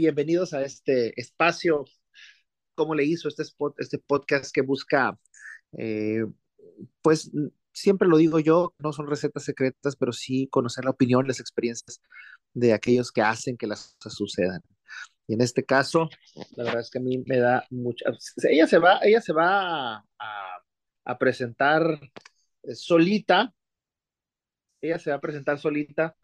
bienvenidos 0.00 0.54
a 0.54 0.62
este 0.62 1.12
espacio. 1.20 1.84
¿Cómo 2.74 2.94
le 2.94 3.04
hizo 3.04 3.28
este, 3.28 3.42
spot, 3.42 3.74
este 3.78 3.98
podcast 3.98 4.50
que 4.50 4.62
busca, 4.62 5.18
eh, 5.76 6.24
pues 7.02 7.30
siempre 7.72 8.08
lo 8.08 8.16
digo 8.16 8.40
yo, 8.40 8.74
no 8.78 8.94
son 8.94 9.08
recetas 9.08 9.44
secretas, 9.44 9.96
pero 9.96 10.12
sí 10.12 10.48
conocer 10.50 10.86
la 10.86 10.92
opinión, 10.92 11.26
las 11.26 11.38
experiencias 11.38 12.00
de 12.54 12.72
aquellos 12.72 13.12
que 13.12 13.20
hacen 13.20 13.58
que 13.58 13.66
las 13.66 13.94
cosas 13.96 14.16
sucedan. 14.16 14.62
Y 15.26 15.34
en 15.34 15.42
este 15.42 15.66
caso, 15.66 16.08
la 16.56 16.64
verdad 16.64 16.80
es 16.80 16.90
que 16.90 16.98
a 16.98 17.02
mí 17.02 17.22
me 17.26 17.38
da 17.38 17.66
mucha... 17.68 18.06
Ella 18.48 18.66
se 18.66 18.78
va, 18.78 19.00
ella 19.02 19.20
se 19.20 19.34
va 19.34 20.02
a, 20.18 21.18
presentar 21.18 21.82
solita, 22.72 23.52
ella 24.80 24.98
se 24.98 25.10
va 25.10 25.16
a 25.16 25.20
presentar 25.20 25.58
solita, 25.58 26.16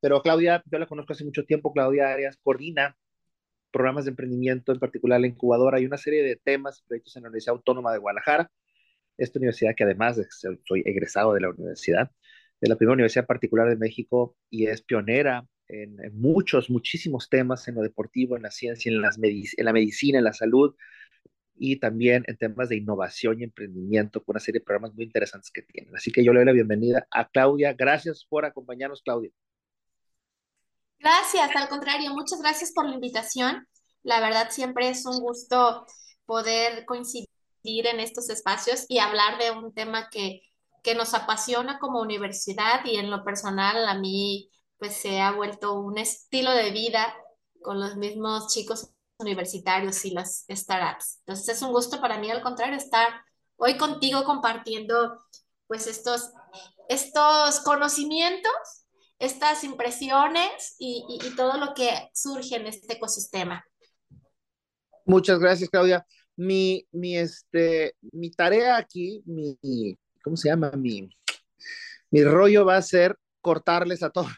pero 0.00 0.20
Claudia, 0.20 0.62
yo 0.66 0.78
la 0.78 0.86
conozco 0.86 1.14
hace 1.14 1.24
mucho 1.24 1.44
tiempo, 1.44 1.72
Claudia 1.72 2.12
Arias 2.12 2.38
coordina 2.42 2.94
programas 3.72 4.04
de 4.04 4.10
emprendimiento, 4.10 4.72
en 4.72 4.78
particular 4.78 5.20
la 5.20 5.26
incubadora, 5.26 5.78
hay 5.78 5.86
una 5.86 5.96
serie 5.96 6.22
de 6.22 6.36
temas, 6.36 6.82
proyectos 6.86 7.16
en 7.16 7.22
la 7.22 7.28
Universidad 7.28 7.56
Autónoma 7.56 7.92
de 7.92 7.98
Guadalajara, 7.98 8.50
esta 9.18 9.38
universidad 9.38 9.74
que 9.76 9.84
además 9.84 10.20
soy 10.64 10.82
egresado 10.84 11.34
de 11.34 11.40
la 11.40 11.50
universidad, 11.50 12.10
de 12.60 12.68
la 12.68 12.76
primera 12.76 12.94
universidad 12.94 13.26
particular 13.26 13.68
de 13.68 13.76
México 13.76 14.36
y 14.50 14.66
es 14.66 14.82
pionera 14.82 15.46
en, 15.68 15.96
muchos, 16.14 16.70
muchísimos 16.70 17.28
temas 17.28 17.66
en 17.68 17.76
lo 17.76 17.82
deportivo, 17.82 18.36
en 18.36 18.42
la 18.42 18.50
ciencia, 18.50 18.90
en, 18.92 19.00
las 19.00 19.18
en 19.18 19.64
la 19.64 19.72
medicina, 19.72 20.18
en 20.18 20.24
la 20.24 20.32
salud 20.32 20.74
y 21.56 21.76
también 21.76 22.24
en 22.26 22.36
temas 22.36 22.68
de 22.68 22.76
innovación 22.76 23.40
y 23.40 23.44
emprendimiento 23.44 24.22
con 24.22 24.34
una 24.34 24.40
serie 24.40 24.60
de 24.60 24.64
programas 24.64 24.94
muy 24.94 25.04
interesantes 25.04 25.50
que 25.50 25.62
tienen. 25.62 25.94
Así 25.94 26.10
que 26.10 26.24
yo 26.24 26.32
le 26.32 26.40
doy 26.40 26.46
la 26.46 26.52
bienvenida 26.52 27.06
a 27.10 27.28
Claudia. 27.28 27.72
Gracias 27.74 28.26
por 28.28 28.44
acompañarnos, 28.44 29.02
Claudia. 29.02 29.30
Gracias, 31.02 31.56
al 31.56 31.68
contrario, 31.68 32.14
muchas 32.14 32.40
gracias 32.40 32.70
por 32.72 32.86
la 32.86 32.94
invitación. 32.94 33.66
La 34.04 34.20
verdad 34.20 34.50
siempre 34.50 34.88
es 34.88 35.04
un 35.04 35.18
gusto 35.18 35.84
poder 36.26 36.84
coincidir 36.86 37.28
en 37.64 37.98
estos 37.98 38.30
espacios 38.30 38.84
y 38.88 39.00
hablar 39.00 39.36
de 39.38 39.50
un 39.50 39.74
tema 39.74 40.08
que, 40.10 40.42
que 40.84 40.94
nos 40.94 41.14
apasiona 41.14 41.80
como 41.80 42.00
universidad 42.00 42.84
y 42.84 42.98
en 42.98 43.10
lo 43.10 43.24
personal 43.24 43.88
a 43.88 43.94
mí 43.94 44.48
pues 44.78 44.96
se 44.96 45.20
ha 45.20 45.32
vuelto 45.32 45.74
un 45.74 45.98
estilo 45.98 46.52
de 46.52 46.70
vida 46.70 47.12
con 47.62 47.80
los 47.80 47.96
mismos 47.96 48.52
chicos 48.54 48.90
universitarios 49.18 50.04
y 50.04 50.12
las 50.12 50.44
startups. 50.48 51.18
Entonces 51.26 51.56
es 51.56 51.62
un 51.62 51.72
gusto 51.72 52.00
para 52.00 52.18
mí 52.18 52.30
al 52.30 52.42
contrario 52.42 52.76
estar 52.76 53.08
hoy 53.56 53.76
contigo 53.76 54.22
compartiendo 54.22 55.20
pues 55.66 55.88
estos, 55.88 56.30
estos 56.88 57.58
conocimientos 57.60 58.81
estas 59.22 59.62
impresiones 59.62 60.74
y, 60.80 61.18
todo 61.36 61.56
lo 61.56 61.74
que 61.74 61.88
surge 62.12 62.56
en 62.56 62.66
este 62.66 62.94
ecosistema. 62.94 63.64
Muchas 65.06 65.38
gracias, 65.38 65.70
Claudia. 65.70 66.04
Mi, 66.36 66.86
mi, 66.90 67.16
este, 67.16 67.94
mi 68.00 68.32
tarea 68.32 68.76
aquí, 68.76 69.22
mi, 69.24 69.56
¿cómo 70.24 70.36
se 70.36 70.48
llama? 70.48 70.72
Mi, 70.72 71.08
mi 72.10 72.24
rollo 72.24 72.64
va 72.64 72.76
a 72.76 72.82
ser 72.82 73.16
cortarles 73.40 74.02
a 74.02 74.10
todos 74.10 74.32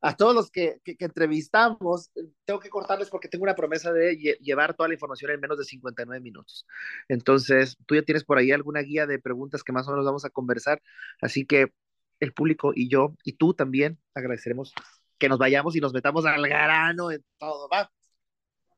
a 0.00 0.16
todos 0.16 0.34
los 0.34 0.50
que, 0.50 0.80
entrevistamos, 0.84 2.10
tengo 2.44 2.60
que 2.60 2.70
cortarles 2.70 3.10
porque 3.10 3.28
tengo 3.28 3.42
una 3.42 3.56
promesa 3.56 3.92
de 3.92 4.16
llevar 4.40 4.74
toda 4.74 4.88
la 4.88 4.94
información 4.94 5.32
en 5.32 5.40
menos 5.40 5.58
de 5.58 5.64
59 5.64 6.22
minutos. 6.22 6.66
Entonces, 7.08 7.76
tú 7.86 7.94
ya 7.94 8.02
tienes 8.02 8.24
por 8.24 8.38
ahí 8.38 8.52
alguna 8.52 8.80
guía 8.80 9.06
de 9.06 9.18
preguntas 9.18 9.62
que 9.62 9.72
más 9.72 9.88
o 9.88 9.90
menos 9.90 10.06
vamos 10.06 10.24
a 10.24 10.30
conversar, 10.30 10.80
así 11.20 11.44
que 11.46 11.72
el 12.20 12.32
público 12.32 12.72
y 12.74 12.88
yo 12.88 13.14
y 13.24 13.32
tú 13.34 13.54
también 13.54 13.98
agradeceremos 14.14 14.72
que 15.18 15.28
nos 15.28 15.38
vayamos 15.38 15.76
y 15.76 15.80
nos 15.80 15.92
metamos 15.92 16.24
al 16.26 16.42
grano 16.48 17.10
en 17.10 17.24
todo, 17.38 17.68
¿va? 17.68 17.90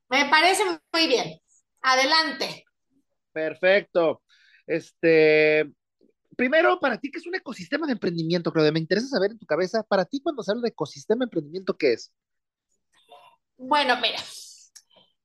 Me 0.09 0.29
parece 0.29 0.63
muy 0.93 1.07
bien. 1.07 1.39
Adelante. 1.83 2.65
Perfecto. 3.33 4.23
Este, 4.67 5.71
primero, 6.37 6.81
para 6.81 6.99
ti, 6.99 7.11
¿qué 7.11 7.19
es 7.19 7.27
un 7.27 7.35
ecosistema 7.35 7.87
de 7.87 7.93
emprendimiento, 7.93 8.53
Claudia? 8.53 8.73
Me 8.73 8.81
interesa 8.81 9.09
saber 9.09 9.33
en 9.33 9.39
tu 9.39 9.47
cabeza, 9.47 9.83
para 9.83 10.05
ti, 10.05 10.21
cuando 10.21 10.43
se 10.43 10.51
habla 10.51 10.63
de 10.63 10.69
ecosistema 10.71 11.21
de 11.21 11.25
emprendimiento, 11.27 11.77
¿qué 11.77 11.93
es? 11.93 12.13
Bueno, 13.57 13.97
mira, 14.01 14.19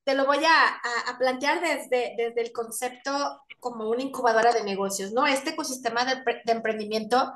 te 0.03 0.14
lo 0.14 0.26
voy 0.26 0.44
a, 0.44 1.09
a, 1.09 1.18
plantear 1.18 1.62
desde, 1.62 2.16
desde 2.18 2.42
el 2.42 2.52
concepto 2.52 3.12
como 3.59 3.90
una 3.90 4.03
incubadora 4.03 4.53
de 4.53 4.64
negocios, 4.64 5.14
¿no? 5.14 5.26
Este 5.26 5.52
ecosistema 5.52 6.06
de, 6.06 6.22
de 6.46 6.52
emprendimiento 6.52 7.34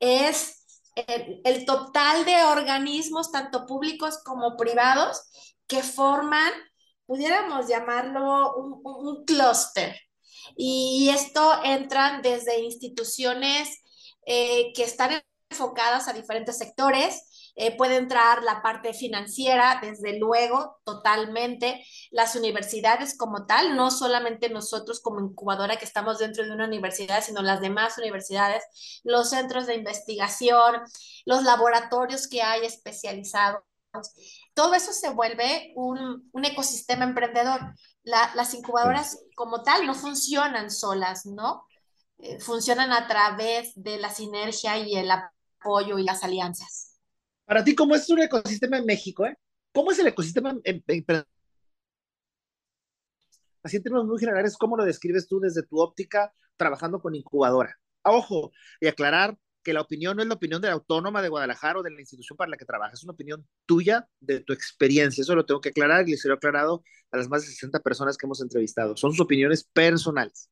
es 0.00 0.66
el, 0.96 1.64
total 1.64 2.24
de 2.24 2.42
organismos, 2.44 3.30
tanto 3.30 3.66
públicos 3.66 4.18
como 4.24 4.56
privados, 4.56 5.22
que 5.66 5.82
forman, 5.82 6.52
pudiéramos 7.06 7.68
llamarlo 7.68 8.56
un, 8.56 8.80
un 8.82 9.24
clúster. 9.24 9.96
Y 10.56 11.10
esto 11.10 11.62
entran 11.64 12.22
desde 12.22 12.60
instituciones 12.60 13.68
eh, 14.26 14.72
que 14.74 14.82
están 14.84 15.22
enfocadas 15.50 16.08
a 16.08 16.12
diferentes 16.12 16.58
sectores, 16.58 17.29
eh, 17.62 17.76
puede 17.76 17.96
entrar 17.96 18.42
la 18.42 18.62
parte 18.62 18.94
financiera, 18.94 19.80
desde 19.82 20.18
luego, 20.18 20.78
totalmente. 20.82 21.84
Las 22.10 22.34
universidades 22.34 23.18
como 23.18 23.44
tal, 23.44 23.76
no 23.76 23.90
solamente 23.90 24.48
nosotros 24.48 25.00
como 25.00 25.20
incubadora 25.20 25.76
que 25.76 25.84
estamos 25.84 26.18
dentro 26.18 26.42
de 26.42 26.52
una 26.52 26.64
universidad, 26.64 27.22
sino 27.22 27.42
las 27.42 27.60
demás 27.60 27.98
universidades, 27.98 28.64
los 29.04 29.28
centros 29.28 29.66
de 29.66 29.74
investigación, 29.74 30.80
los 31.26 31.42
laboratorios 31.42 32.28
que 32.28 32.40
hay 32.40 32.64
especializados. 32.64 33.62
Todo 34.54 34.72
eso 34.72 34.94
se 34.94 35.10
vuelve 35.10 35.74
un, 35.76 36.30
un 36.32 36.44
ecosistema 36.46 37.04
emprendedor. 37.04 37.60
las 38.04 38.54
incubadoras 38.54 39.18
como 39.36 39.62
tal 39.62 39.86
no 39.86 39.94
funcionan 39.94 40.70
solas, 40.70 41.26
¿no? 41.26 41.66
Eh, 42.16 42.40
funcionan 42.40 42.92
a 42.92 43.06
través 43.06 43.72
de 43.74 43.98
la 43.98 44.08
sinergia 44.08 44.78
y 44.78 44.96
el 44.96 45.10
apoyo 45.10 45.98
y 45.98 46.04
las 46.04 46.24
alianzas. 46.24 46.89
Para 47.50 47.64
ti, 47.64 47.74
¿cómo 47.74 47.96
es 47.96 48.08
un 48.08 48.20
ecosistema 48.20 48.78
en 48.78 48.86
México? 48.86 49.26
Eh? 49.26 49.36
¿Cómo 49.72 49.90
es 49.90 49.98
el 49.98 50.06
ecosistema 50.06 50.56
en, 50.62 50.84
Así 53.64 53.76
en 53.76 53.82
términos 53.82 54.06
muy 54.06 54.20
generales, 54.20 54.56
¿cómo 54.56 54.76
lo 54.76 54.84
describes 54.84 55.26
tú 55.26 55.40
desde 55.40 55.64
tu 55.64 55.80
óptica 55.80 56.32
trabajando 56.56 57.00
con 57.00 57.16
incubadora? 57.16 57.76
Ojo, 58.02 58.52
y 58.80 58.86
aclarar 58.86 59.36
que 59.64 59.72
la 59.72 59.80
opinión 59.80 60.16
no 60.16 60.22
es 60.22 60.28
la 60.28 60.36
opinión 60.36 60.62
de 60.62 60.68
la 60.68 60.74
autónoma 60.74 61.22
de 61.22 61.28
Guadalajara 61.28 61.80
o 61.80 61.82
de 61.82 61.90
la 61.90 61.98
institución 61.98 62.36
para 62.36 62.52
la 62.52 62.56
que 62.56 62.64
trabajas, 62.64 63.00
es 63.00 63.02
una 63.02 63.14
opinión 63.14 63.44
tuya 63.66 64.08
de 64.20 64.38
tu 64.38 64.52
experiencia. 64.52 65.22
Eso 65.22 65.34
lo 65.34 65.44
tengo 65.44 65.60
que 65.60 65.70
aclarar 65.70 66.08
y 66.08 66.12
les 66.12 66.24
he 66.24 66.32
aclarado 66.32 66.84
a 67.10 67.16
las 67.16 67.28
más 67.28 67.42
de 67.42 67.48
60 67.48 67.80
personas 67.80 68.16
que 68.16 68.26
hemos 68.26 68.40
entrevistado. 68.40 68.96
Son 68.96 69.10
sus 69.10 69.22
opiniones 69.22 69.64
personales. 69.64 70.48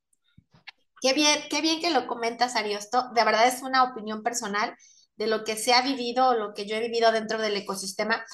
Qué 1.01 1.13
bien, 1.13 1.39
qué 1.49 1.61
bien 1.63 1.81
que 1.81 1.93
lo 1.93 2.09
comentas, 2.09 2.57
Ariosto. 2.57 3.11
De 3.15 3.25
verdad 3.25 3.47
es 3.47 3.63
una 3.63 3.85
opinión 3.85 4.25
personal 4.25 4.75
de 5.19 5.27
lo 5.27 5.45
que 5.45 5.57
se 5.57 5.75
ha 5.75 5.83
vivido 5.83 6.29
o 6.29 6.35
lo 6.35 6.55
que 6.55 6.65
yo 6.65 6.77
he 6.77 6.81
vivido 6.81 7.13
dentro 7.13 7.39
del 7.39 7.57
ecosistema. 7.57 8.25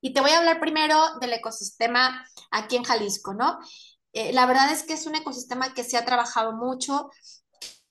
Y 0.00 0.12
te 0.14 0.20
voy 0.20 0.30
a 0.30 0.38
hablar 0.38 0.58
primero 0.58 0.98
del 1.20 1.34
ecosistema 1.34 2.26
aquí 2.50 2.76
en 2.76 2.84
Jalisco, 2.84 3.34
¿no? 3.34 3.58
Eh, 4.14 4.32
la 4.32 4.46
verdad 4.46 4.72
es 4.72 4.82
que 4.82 4.94
es 4.94 5.06
un 5.06 5.14
ecosistema 5.14 5.74
que 5.74 5.84
se 5.84 5.96
ha 5.96 6.04
trabajado 6.04 6.52
mucho, 6.52 7.10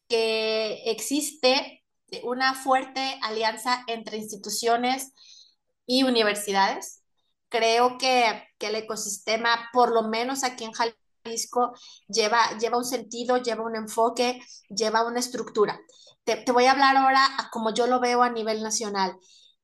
que 0.10 0.82
existe 0.86 1.84
una 2.24 2.54
fuerte 2.54 3.18
alianza 3.22 3.84
entre 3.88 4.18
instituciones 4.18 5.14
y 5.86 6.04
universidades. 6.04 7.04
Creo 7.48 7.98
que, 7.98 8.44
que 8.58 8.68
el 8.68 8.76
ecosistema, 8.76 9.70
por 9.72 9.94
lo 9.94 10.04
menos 10.04 10.44
aquí 10.44 10.64
en 10.64 10.74
Jalisco, 10.74 11.74
lleva, 12.08 12.58
lleva 12.58 12.78
un 12.78 12.86
sentido, 12.86 13.38
lleva 13.38 13.64
un 13.64 13.76
enfoque, 13.76 14.42
lleva 14.70 15.06
una 15.06 15.20
estructura 15.20 15.80
te, 16.24 16.52
voy 16.52 16.66
a 16.66 16.72
hablar 16.72 16.98
ahora 16.98 17.26
a 17.38 17.50
como 17.50 17.74
yo 17.74 17.88
lo 17.88 18.00
veo 18.00 18.24
a 18.24 18.30
nivel 18.30 18.62
nacional. 18.62 19.16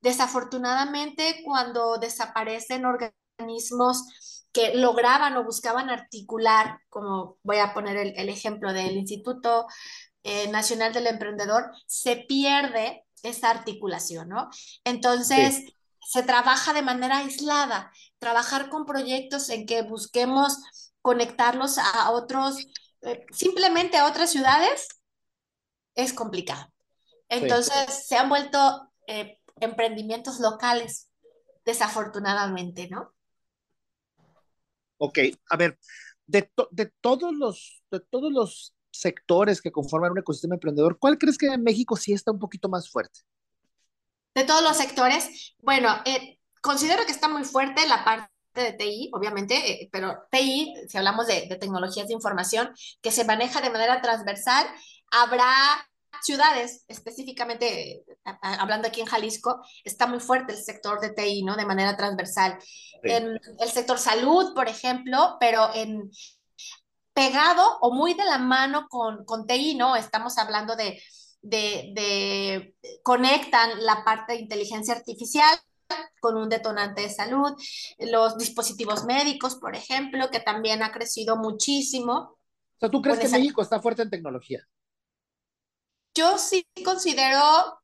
Desafortunadamente, 0.01 1.41
cuando 1.43 1.97
desaparecen 1.97 2.85
organismos 2.85 4.43
que 4.51 4.75
lograban 4.75 5.35
o 5.37 5.43
buscaban 5.43 5.89
articular, 5.89 6.79
como 6.89 7.37
voy 7.43 7.57
a 7.57 7.73
poner 7.73 7.97
el, 7.97 8.29
ejemplo 8.29 8.73
del 8.73 8.97
Instituto 8.97 9.67
eh, 10.23 10.47
Nacional 10.49 10.93
del 10.93 11.07
Emprendedor, 11.07 11.71
se 11.85 12.25
pierde 12.27 13.03
esa 13.23 13.49
articulación, 13.49 14.29
¿no? 14.29 14.49
Entonces, 14.83 15.63
se 16.07 16.23
trabaja 16.23 16.73
de 16.73 16.81
manera 16.81 17.17
aislada, 17.17 17.91
trabajar 18.19 18.69
con 18.69 18.85
proyectos 18.85 19.49
en 19.49 19.65
que 19.65 19.81
busquemos 19.81 20.57
conectarlos 21.01 21.77
a 21.77 22.11
otros, 22.11 22.57
eh, 23.01 23.25
simplemente 23.31 23.97
a 23.97 24.07
otras 24.07 24.31
ciudades 24.31 24.87
es 25.97 26.13
complicado. 26.13 26.71
Entonces, 27.27 28.07
se 28.07 28.15
han 28.15 28.29
vuelto 28.29 28.89
eh, 29.07 29.39
emprendimientos 29.59 30.39
locales, 30.39 31.09
desafortunadamente, 31.65 32.87
¿no? 32.89 33.13
Ok, 34.99 35.19
a 35.49 35.57
ver, 35.57 35.77
de, 36.25 36.49
de, 36.71 36.85
todos 37.01 37.33
los, 37.33 37.83
de 37.91 37.99
todos 37.99 38.31
los 38.31 38.73
sectores 38.91 39.61
que 39.61 39.71
conforman 39.71 40.11
un 40.11 40.19
ecosistema 40.19 40.55
emprendedor, 40.55 40.97
¿cuál 40.97 41.17
crees 41.17 41.37
que 41.37 41.47
en 41.47 41.63
México 41.63 41.97
sí 41.97 42.13
está 42.13 42.31
un 42.31 42.39
poquito 42.39 42.69
más 42.69 42.89
fuerte? 42.89 43.19
De 44.33 44.43
todos 44.43 44.63
los 44.63 44.77
sectores, 44.77 45.55
bueno, 45.59 45.89
eh, 46.05 46.39
considero 46.61 47.05
que 47.05 47.11
está 47.11 47.27
muy 47.27 47.43
fuerte 47.43 47.87
la 47.87 48.05
parte 48.05 48.29
de 48.53 48.73
TI, 48.73 49.09
obviamente, 49.13 49.55
eh, 49.83 49.89
pero 49.91 50.15
TI, 50.31 50.73
si 50.87 50.97
hablamos 50.97 51.27
de, 51.27 51.47
de, 51.47 51.55
tecnologías 51.57 52.07
de 52.07 52.13
información, 52.13 52.71
que 53.01 53.11
se 53.11 53.25
maneja 53.25 53.61
de 53.61 53.69
manera 53.69 54.01
transversal, 54.01 54.67
habrá 55.11 55.87
ciudades, 56.21 56.83
específicamente 56.87 58.03
hablando 58.41 58.87
aquí 58.87 59.01
en 59.01 59.07
Jalisco, 59.07 59.61
está 59.83 60.07
muy 60.07 60.19
fuerte 60.19 60.53
el 60.53 60.63
sector 60.63 60.99
de 60.99 61.11
TI, 61.11 61.43
¿no? 61.43 61.55
De 61.55 61.65
manera 61.65 61.95
transversal. 61.95 62.57
Sí. 62.61 62.99
En 63.03 63.39
el 63.59 63.69
sector 63.69 63.97
salud, 63.97 64.53
por 64.53 64.67
ejemplo, 64.67 65.37
pero 65.39 65.69
en 65.73 66.09
pegado 67.13 67.79
o 67.81 67.93
muy 67.93 68.13
de 68.13 68.25
la 68.25 68.37
mano 68.37 68.87
con, 68.89 69.25
con 69.25 69.47
TI, 69.47 69.75
¿no? 69.75 69.95
Estamos 69.95 70.37
hablando 70.37 70.75
de, 70.75 71.01
de, 71.41 71.91
de, 71.95 72.75
conectan 73.03 73.83
la 73.85 74.03
parte 74.03 74.33
de 74.33 74.39
inteligencia 74.39 74.93
artificial 74.93 75.57
con 76.19 76.35
un 76.35 76.49
detonante 76.49 77.01
de 77.01 77.09
salud, 77.09 77.53
los 77.99 78.37
dispositivos 78.37 79.05
médicos, 79.05 79.55
por 79.55 79.75
ejemplo, 79.75 80.29
que 80.29 80.41
también 80.41 80.83
ha 80.83 80.91
crecido 80.91 81.37
muchísimo. 81.37 82.13
O 82.13 82.79
sea, 82.79 82.89
¿tú 82.89 83.01
crees 83.01 83.19
que 83.19 83.27
esa... 83.27 83.37
México 83.37 83.61
está 83.61 83.81
fuerte 83.81 84.01
en 84.01 84.09
tecnología? 84.09 84.61
Yo 86.17 86.39
sí 86.39 86.65
considero, 86.83 87.79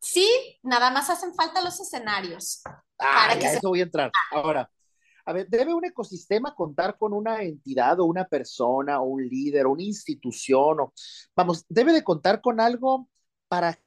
sí, 0.00 0.58
nada 0.64 0.90
más 0.90 1.08
hacen 1.08 1.32
falta 1.34 1.62
los 1.62 1.78
escenarios. 1.78 2.60
Ah, 2.98 3.28
para 3.28 3.38
que 3.38 3.46
eso 3.46 3.60
se... 3.60 3.66
voy 3.68 3.78
a 3.78 3.84
entrar. 3.84 4.10
Ahora, 4.32 4.68
a 5.24 5.32
ver, 5.32 5.48
¿debe 5.48 5.72
un 5.72 5.84
ecosistema 5.84 6.52
contar 6.52 6.98
con 6.98 7.12
una 7.12 7.42
entidad 7.42 8.00
o 8.00 8.06
una 8.06 8.24
persona 8.24 9.00
o 9.00 9.04
un 9.04 9.28
líder 9.28 9.66
o 9.66 9.72
una 9.72 9.84
institución? 9.84 10.80
O, 10.80 10.92
vamos, 11.36 11.64
¿debe 11.68 11.92
de 11.92 12.02
contar 12.02 12.40
con 12.40 12.60
algo 12.60 13.08
para 13.46 13.78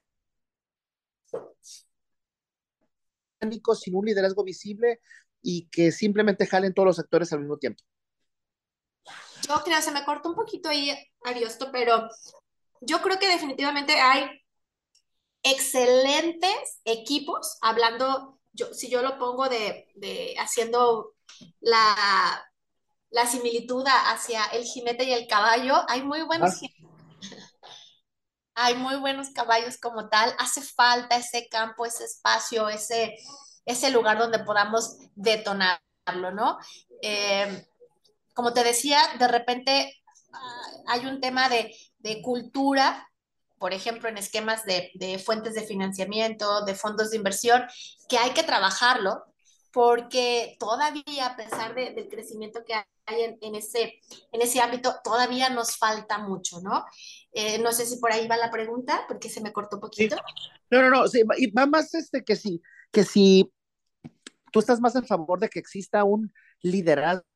sin 3.75 3.95
un 3.95 4.05
liderazgo 4.05 4.45
visible 4.45 5.01
y 5.41 5.67
que 5.67 5.91
simplemente 5.91 6.47
jalen 6.47 6.73
todos 6.73 6.87
los 6.87 6.99
actores 6.99 7.33
al 7.33 7.39
mismo 7.39 7.57
tiempo? 7.57 7.83
Yo 9.45 9.61
creo, 9.63 9.81
se 9.81 9.91
me 9.91 10.05
cortó 10.05 10.29
un 10.29 10.35
poquito 10.35 10.69
ahí, 10.69 10.91
Ariosto, 11.23 11.69
pero 11.71 12.09
yo 12.81 13.01
creo 13.01 13.19
que 13.19 13.27
definitivamente 13.27 13.99
hay 13.99 14.29
excelentes 15.43 16.81
equipos, 16.83 17.57
hablando, 17.61 18.39
yo, 18.53 18.73
si 18.73 18.89
yo 18.89 19.01
lo 19.01 19.17
pongo 19.17 19.47
de, 19.49 19.87
de 19.95 20.35
haciendo 20.37 21.13
la, 21.59 22.45
la, 23.09 23.25
similitud 23.25 23.85
hacia 23.87 24.45
el 24.45 24.63
jinete 24.63 25.05
y 25.05 25.13
el 25.13 25.27
caballo, 25.27 25.83
hay 25.87 26.03
muy 26.03 26.23
buenos 26.23 26.51
ah. 26.51 26.67
hay 28.55 28.75
muy 28.75 28.97
buenos 28.97 29.29
caballos 29.29 29.77
como 29.77 30.09
tal, 30.09 30.35
hace 30.37 30.61
falta 30.61 31.15
ese 31.15 31.47
campo, 31.49 31.85
ese 31.85 32.03
espacio, 32.03 32.67
ese, 32.67 33.15
ese 33.65 33.89
lugar 33.91 34.17
donde 34.17 34.39
podamos 34.39 34.97
detonarlo, 35.15 36.31
¿no? 36.33 36.57
Eh, 37.01 37.65
como 38.33 38.53
te 38.53 38.63
decía, 38.63 39.01
de 39.17 39.27
repente 39.27 40.01
uh, 40.33 40.83
hay 40.87 41.05
un 41.05 41.21
tema 41.21 41.47
de, 41.47 41.73
de, 41.99 42.21
cultura, 42.21 43.07
por 43.57 43.73
ejemplo, 43.73 44.09
en 44.09 44.17
esquemas 44.17 44.65
de, 44.65 44.91
de, 44.95 45.19
fuentes 45.19 45.53
de 45.53 45.63
financiamiento, 45.63 46.65
de 46.65 46.75
fondos 46.75 47.11
de 47.11 47.17
inversión, 47.17 47.63
que 48.07 48.17
hay 48.17 48.31
que 48.31 48.43
trabajarlo, 48.43 49.23
porque 49.71 50.55
todavía, 50.59 51.27
a 51.27 51.35
pesar 51.35 51.75
de, 51.75 51.91
del 51.91 52.09
crecimiento 52.09 52.63
que 52.65 52.73
hay 52.73 52.83
en, 53.21 53.37
en, 53.41 53.55
ese, 53.55 53.99
en 54.31 54.41
ese 54.41 54.61
ámbito, 54.61 54.95
todavía 55.03 55.49
nos 55.49 55.77
falta 55.77 56.17
mucho, 56.17 56.61
¿no? 56.61 56.85
Eh, 57.31 57.59
no 57.59 57.71
sé 57.71 57.85
si 57.85 57.97
por 57.97 58.11
ahí 58.11 58.27
va 58.27 58.37
la 58.37 58.51
pregunta, 58.51 59.05
porque 59.07 59.29
se 59.29 59.41
me 59.41 59.53
cortó 59.53 59.77
un 59.77 59.81
poquito. 59.81 60.15
Sí. 60.15 60.21
No, 60.71 60.81
no, 60.81 60.89
no, 60.89 61.07
sí, 61.07 61.23
va 61.23 61.65
más 61.65 61.93
este 61.93 62.23
que 62.23 62.35
si, 62.35 62.61
que 62.91 63.03
si 63.03 63.51
tú 64.51 64.59
estás 64.59 64.79
más 64.79 64.95
en 64.95 65.05
favor 65.05 65.39
de 65.39 65.49
que 65.49 65.59
exista 65.59 66.03
un 66.03 66.33
liderazgo 66.61 67.28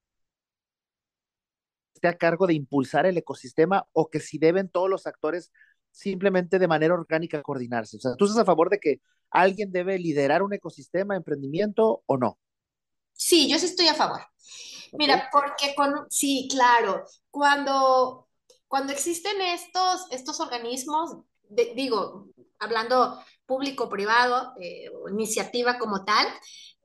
esté 2.04 2.08
a 2.10 2.18
cargo 2.18 2.48
de 2.48 2.54
impulsar 2.54 3.06
el 3.06 3.18
ecosistema 3.18 3.88
o 3.94 4.10
que 4.10 4.20
si 4.20 4.38
deben 4.38 4.70
todos 4.70 4.90
los 4.90 5.08
actores 5.08 5.52
simplemente 5.92 6.60
de 6.60 6.68
manera 6.68 6.94
orgánica 6.94 7.42
coordinarse. 7.42 7.98
O 7.98 8.00
sea, 8.00 8.16
¿tú 8.16 8.26
estás 8.26 8.42
a 8.42 8.46
favor 8.46 8.70
de 8.70 8.80
que 8.80 9.02
alguien 9.30 9.72
debe 9.72 9.98
liderar 10.00 10.44
un 10.44 10.54
ecosistema, 10.54 11.16
emprendimiento 11.16 12.04
o 12.06 12.18
no? 12.18 12.40
Sí, 13.14 13.50
yo 13.50 13.58
sí 13.58 13.68
estoy 13.68 13.88
a 13.88 13.94
favor. 13.94 14.22
Mira, 14.94 15.30
porque 15.32 15.74
con, 15.76 16.06
sí, 16.10 16.48
claro, 16.52 17.06
cuando, 17.32 18.28
cuando 18.68 18.92
existen 18.92 19.40
estos, 19.42 20.08
estos 20.12 20.40
organismos, 20.40 21.18
de, 21.50 21.74
digo, 21.76 22.28
hablando 22.60 23.20
público-privado, 23.46 24.54
eh, 24.60 24.92
iniciativa 25.10 25.78
como 25.78 26.04
tal, 26.04 26.28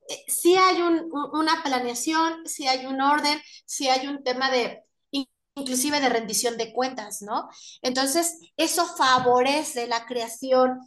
eh, 0.08 0.24
sí 0.26 0.56
hay 0.56 0.80
un, 0.80 1.10
una 1.32 1.62
planeación, 1.62 2.46
sí 2.46 2.66
hay 2.66 2.86
un 2.86 3.00
orden, 3.00 3.38
sí 3.66 3.88
hay 3.88 4.06
un 4.06 4.22
tema 4.22 4.50
de, 4.50 4.82
inclusive 5.58 6.00
de 6.00 6.08
rendición 6.08 6.56
de 6.56 6.72
cuentas, 6.72 7.22
¿no? 7.22 7.48
Entonces, 7.82 8.38
eso 8.56 8.86
favorece 8.86 9.86
la 9.86 10.06
creación 10.06 10.78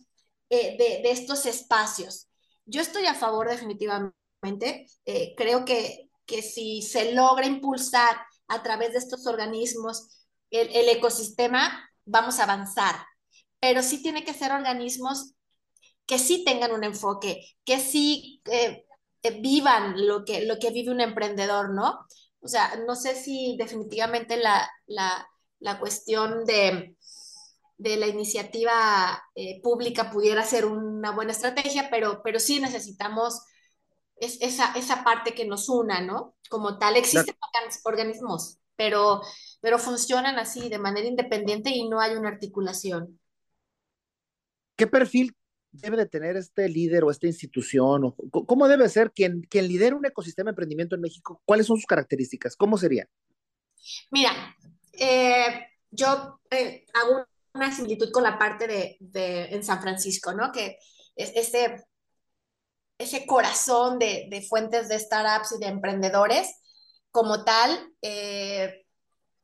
eh, 0.49 0.77
de, 0.77 1.11
estos 1.11 1.45
espacios. 1.45 2.27
Yo 2.65 2.81
estoy 2.81 3.05
a 3.05 3.15
favor 3.15 3.49
definitivamente, 3.49 4.87
eh, 5.05 5.33
creo 5.37 5.65
que, 5.65 6.09
que 6.25 6.41
si 6.41 6.81
se 6.81 7.13
logra 7.13 7.45
impulsar 7.45 8.17
a 8.47 8.63
través 8.63 8.93
de 8.93 8.99
estos 8.99 9.27
organismos 9.27 10.07
el, 10.49 10.69
el 10.75 10.89
ecosistema, 10.89 11.89
vamos 12.05 12.39
a 12.39 12.43
avanzar, 12.43 12.95
pero 13.59 13.83
sí 13.83 14.01
tiene 14.01 14.23
que 14.23 14.33
ser 14.33 14.51
organismos 14.51 15.33
que 16.05 16.19
sí 16.19 16.43
tengan 16.43 16.73
un 16.73 16.83
enfoque, 16.83 17.45
que 17.63 17.79
sí 17.79 18.41
eh, 18.51 18.85
vivan 19.39 20.05
lo 20.07 20.25
que, 20.25 20.45
lo 20.45 20.59
que 20.59 20.71
vive 20.71 20.91
un 20.91 20.99
emprendedor, 20.99 21.73
¿no? 21.73 22.05
O 22.41 22.47
sea, 22.47 22.75
no 22.87 22.95
sé 22.95 23.15
si 23.15 23.55
definitivamente 23.57 24.37
la, 24.37 24.69
la, 24.87 25.27
la 25.59 25.79
cuestión 25.79 26.45
de, 26.45 26.95
de, 27.77 27.97
la 27.97 28.07
iniciativa 28.07 29.23
eh, 29.35 29.61
pública 29.61 30.09
pudiera 30.11 30.43
ser 30.43 30.65
una 30.65 31.11
buena 31.11 31.31
estrategia, 31.31 31.89
pero, 31.89 32.21
pero 32.23 32.39
sí 32.39 32.59
necesitamos 32.59 33.41
es, 34.21 34.37
esa, 34.41 34.73
esa 34.73 35.03
parte 35.03 35.33
que 35.33 35.45
nos 35.45 35.67
una, 35.67 35.99
¿no? 35.99 36.35
Como 36.49 36.77
tal, 36.77 36.95
existen 36.95 37.35
claro. 37.51 37.69
organismos, 37.83 38.59
pero, 38.75 39.21
pero 39.61 39.79
funcionan 39.79 40.37
así 40.37 40.69
de 40.69 40.79
manera 40.79 41.07
independiente 41.07 41.71
y 41.71 41.89
no 41.89 41.99
hay 41.99 42.15
una 42.15 42.29
articulación. 42.29 43.19
¿Qué 44.75 44.87
perfil 44.87 45.35
debe 45.71 45.97
de 45.97 46.05
tener 46.05 46.37
este 46.37 46.67
líder 46.67 47.03
o 47.03 47.11
esta 47.11 47.27
institución? 47.27 48.03
O, 48.05 48.15
¿Cómo 48.45 48.67
debe 48.67 48.87
ser 48.89 49.11
quien, 49.11 49.41
quien 49.43 49.67
lidera 49.67 49.95
un 49.95 50.05
ecosistema 50.05 50.49
de 50.49 50.51
emprendimiento 50.51 50.95
en 50.95 51.01
México? 51.01 51.41
¿Cuáles 51.45 51.67
son 51.67 51.77
sus 51.77 51.85
características? 51.85 52.55
¿Cómo 52.55 52.77
sería? 52.77 53.07
Mira, 54.11 54.31
eh, 54.93 55.67
yo 55.89 56.39
eh, 56.49 56.85
hago 56.93 57.25
una 57.53 57.75
similitud 57.75 58.11
con 58.11 58.23
la 58.23 58.37
parte 58.37 58.67
de, 58.67 58.97
de, 58.99 59.45
en 59.45 59.63
San 59.63 59.81
Francisco, 59.81 60.33
¿no? 60.33 60.51
Que 60.51 60.77
es 61.15 61.31
ese, 61.35 61.83
ese 62.97 63.25
corazón 63.25 63.99
de, 63.99 64.27
de 64.29 64.41
fuentes 64.41 64.89
de 64.89 64.99
startups 64.99 65.53
y 65.53 65.59
de 65.59 65.67
emprendedores 65.67 66.61
como 67.11 67.43
tal, 67.43 67.93
eh, 68.01 68.85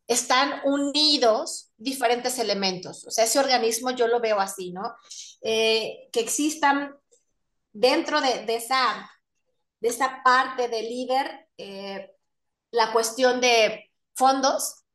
están 0.08 0.62
unidos 0.64 1.72
diferentes 1.78 2.40
elementos. 2.40 3.06
O 3.06 3.12
sea, 3.12 3.26
ese 3.26 3.40
organismo 3.40 3.92
yo 3.92 4.08
lo 4.08 4.22
veo 4.22 4.40
así, 4.40 4.72
¿no? 4.72 4.96
Eh, 5.42 6.08
que 6.12 6.22
existan 6.22 6.96
dentro 7.74 8.22
de, 8.22 8.46
de, 8.46 8.56
esa, 8.56 9.12
de 9.82 9.90
esa 9.90 10.22
parte 10.24 10.70
de 10.70 10.82
líder 10.82 11.50
eh, 11.58 12.12
la 12.72 12.94
cuestión 12.94 13.42
de 13.42 13.92
fondos, 14.16 14.86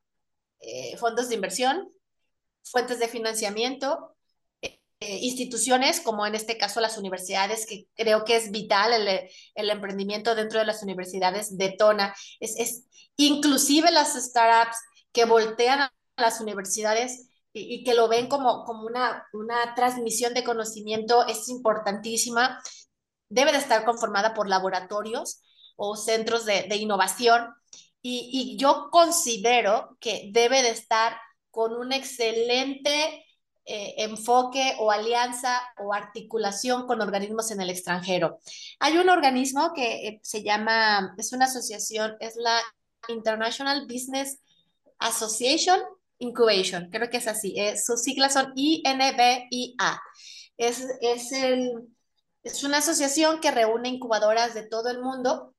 eh, 0.60 0.96
fondos 0.96 1.28
de 1.28 1.34
inversión, 1.34 1.92
fuentes 2.64 2.98
de 2.98 3.08
financiamiento, 3.08 4.08
instituciones 5.04 5.98
como 6.00 6.24
en 6.24 6.36
este 6.36 6.56
caso 6.56 6.80
las 6.80 6.96
universidades, 6.96 7.66
que 7.66 7.88
creo 7.96 8.24
que 8.24 8.36
es 8.36 8.52
vital 8.52 8.92
el, 8.92 9.28
el 9.56 9.70
emprendimiento 9.70 10.36
dentro 10.36 10.60
de 10.60 10.64
las 10.64 10.84
universidades 10.84 11.58
detona, 11.58 12.14
es, 12.38 12.54
es 12.56 12.84
inclusive 13.16 13.90
las 13.90 14.14
startups 14.14 14.76
que 15.12 15.24
voltean 15.24 15.80
a 15.80 15.92
las 16.16 16.40
universidades 16.40 17.28
y, 17.52 17.84
que 17.84 17.94
lo 17.94 18.08
ven 18.08 18.28
como, 18.28 18.64
como 18.64 18.86
una, 18.86 19.26
una 19.32 19.74
transmisión 19.74 20.34
de 20.34 20.44
conocimiento 20.44 21.26
es 21.26 21.48
importantísima. 21.48 22.62
Debe 23.28 23.52
de 23.52 23.58
estar 23.58 23.84
conformada 23.84 24.34
por 24.34 24.48
laboratorios 24.48 25.42
o 25.76 25.96
centros 25.96 26.44
de, 26.46 26.74
innovación 26.76 27.54
y, 28.00 28.30
y, 28.32 28.56
yo 28.56 28.88
considero 28.90 29.96
que 30.00 30.30
debe 30.32 30.62
de 30.62 30.70
estar 30.70 31.16
con 31.50 31.74
un 31.74 31.92
excelente 31.92 33.24
eh, 33.64 33.94
enfoque 33.98 34.74
o 34.80 34.90
alianza 34.90 35.60
o 35.78 35.94
articulación 35.94 36.84
con 36.88 37.00
organismos 37.00 37.52
en 37.52 37.60
el 37.60 37.70
extranjero. 37.70 38.38
Hay 38.80 38.98
un 38.98 39.08
organismo 39.08 39.72
que 39.72 40.08
eh, 40.08 40.20
se 40.24 40.42
llama, 40.42 41.14
es 41.16 41.32
una 41.32 41.44
asociación, 41.44 42.16
es 42.18 42.34
la 42.34 42.60
International 43.08 43.86
Business 43.86 44.40
Association 45.06 45.80
Incubation, 46.18 46.88
creo 46.90 47.10
que 47.10 47.16
es 47.16 47.26
así. 47.26 47.54
Eh, 47.58 47.76
sus 47.76 48.02
siglas 48.02 48.34
son 48.34 48.52
INBIA. 48.54 50.00
Es, 50.56 50.86
es, 51.00 51.32
el, 51.32 51.72
es 52.42 52.62
una 52.62 52.78
asociación 52.78 53.40
que 53.40 53.50
reúne 53.50 53.88
incubadoras 53.88 54.54
de 54.54 54.68
todo 54.68 54.90
el 54.90 55.00
mundo 55.00 55.54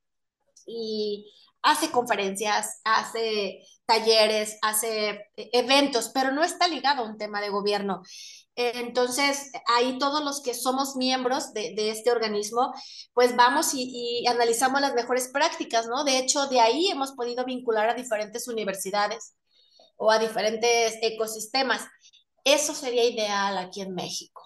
y 0.66 1.34
hace 1.62 1.92
conferencias, 1.92 2.82
hace 2.86 3.62
talleres, 3.86 4.58
hace 4.62 5.26
eventos, 5.36 6.12
pero 6.14 6.32
no 6.32 6.44
está 6.44 6.68
ligado 6.68 7.04
a 7.04 7.10
un 7.10 7.18
tema 7.18 7.42
de 7.42 7.50
gobierno. 7.50 8.02
Entonces, 8.56 9.52
ahí 9.68 9.98
todos 9.98 10.24
los 10.24 10.44
que 10.44 10.54
somos 10.54 10.96
miembros 10.96 11.54
de, 11.54 11.74
este 11.90 12.12
organismo, 12.12 12.72
pues 13.14 13.36
vamos 13.36 13.72
y, 13.74 14.26
analizamos 14.28 14.80
las 14.80 14.94
mejores 14.94 15.30
prácticas, 15.30 15.88
¿no? 15.88 16.04
De 16.04 16.20
hecho, 16.20 16.48
de 16.48 16.60
ahí 16.60 16.90
hemos 16.90 17.14
podido 17.14 17.46
vincular 17.46 17.90
a 17.90 17.96
diferentes 17.96 18.48
universidades 18.48 19.36
o 19.98 20.12
a 20.12 20.20
diferentes 20.20 21.00
ecosistemas. 21.02 21.88
Eso 22.44 22.76
sería 22.76 23.06
ideal 23.06 23.58
aquí 23.58 23.82
en 23.82 23.96
México. 23.96 24.44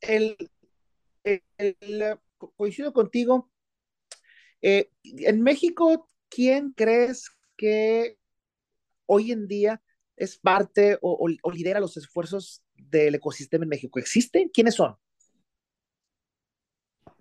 El, 0.00 0.36
el, 1.24 2.18
coincido 2.56 2.92
contigo. 2.92 3.50
Eh, 4.62 4.90
en 5.02 5.42
México, 5.42 6.08
¿quién 6.28 6.72
crees 6.72 7.30
que 7.56 8.16
hoy 9.06 9.32
en 9.32 9.48
día 9.48 9.82
es 10.16 10.36
parte 10.38 10.98
o, 11.02 11.12
o, 11.12 11.28
o, 11.42 11.50
lidera 11.50 11.80
los 11.80 11.96
esfuerzos 11.96 12.62
del 12.74 13.14
ecosistema 13.14 13.64
en 13.64 13.70
México? 13.70 13.98
¿Existen? 13.98 14.48
¿Quiénes 14.48 14.74
son? 14.74 14.96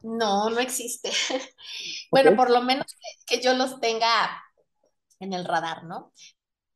No, 0.01 0.49
no 0.49 0.59
existe. 0.59 1.09
bueno, 2.11 2.35
por 2.35 2.49
lo 2.49 2.61
menos 2.61 2.85
que, 2.87 3.37
que, 3.37 3.43
yo 3.43 3.53
los 3.53 3.79
tenga 3.79 4.43
en 5.19 5.33
el 5.33 5.45
radar, 5.45 5.85
¿no? 5.85 6.11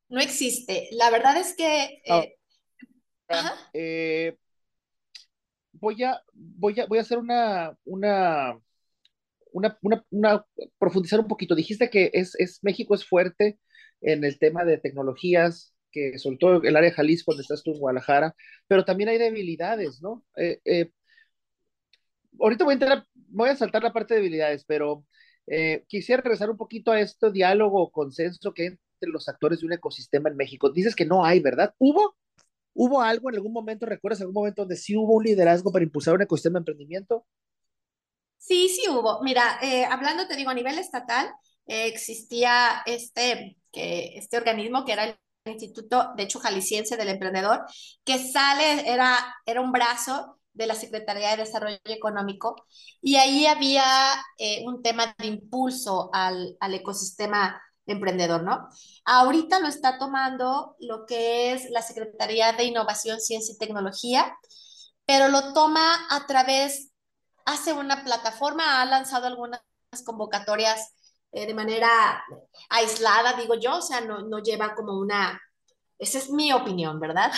No 0.09 0.21
existe. 0.21 0.87
La 0.91 1.09
verdad 1.09 1.37
es 1.37 1.53
que... 1.55 2.01
Eh, 2.05 2.37
oh. 3.29 3.35
eh, 3.73 4.37
voy, 5.73 6.03
a, 6.03 6.21
voy, 6.33 6.79
a, 6.79 6.85
voy 6.85 6.97
a 6.97 7.01
hacer 7.01 7.17
una, 7.17 7.77
una, 7.83 8.57
una, 9.51 9.77
una, 9.81 10.05
una, 10.09 10.45
profundizar 10.77 11.19
un 11.19 11.27
poquito. 11.27 11.55
Dijiste 11.55 11.89
que 11.89 12.09
es, 12.13 12.35
es, 12.35 12.63
México 12.63 12.95
es 12.95 13.05
fuerte 13.05 13.59
en 14.01 14.23
el 14.23 14.39
tema 14.39 14.63
de 14.63 14.77
tecnologías, 14.77 15.73
que 15.97 16.19
sobre 16.19 16.37
todo 16.37 16.61
el 16.63 16.75
área 16.75 16.89
de 16.89 16.95
Jalisco, 16.95 17.31
donde 17.31 17.41
estás 17.41 17.63
tú 17.63 17.71
en 17.73 17.79
Guadalajara, 17.79 18.35
pero 18.67 18.85
también 18.85 19.09
hay 19.09 19.17
debilidades, 19.17 20.01
¿no? 20.01 20.23
Eh, 20.35 20.59
eh, 20.65 20.91
ahorita 22.39 22.63
voy 22.63 22.73
a, 22.73 22.75
entrar, 22.75 23.05
voy 23.13 23.49
a 23.49 23.55
saltar 23.55 23.83
la 23.83 23.93
parte 23.93 24.13
de 24.13 24.21
debilidades, 24.21 24.63
pero 24.65 25.05
eh, 25.47 25.85
quisiera 25.87 26.21
regresar 26.21 26.49
un 26.49 26.57
poquito 26.57 26.91
a 26.91 26.99
este 26.99 27.31
diálogo 27.31 27.81
o 27.81 27.91
consenso 27.91 28.53
que 28.53 28.65
entre 28.65 29.11
los 29.11 29.27
actores 29.29 29.59
de 29.59 29.67
un 29.67 29.73
ecosistema 29.73 30.29
en 30.29 30.37
México. 30.37 30.71
Dices 30.71 30.95
que 30.95 31.05
no 31.05 31.23
hay, 31.25 31.39
¿verdad? 31.39 31.73
¿Hubo? 31.77 32.15
¿Hubo 32.73 33.01
algo 33.01 33.29
en 33.29 33.35
algún 33.35 33.53
momento, 33.53 33.85
recuerdas 33.85 34.21
algún 34.21 34.35
momento 34.35 34.61
donde 34.63 34.75
sí 34.75 34.95
hubo 34.95 35.15
un 35.15 35.23
liderazgo 35.23 35.71
para 35.71 35.83
impulsar 35.83 36.13
un 36.13 36.21
ecosistema 36.21 36.55
de 36.55 36.61
emprendimiento? 36.61 37.25
Sí, 38.37 38.69
sí 38.69 38.87
hubo. 38.89 39.21
Mira, 39.23 39.59
hablando, 39.89 40.27
te 40.27 40.35
digo, 40.35 40.51
a 40.51 40.53
nivel 40.53 40.77
estatal, 40.77 41.27
existía 41.65 42.83
este, 42.85 43.57
que, 43.71 44.17
este 44.17 44.37
organismo 44.37 44.85
que 44.85 44.93
era 44.93 45.05
el 45.05 45.15
Instituto, 45.49 46.11
de 46.15 46.23
hecho, 46.23 46.39
Jalisciense 46.39 46.97
del 46.97 47.09
Emprendedor, 47.09 47.65
que 48.03 48.19
sale, 48.19 48.89
era, 48.91 49.35
era 49.45 49.61
un 49.61 49.71
brazo 49.71 50.39
de 50.53 50.67
la 50.67 50.75
Secretaría 50.75 51.31
de 51.31 51.37
Desarrollo 51.37 51.77
Económico, 51.85 52.65
y 53.01 53.15
ahí 53.15 53.45
había 53.45 53.83
eh, 54.37 54.63
un 54.65 54.81
tema 54.81 55.15
de 55.17 55.27
impulso 55.27 56.09
al, 56.13 56.57
al 56.59 56.73
ecosistema 56.73 57.61
emprendedor, 57.85 58.43
¿no? 58.43 58.67
Ahorita 59.05 59.59
lo 59.59 59.67
está 59.67 59.97
tomando 59.97 60.75
lo 60.79 61.05
que 61.05 61.53
es 61.53 61.69
la 61.69 61.81
Secretaría 61.81 62.51
de 62.53 62.65
Innovación, 62.65 63.19
Ciencia 63.19 63.53
y 63.53 63.57
Tecnología, 63.57 64.37
pero 65.05 65.29
lo 65.29 65.53
toma 65.53 65.95
a 66.09 66.27
través, 66.27 66.91
hace 67.45 67.73
una 67.73 68.03
plataforma, 68.03 68.81
ha 68.81 68.85
lanzado 68.85 69.27
algunas 69.27 69.61
convocatorias 70.05 70.93
eh, 71.31 71.45
de 71.45 71.53
manera 71.53 72.23
aislada, 72.69 73.33
digo 73.33 73.55
yo, 73.55 73.77
o 73.77 73.81
sea, 73.81 74.01
no, 74.01 74.21
no 74.21 74.39
lleva 74.39 74.75
como 74.75 74.97
una, 74.97 75.41
esa 75.97 76.17
es 76.17 76.29
mi 76.29 76.51
opinión, 76.53 76.99
¿verdad? 76.99 77.31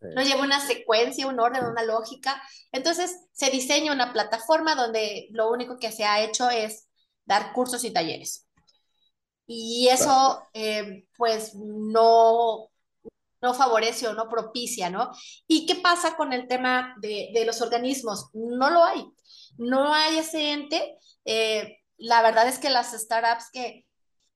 no 0.00 0.22
lleva 0.22 0.42
una 0.42 0.60
secuencia, 0.60 1.26
un 1.26 1.40
orden, 1.40 1.64
una 1.66 1.82
lógica. 1.82 2.40
Entonces 2.72 3.16
se 3.32 3.50
diseña 3.50 3.92
una 3.92 4.12
plataforma 4.12 4.74
donde 4.74 5.28
lo 5.30 5.50
único 5.50 5.78
que 5.78 5.92
se 5.92 6.04
ha 6.04 6.22
hecho 6.22 6.48
es 6.50 6.88
dar 7.24 7.52
cursos 7.52 7.84
y 7.84 7.92
talleres. 7.92 8.46
Y 9.46 9.88
eso, 9.88 10.42
eh, 10.52 11.06
pues, 11.16 11.54
no, 11.54 12.70
no 13.40 13.54
favorece 13.54 14.06
o 14.06 14.12
no 14.12 14.28
propicia, 14.28 14.90
¿no? 14.90 15.10
¿Y 15.46 15.66
qué 15.66 15.76
pasa 15.76 16.16
con 16.16 16.32
el 16.32 16.46
tema 16.46 16.94
de, 17.00 17.30
de 17.32 17.44
los 17.46 17.62
organismos? 17.62 18.28
No 18.34 18.70
lo 18.70 18.84
hay. 18.84 19.06
No 19.56 19.92
hay 19.92 20.18
ese 20.18 20.52
ente. 20.52 20.96
Eh, 21.24 21.78
la 21.98 22.22
verdad 22.22 22.48
es 22.48 22.58
que 22.58 22.70
las 22.70 22.92
startups 22.92 23.50
que, 23.52 23.86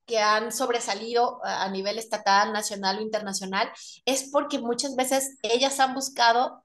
que 0.07 0.19
han 0.19 0.53
sobresalido 0.53 1.41
a 1.45 1.69
nivel 1.71 1.99
estatal, 1.99 2.53
nacional 2.53 2.99
o 2.99 3.03
internacional, 3.03 3.71
es 4.05 4.29
porque 4.31 4.59
muchas 4.59 4.97
veces 4.97 5.39
ellas 5.43 5.81
han 5.81 5.95
buscado, 5.95 6.65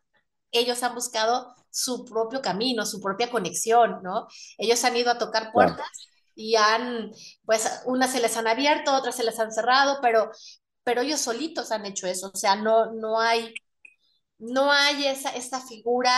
ellos 0.52 0.84
han 0.84 0.96
buscado 0.96 1.56
su 1.70 2.06
propio 2.06 2.42
camino, 2.42 2.86
su 2.86 3.00
propia 3.00 3.30
conexión, 3.30 4.02
¿no? 4.04 4.28
Ellos 4.58 4.84
han 4.84 4.98
ido 4.98 5.12
a 5.12 5.18
tocar 5.18 5.52
puertas 5.52 5.88
y 6.36 6.56
han, 6.56 7.12
pues, 7.46 7.82
unas 7.86 8.12
se 8.12 8.20
les 8.20 8.36
han 8.38 8.48
abierto, 8.48 8.96
otras 8.96 9.16
se 9.16 9.24
les 9.24 9.40
han 9.40 9.52
cerrado, 9.52 10.00
pero, 10.02 10.32
pero 10.84 11.02
ellos 11.02 11.22
solitos 11.22 11.72
han 11.72 11.86
hecho 11.86 12.08
eso, 12.08 12.32
o 12.34 12.38
sea, 12.38 12.56
no, 12.56 12.94
no 12.94 13.20
hay, 13.20 13.54
no 14.40 14.72
hay 14.72 15.08
esa, 15.08 15.30
esa 15.32 15.62
figura 15.62 16.12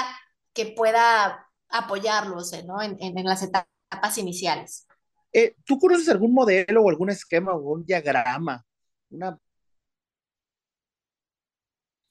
que 0.53 0.67
pueda 0.67 1.47
apoyarlos 1.69 2.51
¿no? 2.65 2.81
en, 2.81 2.97
en, 2.99 3.17
en 3.17 3.25
las 3.25 3.43
etapas 3.43 3.78
iniciales. 4.17 4.87
Eh, 5.31 5.55
¿Tú 5.65 5.77
conoces 5.77 6.09
algún 6.09 6.33
modelo 6.33 6.83
o 6.83 6.89
algún 6.89 7.09
esquema 7.09 7.53
o 7.53 7.73
un 7.73 7.85
diagrama? 7.85 8.65
Una, 9.11 9.39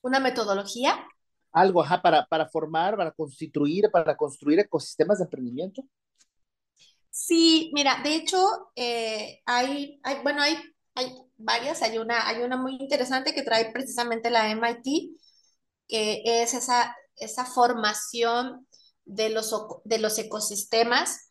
¿Una 0.03 0.21
metodología? 0.21 1.07
Algo, 1.53 1.83
ajá, 1.83 2.01
para, 2.01 2.27
para 2.27 2.49
formar, 2.49 2.97
para 2.97 3.11
constituir, 3.11 3.91
para 3.91 4.17
construir 4.17 4.61
ecosistemas 4.61 5.19
de 5.19 5.25
emprendimiento. 5.25 5.83
Sí, 7.11 7.71
mira, 7.75 8.01
de 8.03 8.15
hecho, 8.15 8.71
eh, 8.77 9.41
hay, 9.45 10.01
hay, 10.05 10.23
bueno, 10.23 10.41
hay, 10.41 10.57
hay 10.95 11.13
varias, 11.37 11.83
hay 11.83 11.99
una, 11.99 12.29
hay 12.29 12.43
una 12.43 12.57
muy 12.57 12.77
interesante 12.77 13.35
que 13.35 13.43
trae 13.43 13.73
precisamente 13.73 14.31
la 14.31 14.51
MIT, 14.51 15.17
que 15.89 16.23
es 16.25 16.55
esa, 16.55 16.95
esa 17.17 17.45
formación 17.45 18.67
de 19.05 19.31
los, 19.31 19.53
de 19.85 19.99
los 19.99 20.19
ecosistemas, 20.19 21.28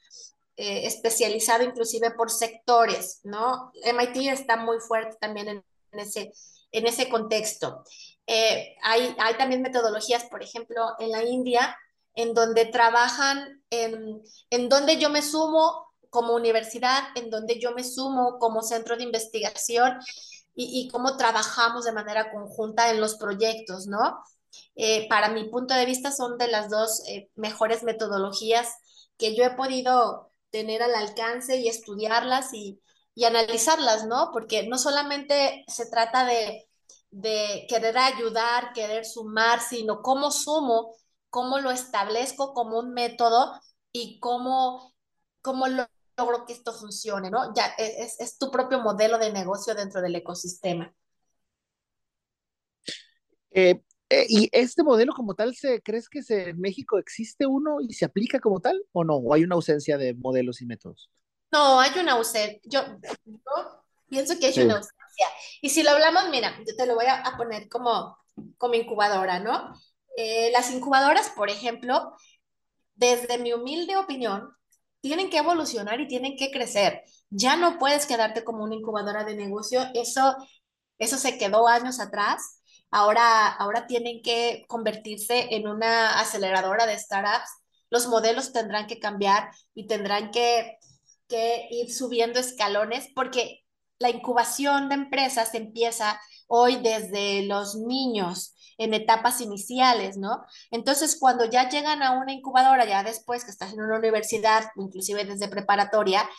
eh, 0.59 0.87
especializado 0.87 1.63
inclusive 1.63 2.09
por 2.11 2.31
sectores, 2.31 3.19
¿no? 3.23 3.71
MIT 3.83 4.31
está 4.31 4.57
muy 4.57 4.79
fuerte 4.79 5.15
también 5.21 5.47
en, 5.49 5.63
ese, 5.91 6.33
en 6.71 6.87
ese 6.87 7.09
contexto. 7.09 7.83
Eh, 8.25 8.75
hay, 8.81 9.15
hay 9.19 9.35
también 9.35 9.61
metodologías, 9.61 10.23
por 10.23 10.41
ejemplo, 10.41 10.95
en 10.97 11.11
la 11.11 11.23
India, 11.23 11.77
en 12.15 12.33
donde 12.33 12.65
trabajan, 12.65 13.61
en, 13.69 14.23
en 14.49 14.67
donde 14.67 14.97
yo 14.97 15.11
me 15.11 15.21
sumo 15.21 15.93
como 16.09 16.33
universidad, 16.33 17.03
en 17.13 17.29
donde 17.29 17.59
yo 17.59 17.73
me 17.73 17.83
sumo 17.83 18.39
como 18.39 18.63
centro 18.63 18.97
de 18.97 19.03
investigación 19.03 19.99
y, 20.55 20.81
y 20.81 20.89
cómo 20.89 21.17
trabajamos 21.17 21.85
de 21.85 21.91
manera 21.91 22.31
conjunta 22.31 22.89
en 22.89 22.99
los 22.99 23.17
proyectos, 23.17 23.85
¿no? 23.85 24.23
Eh, 24.75 25.07
para 25.07 25.29
mi 25.29 25.43
punto 25.49 25.75
de 25.75 25.85
vista 25.85 26.11
son 26.11 26.39
de 26.39 26.47
las 26.47 26.71
dos 26.71 27.03
mejores 27.35 27.83
metodologías 27.83 28.69
que 29.19 29.35
yo 29.35 29.43
he 29.43 29.51
podido 29.51 30.26
tener 30.49 30.81
al 30.81 30.95
alcance 30.95 31.57
y 31.57 31.67
estudiarlas 31.67 32.53
y, 32.53 32.81
y 33.15 33.25
analizarlas, 33.25 34.05
¿no? 34.05 34.31
Porque 34.33 34.67
no 34.67 34.77
solamente 34.77 35.63
se 35.67 35.89
trata 35.89 36.25
de, 36.25 36.67
de 37.11 37.65
querer 37.69 37.97
ayudar, 37.97 38.73
querer 38.73 39.05
sumar, 39.05 39.61
sino 39.61 40.01
cómo 40.01 40.31
sumo 40.31 40.95
cómo 41.29 41.59
lo 41.59 41.71
establezco 41.71 42.53
como 42.53 42.79
un 42.79 42.93
método 42.93 43.59
y 43.91 44.19
cómo, 44.19 44.93
cómo 45.41 45.67
lo, 45.67 45.87
logro 46.17 46.45
que 46.45 46.53
esto 46.53 46.73
funcione, 46.73 47.29
¿no? 47.29 47.53
Ya 47.53 47.67
es, 47.77 48.19
es, 48.19 48.37
tu 48.37 48.49
propio 48.49 48.79
modelo 48.79 49.17
de 49.17 49.31
negocio 49.31 49.75
dentro 49.75 50.01
del 50.01 50.15
ecosistema. 50.15 50.93
Eh, 53.51 53.83
eh, 54.09 54.25
¿Y 54.29 54.49
este 54.51 54.83
modelo 54.83 55.13
como 55.13 55.35
tal, 55.35 55.55
se, 55.55 55.81
crees 55.81 56.09
que 56.09 56.23
se, 56.23 56.49
en 56.49 56.59
México 56.59 56.97
existe 56.97 57.45
uno 57.45 57.81
y 57.81 57.93
se 57.93 58.05
aplica 58.05 58.39
como 58.39 58.59
tal 58.59 58.81
o 58.91 59.03
no? 59.03 59.15
¿O 59.15 59.33
hay 59.33 59.43
una 59.43 59.55
ausencia 59.55 59.97
de 59.97 60.13
modelos 60.13 60.61
y 60.61 60.65
métodos? 60.65 61.09
No, 61.51 61.79
hay 61.79 61.91
una 61.99 62.13
ausencia. 62.13 62.59
Yo, 62.63 62.81
yo 63.25 63.51
pienso 64.09 64.37
que 64.39 64.47
hay 64.47 64.53
sí. 64.53 64.61
una 64.61 64.77
ausencia. 64.77 65.27
Y 65.61 65.69
si 65.69 65.83
lo 65.83 65.91
hablamos, 65.91 66.29
mira, 66.29 66.57
yo 66.65 66.75
te 66.75 66.85
lo 66.85 66.95
voy 66.95 67.05
a, 67.05 67.21
a 67.21 67.37
poner 67.37 67.67
como, 67.69 68.17
como 68.57 68.73
incubadora, 68.75 69.39
¿no? 69.39 69.73
Eh, 70.17 70.49
las 70.51 70.71
incubadoras, 70.71 71.29
por 71.29 71.49
ejemplo, 71.49 72.15
desde 72.95 73.37
mi 73.37 73.53
humilde 73.53 73.97
opinión, 73.97 74.51
tienen 75.01 75.29
que 75.29 75.37
evolucionar 75.37 76.01
y 76.01 76.07
tienen 76.07 76.35
que 76.35 76.51
crecer. 76.51 77.03
Ya 77.29 77.55
no 77.55 77.77
puedes 77.77 78.05
quedarte 78.07 78.43
como 78.43 78.63
una 78.63 78.75
incubadora 78.75 79.23
de 79.23 79.35
negocio, 79.35 79.81
eso, 79.93 80.35
eso 80.97 81.17
se 81.17 81.37
quedó 81.37 81.67
años 81.67 81.99
atrás. 81.99 82.56
Ahora, 82.91 83.47
ahora 83.47 83.87
tienen 83.87 84.21
que 84.21 84.65
convertirse 84.67 85.55
en 85.55 85.67
una 85.67 86.19
aceleradora 86.19 86.85
de 86.85 86.97
startups 86.97 87.49
los 87.89 88.07
modelos 88.07 88.51
tendrán 88.51 88.87
que 88.87 88.99
cambiar 88.99 89.51
y 89.73 89.87
tendrán 89.87 90.31
que, 90.31 90.77
que 91.27 91.67
ir 91.71 91.93
subiendo 91.93 92.39
escalones 92.39 93.09
porque 93.15 93.63
la 93.99 94.09
incubación 94.09 94.89
de 94.89 94.95
empresas 94.95 95.53
empieza 95.53 96.19
hoy 96.47 96.77
desde 96.77 97.43
los 97.43 97.75
niños 97.75 98.53
en 98.77 98.93
etapas 98.93 99.41
iniciales, 99.41 100.17
¿no? 100.17 100.45
Entonces, 100.69 101.17
cuando 101.19 101.45
ya 101.45 101.67
llegan 101.67 102.03
a 102.03 102.11
una 102.11 102.31
incubadora, 102.31 102.85
ya 102.85 103.03
después 103.03 103.43
que 103.43 103.49
estás 103.49 103.73
en 103.73 103.81
una 103.81 103.97
universidad, 103.97 104.65
inclusive 104.75 105.25
desde 105.25 105.47
preparatoria, 105.47 106.29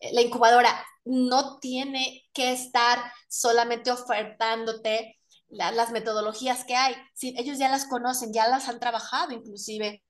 eh, 0.00 0.12
la 0.12 0.20
incubadora 0.22 0.84
no 1.04 1.58
tiene 1.60 2.24
que 2.32 2.52
estar 2.52 2.98
solamente 3.28 3.92
ofertándote 3.92 5.16
las 5.48 5.90
metodologías 5.90 6.64
que 6.64 6.76
hay. 6.76 6.94
Sí, 7.14 7.34
ellos 7.38 7.58
ya 7.58 7.68
las 7.68 7.86
conocen, 7.86 8.32
ya 8.32 8.48
las 8.48 8.68
han 8.68 8.80
trabajado 8.80 9.32
inclusive 9.32 10.02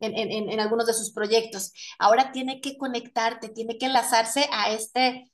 en, 0.00 0.50
en, 0.50 0.60
algunos 0.60 0.86
de 0.86 0.94
sus 0.94 1.12
proyectos. 1.12 1.72
Ahora 1.98 2.32
tiene 2.32 2.60
que 2.60 2.76
conectarte, 2.76 3.48
tiene 3.48 3.78
que 3.78 3.86
enlazarse 3.86 4.48
a 4.52 4.70
este, 4.70 5.30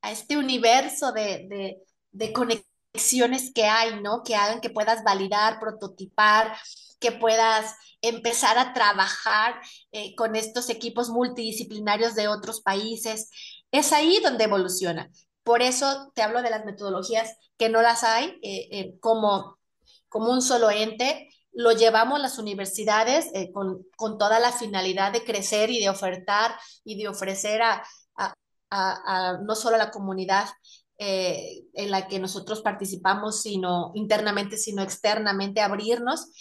a 0.00 0.10
este 0.12 0.38
universo 0.38 1.12
de, 1.12 1.46
de, 1.48 1.78
de 2.12 2.32
conexiones 2.32 3.52
que 3.54 3.64
hay, 3.64 4.00
¿no? 4.00 4.22
Que 4.22 4.34
hagan 4.34 4.60
que 4.60 4.70
puedas 4.70 5.04
validar, 5.04 5.60
prototipar, 5.60 6.56
que 6.98 7.12
puedas 7.12 7.74
empezar 8.00 8.58
a 8.58 8.72
trabajar 8.72 9.60
eh, 9.92 10.14
con 10.16 10.36
estos 10.36 10.70
equipos 10.70 11.08
multidisciplinarios 11.10 12.14
de 12.14 12.28
otros 12.28 12.60
países. 12.60 13.30
Es 13.70 13.92
ahí 13.92 14.20
donde 14.22 14.44
evoluciona. 14.44 15.10
Por 15.46 15.62
eso 15.62 16.10
te 16.12 16.22
hablo 16.22 16.42
de 16.42 16.50
las 16.50 16.64
metodologías 16.64 17.36
que 17.56 17.68
no 17.68 17.80
las 17.80 18.02
hay 18.02 18.36
eh, 18.42 18.68
eh, 18.72 18.98
como, 18.98 19.60
como 20.08 20.32
un 20.32 20.42
solo 20.42 20.72
ente. 20.72 21.30
Lo 21.52 21.70
llevamos 21.70 22.18
las 22.18 22.40
universidades 22.40 23.30
con, 23.54 23.86
con, 23.96 24.18
toda 24.18 24.40
la 24.40 24.50
finalidad 24.50 25.12
de 25.12 25.22
crecer 25.22 25.70
y 25.70 25.78
de 25.78 25.88
ofertar 25.88 26.50
y 26.82 27.00
de 27.00 27.06
ofrecer 27.06 27.62
a, 27.62 27.84
a, 28.16 28.34
a, 28.70 29.38
no 29.38 29.54
solo 29.54 29.76
a 29.76 29.78
la 29.78 29.92
comunidad 29.92 30.48
en 30.98 31.90
la 31.90 32.08
que 32.08 32.18
nosotros 32.18 32.60
participamos, 32.62 33.42
sino 33.42 33.92
internamente, 33.94 34.56
sino 34.56 34.82
externamente, 34.82 35.60
abrirnos 35.60 36.32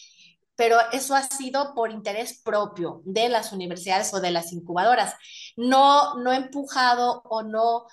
pero 0.56 0.78
eso 0.92 1.16
ha 1.16 1.24
sido 1.24 1.74
por 1.74 1.92
interés 1.92 2.42
propio 2.44 3.02
de 3.06 3.30
las 3.30 3.52
universidades 3.52 4.14
o 4.14 4.22
de 4.22 4.32
las 4.32 4.54
incubadoras, 4.54 5.16
no, 5.58 6.16
no 6.16 6.32
empujado 6.32 7.22
o 7.26 7.44
no, 7.44 7.86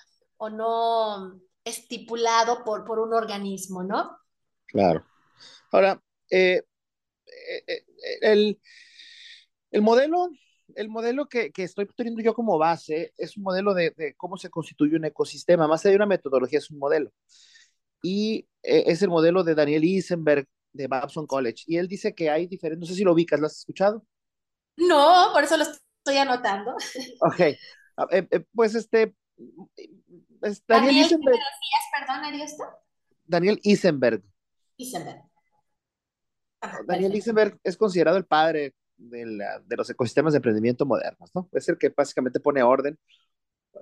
o 0.43 0.49
no 0.49 1.39
estipulado 1.63 2.65
por, 2.65 2.83
por 2.83 2.99
un 2.99 3.13
organismo, 3.13 3.81
¿no? 3.81 4.17
Claro. 4.67 5.05
Ahora, 5.71 6.01
eh, 6.29 6.61
eh, 7.25 7.63
eh, 7.65 7.83
el, 8.21 8.59
el, 9.71 9.81
modelo, 9.81 10.29
el 10.75 10.89
modelo 10.89 11.27
que, 11.27 11.51
que, 11.51 11.63
estoy 11.63 11.87
teniendo 11.95 12.21
yo 12.21 12.33
como 12.33 12.57
base 12.57 13.13
es 13.17 13.37
un 13.37 13.43
modelo 13.43 13.73
de, 13.73 13.91
de, 13.95 14.15
cómo 14.15 14.35
se 14.35 14.49
constituye 14.49 14.97
un 14.97 15.05
ecosistema, 15.05 15.65
más 15.65 15.85
allá 15.85 15.91
de 15.91 15.97
una 15.97 16.07
metodología, 16.07 16.59
es 16.59 16.69
un 16.69 16.79
modelo. 16.79 17.11
Y 18.01 18.45
es 18.61 19.01
el 19.01 19.09
modelo 19.09 19.45
de 19.45 19.55
Daniel 19.55 19.85
Isenberg, 19.85 20.45
de 20.73 20.87
Babson 20.87 21.25
College. 21.25 21.63
Y 21.67 21.77
él 21.77 21.87
dice 21.87 22.13
que 22.13 22.29
hay 22.29 22.47
diferentes, 22.47 22.81
no 22.81 22.85
sé 22.85 22.97
si 22.97 23.05
lo 23.05 23.13
ubicas, 23.13 23.39
¿lo 23.39 23.47
has 23.47 23.59
escuchado? 23.59 24.05
No, 24.75 25.29
por 25.31 25.45
eso 25.45 25.55
lo 25.55 25.63
estoy 25.63 26.17
anotando. 26.17 26.75
Ok, 27.21 27.39
eh, 28.11 28.45
pues 28.53 28.75
este... 28.75 29.15
Es 30.41 30.63
Daniel, 30.67 30.95
Daniel 30.95 31.05
Isenberg. 31.05 31.39
perdón? 32.07 32.73
Daniel 33.25 33.59
Isenberg. 33.63 34.23
Isenberg. 34.77 35.23
Daniel 36.87 37.15
Isenberg 37.15 37.59
es 37.63 37.77
considerado 37.77 38.17
el 38.17 38.25
padre 38.25 38.73
de, 38.97 39.25
la, 39.25 39.59
de, 39.59 39.75
los 39.75 39.89
ecosistemas 39.89 40.33
de 40.33 40.37
emprendimiento 40.37 40.85
modernos, 40.85 41.29
¿no? 41.33 41.49
Es 41.51 41.67
el 41.69 41.77
que 41.77 41.89
básicamente 41.89 42.39
pone 42.39 42.63
orden 42.63 42.97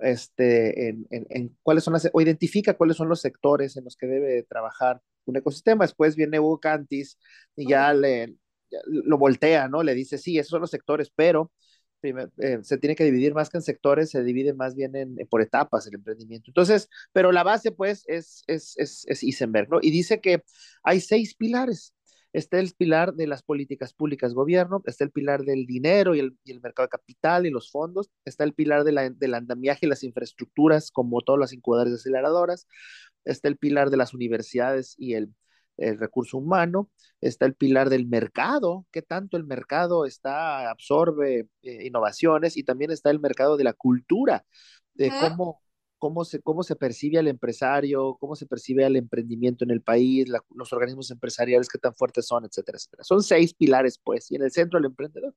este, 0.00 0.88
en, 0.88 1.06
en, 1.10 1.26
en, 1.30 1.58
cuáles 1.62 1.84
son 1.84 1.92
las, 1.92 2.08
o 2.12 2.20
identifica 2.20 2.74
cuáles 2.74 2.96
son 2.96 3.08
los 3.08 3.20
sectores 3.20 3.76
en 3.76 3.84
los 3.84 3.96
que 3.96 4.06
debe 4.06 4.42
trabajar 4.44 5.00
un 5.26 5.36
ecosistema. 5.36 5.84
Después 5.84 6.16
viene 6.16 6.40
Hugo 6.40 6.58
Cantis 6.58 7.18
y 7.54 7.68
ya, 7.68 7.92
le, 7.92 8.34
ya 8.70 8.78
lo 8.86 9.18
voltea, 9.18 9.68
¿no? 9.68 9.82
Le 9.82 9.94
dice, 9.94 10.18
sí, 10.18 10.38
esos 10.38 10.50
son 10.50 10.60
los 10.62 10.70
sectores, 10.70 11.12
pero 11.14 11.52
eh, 12.02 12.58
se 12.62 12.78
tiene 12.78 12.96
que 12.96 13.04
dividir 13.04 13.34
más 13.34 13.48
que 13.50 13.58
en 13.58 13.62
sectores, 13.62 14.10
se 14.10 14.22
divide 14.22 14.54
más 14.54 14.74
bien 14.74 14.96
en, 14.96 15.16
por 15.28 15.42
etapas 15.42 15.86
el 15.86 15.94
emprendimiento. 15.94 16.50
Entonces, 16.50 16.88
pero 17.12 17.32
la 17.32 17.42
base, 17.42 17.72
pues, 17.72 18.04
es, 18.06 18.42
es, 18.46 18.74
es, 18.78 19.04
es 19.08 19.22
Isenberg, 19.22 19.68
¿no? 19.70 19.78
Y 19.82 19.90
dice 19.90 20.20
que 20.20 20.42
hay 20.82 21.00
seis 21.00 21.34
pilares 21.34 21.94
está 22.32 22.58
el 22.58 22.72
pilar 22.74 23.14
de 23.14 23.26
las 23.26 23.42
políticas 23.42 23.92
públicas 23.92 24.34
gobierno, 24.34 24.82
está 24.86 25.04
el 25.04 25.10
pilar 25.10 25.44
del 25.44 25.66
dinero 25.66 26.14
y 26.14 26.20
el, 26.20 26.36
y 26.44 26.52
el 26.52 26.60
mercado 26.60 26.88
capital 26.88 27.46
y 27.46 27.50
los 27.50 27.70
fondos, 27.70 28.10
está 28.24 28.44
el 28.44 28.54
pilar 28.54 28.84
de 28.84 28.92
la, 28.92 29.10
del 29.10 29.34
andamiaje 29.34 29.86
y 29.86 29.88
las 29.88 30.02
infraestructuras, 30.02 30.90
como 30.90 31.20
todas 31.20 31.40
las 31.40 31.52
incubadoras 31.52 31.94
aceleradoras, 31.94 32.66
está 33.24 33.48
el 33.48 33.56
pilar 33.56 33.90
de 33.90 33.96
las 33.98 34.14
universidades 34.14 34.94
y 34.98 35.14
el, 35.14 35.34
el 35.76 35.98
recurso 35.98 36.38
humano, 36.38 36.90
está 37.20 37.46
el 37.46 37.54
pilar 37.54 37.90
del 37.90 38.06
mercado, 38.06 38.86
qué 38.90 39.02
tanto 39.02 39.36
el 39.36 39.44
mercado 39.44 40.06
está, 40.06 40.70
absorbe 40.70 41.48
eh, 41.62 41.86
innovaciones, 41.86 42.56
y 42.56 42.64
también 42.64 42.90
está 42.90 43.10
el 43.10 43.20
mercado 43.20 43.56
de 43.56 43.64
la 43.64 43.72
cultura, 43.72 44.44
de 44.94 45.10
cómo, 45.10 45.62
cómo 46.02 46.24
se, 46.24 46.42
cómo 46.42 46.64
se 46.64 46.74
percibe 46.74 47.20
al 47.20 47.28
empresario, 47.28 48.16
cómo 48.18 48.34
se 48.34 48.44
percibe 48.44 48.84
al 48.84 48.96
emprendimiento 48.96 49.62
en 49.62 49.70
el 49.70 49.82
país, 49.82 50.28
la, 50.28 50.44
los 50.52 50.72
organismos 50.72 51.12
empresariales, 51.12 51.68
qué 51.68 51.78
tan 51.78 51.94
fuertes 51.94 52.26
son, 52.26 52.44
etcétera, 52.44 52.76
etcétera. 52.76 53.04
Son 53.04 53.22
seis 53.22 53.54
pilares, 53.54 54.00
pues, 54.02 54.28
y 54.32 54.34
en 54.34 54.42
el 54.42 54.50
centro 54.50 54.80
el 54.80 54.86
emprendedor. 54.86 55.32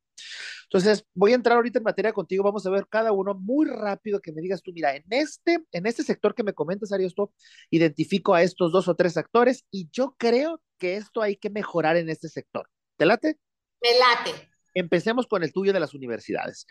Entonces, 0.63 1.06
voy 1.13 1.34
a 1.34 1.36
entrar 1.36 1.58
ahorita 1.58 1.78
en 1.78 1.84
materia 1.84 2.12
contigo, 2.13 2.43
vamos 2.43 2.65
a 2.65 2.71
ver 2.71 2.88
cada 2.89 3.12
uno 3.12 3.36
muy 3.36 3.67
rápido 3.67 4.19
que 4.19 4.32
me 4.32 4.41
digas 4.41 4.63
tú, 4.63 4.73
mira, 4.73 4.95
en 4.95 5.04
este, 5.12 5.63
en 5.71 5.86
este 5.86 6.01
sector 6.01 6.34
que 6.34 6.41
me 6.41 6.54
comentas, 6.54 6.91
Ariosto, 6.91 7.32
identifico 7.69 8.34
a 8.34 8.41
estos 8.41 8.71
dos 8.71 8.88
o 8.88 8.95
tres 8.95 9.17
actores 9.17 9.65
y 9.69 9.88
yo 9.91 10.15
creo 10.17 10.63
que 10.80 10.95
esto 10.95 11.21
hay 11.21 11.36
que 11.36 11.51
mejorar 11.51 11.95
en 11.95 12.10
este 12.10 12.28
sector. 12.28 12.67
¿Te 12.97 13.06
late? 13.06 13.38
Me 13.84 13.89
late. 13.99 14.49
Empecemos 14.73 15.28
con 15.28 15.43
el 15.43 15.54
tuyo 15.54 15.73
de 15.73 15.80
las 15.80 15.93
universidades. 15.93 16.65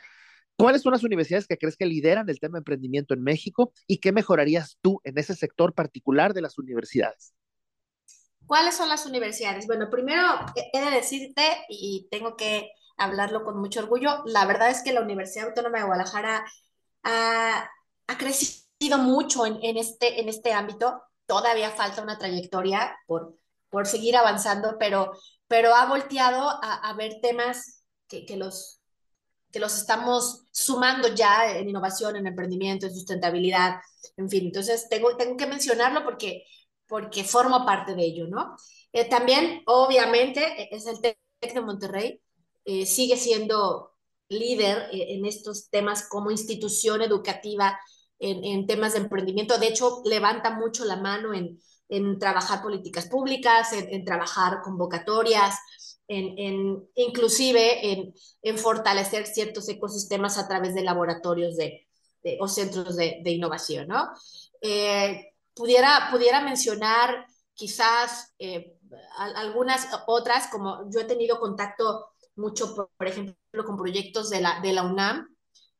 ¿Cuáles 0.57 0.83
son 0.83 0.93
las 0.93 1.05
universidades 1.05 1.47
que 1.47 1.59
crees 1.59 1.77
que 1.77 1.87
lideran 1.87 2.29
el 2.29 2.39
tema 2.41 2.55
de 2.57 2.61
emprendimiento 2.61 3.13
en 3.15 3.23
México 3.23 3.73
y 3.87 3.99
qué 3.99 4.13
mejorarías 4.13 4.79
tú 4.81 5.01
en 5.05 5.19
ese 5.19 5.35
sector 5.35 5.75
particular 5.75 6.33
de 6.33 6.43
las 6.43 6.59
universidades? 6.59 7.35
¿Cuáles 8.47 8.77
son 8.77 8.89
las 8.89 9.07
universidades? 9.07 9.67
Bueno, 9.67 9.89
primero 9.91 10.23
he 10.73 10.81
de 10.81 10.91
decirte, 10.91 11.43
y 11.69 12.09
tengo 12.11 12.37
que 12.37 12.71
hablarlo 12.97 13.43
con 13.43 13.59
mucho 13.59 13.81
orgullo, 13.81 14.23
la 14.27 14.47
verdad 14.47 14.71
es 14.71 14.83
que 14.83 14.93
la 14.93 15.01
Universidad 15.01 15.49
Autónoma 15.49 15.79
de 15.79 15.85
Guadalajara 15.85 16.45
ha, 17.03 17.69
ha 18.07 18.19
crecido 18.19 18.99
mucho 18.99 19.47
en, 19.47 19.59
en, 19.63 19.77
este, 19.77 20.21
en 20.21 20.29
este 20.29 20.53
ámbito. 20.53 21.03
Todavía 21.27 21.71
falta 21.71 22.03
una 22.03 22.19
trayectoria 22.19 22.97
por, 23.07 23.37
por 23.71 23.87
seguir 23.87 24.15
avanzando, 24.17 24.77
pero, 24.79 25.13
pero 25.49 25.75
ha 25.75 25.87
volteado 25.87 26.49
a, 26.63 26.89
a 26.89 26.95
ver 26.95 27.21
temas 27.23 27.83
que, 28.07 28.27
que 28.27 28.37
los 28.37 28.83
que 29.55 29.61
los 29.61 29.77
estamos 29.79 30.47
sumando 30.51 31.15
ya 31.15 31.57
en 31.57 31.69
innovación, 31.69 32.17
en 32.17 32.27
emprendimiento, 32.27 32.87
en 32.87 32.95
sustentabilidad, 32.95 33.77
en 34.17 34.29
fin. 34.29 34.47
Entonces, 34.47 34.89
tengo, 34.91 35.17
tengo 35.17 35.37
que 35.37 35.47
mencionarlo 35.47 36.03
porque, 36.03 36.45
porque 36.89 37.23
formo 37.23 37.65
parte 37.65 37.95
de 37.95 38.03
ello, 38.03 38.27
¿no? 38.27 38.57
Eh, 38.93 39.09
también, 39.09 39.63
obviamente, 39.67 40.41
e, 40.61 40.75
es 40.75 40.89
el 40.89 41.01
TEC 41.01 41.55
de 41.55 41.61
Monterrey, 41.61 42.21
eh, 42.65 42.85
sigue 42.85 43.17
siendo 43.17 43.93
líder 44.29 44.89
eh, 44.91 45.15
en 45.15 45.25
estos 45.25 45.71
temas 45.71 46.09
como 46.09 46.33
institución 46.33 47.03
educativa, 47.03 47.79
en, 48.19 48.43
en, 48.45 48.67
temas 48.67 48.95
de 48.95 49.01
emprendimiento. 49.01 49.57
De 49.59 49.69
hecho, 49.69 50.03
levanta 50.05 50.51
mucho 50.51 50.85
la 50.85 50.97
mano 50.97 51.33
en, 51.33 51.61
en 51.89 52.19
trabajar 52.19 52.61
políticas 52.61 53.07
públicas, 53.07 53.73
en, 53.73 53.89
en 53.95 54.05
trabajar 54.05 54.63
convocatorias, 54.65 55.55
en, 56.09 56.39
en 56.39 56.89
inclusive 56.95 57.93
en, 57.93 58.15
en, 58.43 58.59
fortalecer 58.59 59.27
ciertos 59.27 59.69
ecosistemas 59.69 60.39
a 60.39 60.47
través 60.49 60.75
de 60.75 60.83
laboratorios 60.83 61.57
de, 61.57 61.87
o 62.41 62.49
centros 62.49 62.97
de, 62.97 63.21
de, 63.23 63.31
innovación, 63.31 63.89
¿no? 63.89 64.11
Eh, 64.61 65.33
pudiera, 65.55 66.09
pudiera 66.11 66.41
mencionar 66.41 67.27
quizás 67.55 68.35
eh, 68.39 68.77
algunas 69.17 69.89
otras, 70.07 70.49
como 70.49 70.91
yo 70.91 71.01
he 71.01 71.05
tenido 71.05 71.39
contacto 71.39 72.13
mucho, 72.37 72.75
por, 72.75 72.91
por, 72.97 73.07
ejemplo, 73.07 73.37
con 73.65 73.77
proyectos 73.77 74.31
de 74.31 74.41
la, 74.41 74.61
de 74.61 74.73
la 74.73 74.83
UNAM, 74.83 75.35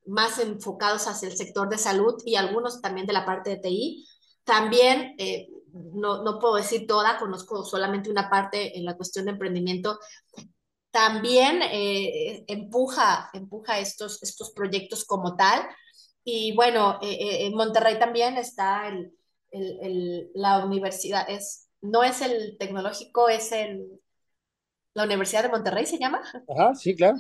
más 0.07 0.39
enfocados 0.39 1.07
hacia 1.07 1.29
el 1.29 1.37
sector 1.37 1.69
de 1.69 1.79
salud 1.79 2.15
y 2.25 2.37
algunos 2.37 2.81
también 2.81 3.07
de 3.07 3.13
la 3.13 3.25
parte 3.25 3.51
de 3.51 3.57
TI. 3.57 4.07
También 4.45 5.15
eh, 5.19 5.49
no, 5.75 6.23
no 6.23 6.39
puedo 6.39 6.57
decir 6.57 6.87
toda, 6.87 7.19
conozco 7.19 7.65
solamente 7.65 8.11
una 8.11 8.31
parte 8.31 8.79
en 8.79 8.85
la 8.85 8.97
cuestión 8.97 9.27
de 9.27 9.33
emprendimiento, 9.33 9.99
también 10.91 11.61
eh, 11.63 12.45
empuja, 12.47 13.29
empuja 13.33 13.81
estos, 13.81 14.23
estos 14.23 14.53
proyectos 14.53 15.05
como 15.05 15.37
tal. 15.37 15.67
Y 16.23 16.55
bueno, 16.55 16.99
eh, 17.03 17.13
eh, 17.13 17.47
en 17.47 17.55
Monterrey 17.55 17.99
también 17.99 18.37
está 18.39 18.87
el, 18.89 19.13
el, 19.51 19.79
el, 19.83 20.31
la 20.35 20.65
universidad, 20.65 21.29
es, 21.29 21.69
no 21.81 22.05
es 22.05 22.23
el 22.23 22.57
tecnológico, 22.59 23.29
es 23.29 23.51
el, 23.51 24.01
la 24.95 25.05
Universidad 25.05 25.43
de 25.43 25.49
Monterrey, 25.49 25.85
¿se 25.85 25.99
llama? 25.99 26.23
Ajá, 26.49 26.75
sí, 26.75 26.95
claro. 26.95 27.19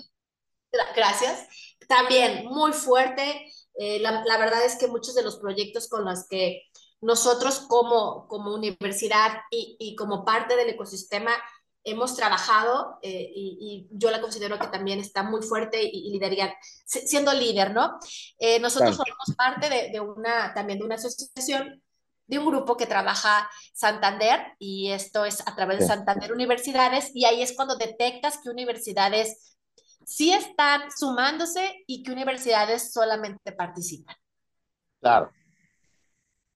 Gracias. 0.95 1.47
También 1.88 2.47
muy 2.47 2.73
fuerte. 2.73 3.53
Eh, 3.75 3.99
la, 3.99 4.25
la, 4.25 4.38
verdad 4.38 4.64
es 4.64 4.77
que 4.77 4.87
muchos 4.87 5.14
de 5.14 5.25
los 5.25 5.38
proyectos 5.38 5.88
con 5.88 6.05
los 6.05 6.27
que 6.29 6.62
nosotros 7.05 7.61
como, 7.61 8.27
como 8.29 8.55
universidad 8.55 9.43
y, 9.51 9.77
y 9.79 9.95
como 9.95 10.25
parte 10.25 10.57
del 10.57 10.71
ecosistema 10.71 11.33
hemos 11.85 12.17
trabajado 12.17 12.99
eh, 13.03 13.31
y, 13.35 13.88
y, 13.93 13.99
yo 13.99 14.11
la 14.11 14.23
considero 14.23 14.59
que 14.59 14.69
también 14.69 15.01
está 15.01 15.23
muy 15.23 15.43
fuerte 15.43 15.83
y, 15.83 16.17
y 16.17 16.21
siendo 16.87 17.35
líder, 17.35 17.75
¿no? 17.75 17.99
Eh, 18.38 18.59
nosotros 18.59 18.97
claro. 18.97 19.05
formamos 19.05 19.37
parte 19.37 19.69
de, 19.69 19.90
de, 19.90 20.01
una, 20.01 20.55
también 20.55 20.79
de 20.79 20.87
una 20.87 20.95
asociación, 20.95 21.83
de 22.27 22.38
un 22.38 22.47
grupo 22.47 22.79
que 22.79 22.87
trabaja 22.87 23.51
Santander 23.75 24.55
y 24.59 24.90
esto 24.90 25.27
es 25.27 25.47
a 25.47 25.55
través 25.55 25.81
de 25.81 25.87
Santander 25.87 26.33
Universidades 26.33 27.11
y 27.12 27.27
ahí 27.27 27.43
es 27.43 27.55
cuando 27.55 27.77
detectas 27.77 28.38
que 28.43 28.49
universidades 28.49 29.57
sí 30.07 30.33
están 30.33 30.90
sumándose 30.90 31.85
y 31.87 32.03
que 32.03 32.12
universidades 32.12 32.95
solamente 32.95 33.53
participan. 33.53 34.17
Claro. 35.01 35.31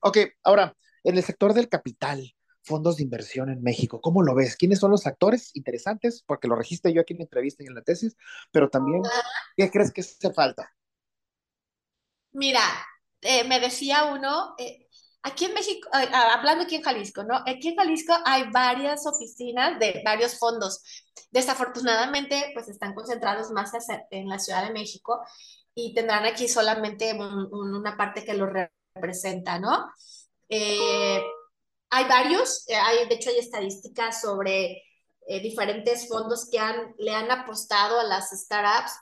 Ok, 0.00 0.18
ahora, 0.44 0.76
en 1.02 1.16
el 1.16 1.24
sector 1.24 1.54
del 1.54 1.68
capital, 1.68 2.34
fondos 2.68 2.98
de 2.98 3.02
inversión 3.02 3.48
en 3.50 3.62
México. 3.62 4.00
¿Cómo 4.00 4.22
lo 4.22 4.34
ves? 4.34 4.56
¿Quiénes 4.56 4.78
son 4.78 4.90
los 4.90 5.06
actores 5.06 5.50
interesantes? 5.54 6.22
Porque 6.24 6.46
lo 6.46 6.54
registré 6.54 6.92
yo 6.92 7.00
aquí 7.00 7.14
en 7.14 7.20
la 7.20 7.24
entrevista 7.24 7.64
y 7.64 7.66
en 7.66 7.74
la 7.74 7.82
tesis, 7.82 8.16
pero 8.52 8.68
también, 8.68 9.02
¿qué 9.56 9.70
crees 9.70 9.90
que 9.90 10.02
hace 10.02 10.32
falta? 10.32 10.70
Mira, 12.32 12.60
eh, 13.22 13.42
me 13.44 13.58
decía 13.58 14.04
uno, 14.04 14.54
eh, 14.58 14.86
aquí 15.22 15.46
en 15.46 15.54
México, 15.54 15.88
eh, 15.94 16.08
hablando 16.12 16.64
aquí 16.64 16.76
en 16.76 16.82
Jalisco, 16.82 17.24
¿no? 17.24 17.36
Aquí 17.46 17.68
en 17.68 17.76
Jalisco 17.76 18.14
hay 18.24 18.50
varias 18.50 19.06
oficinas 19.06 19.78
de 19.80 20.02
varios 20.04 20.38
fondos. 20.38 20.82
Desafortunadamente, 21.30 22.50
pues 22.54 22.68
están 22.68 22.94
concentrados 22.94 23.50
más 23.50 23.72
en 24.10 24.28
la 24.28 24.38
Ciudad 24.38 24.64
de 24.66 24.72
México 24.72 25.20
y 25.74 25.94
tendrán 25.94 26.26
aquí 26.26 26.48
solamente 26.48 27.14
un, 27.14 27.48
un, 27.50 27.74
una 27.74 27.96
parte 27.96 28.24
que 28.24 28.34
los 28.34 28.48
representa, 28.98 29.58
¿no? 29.58 29.90
Eh, 30.48 31.22
hay 31.90 32.04
varios, 32.04 32.64
eh, 32.68 32.74
hay, 32.74 33.08
de 33.08 33.14
hecho 33.14 33.30
hay 33.30 33.38
estadísticas 33.38 34.20
sobre 34.20 34.82
eh, 35.26 35.40
diferentes 35.40 36.08
fondos 36.08 36.48
que 36.50 36.58
han, 36.58 36.94
le 36.98 37.12
han 37.12 37.30
apostado 37.30 38.00
a 38.00 38.04
las 38.04 38.30
startups 38.30 38.92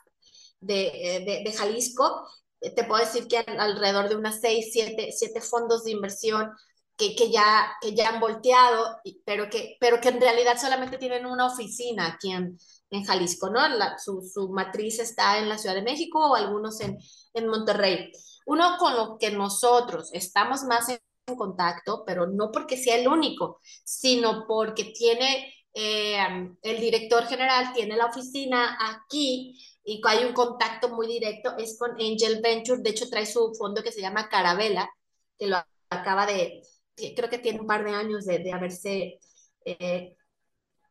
de, 0.59 0.87
eh, 0.87 1.19
de, 1.25 1.43
de 1.43 1.53
Jalisco. 1.53 2.27
Te 2.59 2.83
puedo 2.85 3.03
decir 3.03 3.27
que 3.27 3.37
alrededor 3.37 4.09
de 4.09 4.15
unas 4.15 4.41
6, 4.41 4.69
7, 4.71 5.09
7 5.11 5.41
fondos 5.41 5.83
de 5.83 5.91
inversión 5.91 6.51
que, 6.97 7.15
que, 7.15 7.29
ya, 7.29 7.71
que 7.79 7.93
ya 7.93 8.09
han 8.09 8.19
volteado, 8.19 8.97
pero 9.23 9.49
que, 9.49 9.77
pero 9.79 10.01
que 10.01 10.09
en 10.09 10.19
realidad 10.19 10.57
solamente 10.59 10.97
tienen 10.97 11.25
una 11.27 11.45
oficina 11.45 12.07
aquí 12.07 12.31
en, 12.31 12.57
en 12.89 13.03
Jalisco, 13.03 13.49
¿no? 13.49 13.67
La, 13.67 13.97
su, 13.99 14.21
su, 14.21 14.49
matriz 14.49 14.99
está 14.99 15.37
en 15.37 15.47
la 15.47 15.57
Ciudad 15.59 15.75
de 15.75 15.83
México 15.83 16.19
o 16.19 16.35
algunos 16.35 16.81
en, 16.81 16.97
en 17.33 17.47
Monterrey. 17.47 18.11
Uno 18.47 18.77
con 18.77 18.95
lo 18.95 19.17
que 19.17 19.31
nosotros 19.31 20.09
estamos 20.13 20.63
más 20.63 20.87
en 20.89 20.99
contacto, 21.35 22.03
pero 22.05 22.27
no 22.27 22.49
porque 22.49 22.77
sea 22.77 22.95
el 22.95 23.07
único, 23.07 23.59
sino 23.83 24.45
porque 24.47 24.85
tiene 24.85 25.53
eh, 25.73 26.17
el 26.61 26.79
director 26.79 27.25
general, 27.25 27.73
tiene 27.73 27.97
la 27.97 28.05
oficina 28.05 28.77
aquí 28.79 29.59
y 29.83 30.01
hay 30.05 30.23
un 30.23 30.33
contacto 30.33 30.87
muy 30.89 31.07
directo, 31.07 31.57
es 31.57 31.77
con 31.77 31.91
Angel 31.91 32.39
Venture, 32.41 32.81
de 32.81 32.89
hecho 32.89 33.09
trae 33.09 33.25
su 33.25 33.53
fondo 33.53 33.83
que 33.83 33.91
se 33.91 34.01
llama 34.01 34.29
Carabela, 34.29 34.89
que 35.37 35.47
lo 35.47 35.57
acaba 35.89 36.25
de, 36.25 36.61
creo 36.95 37.29
que 37.29 37.39
tiene 37.39 37.59
un 37.59 37.67
par 37.67 37.83
de 37.83 37.91
años 37.91 38.25
de, 38.25 38.51
haberse 38.53 39.19
eh, 39.65 40.15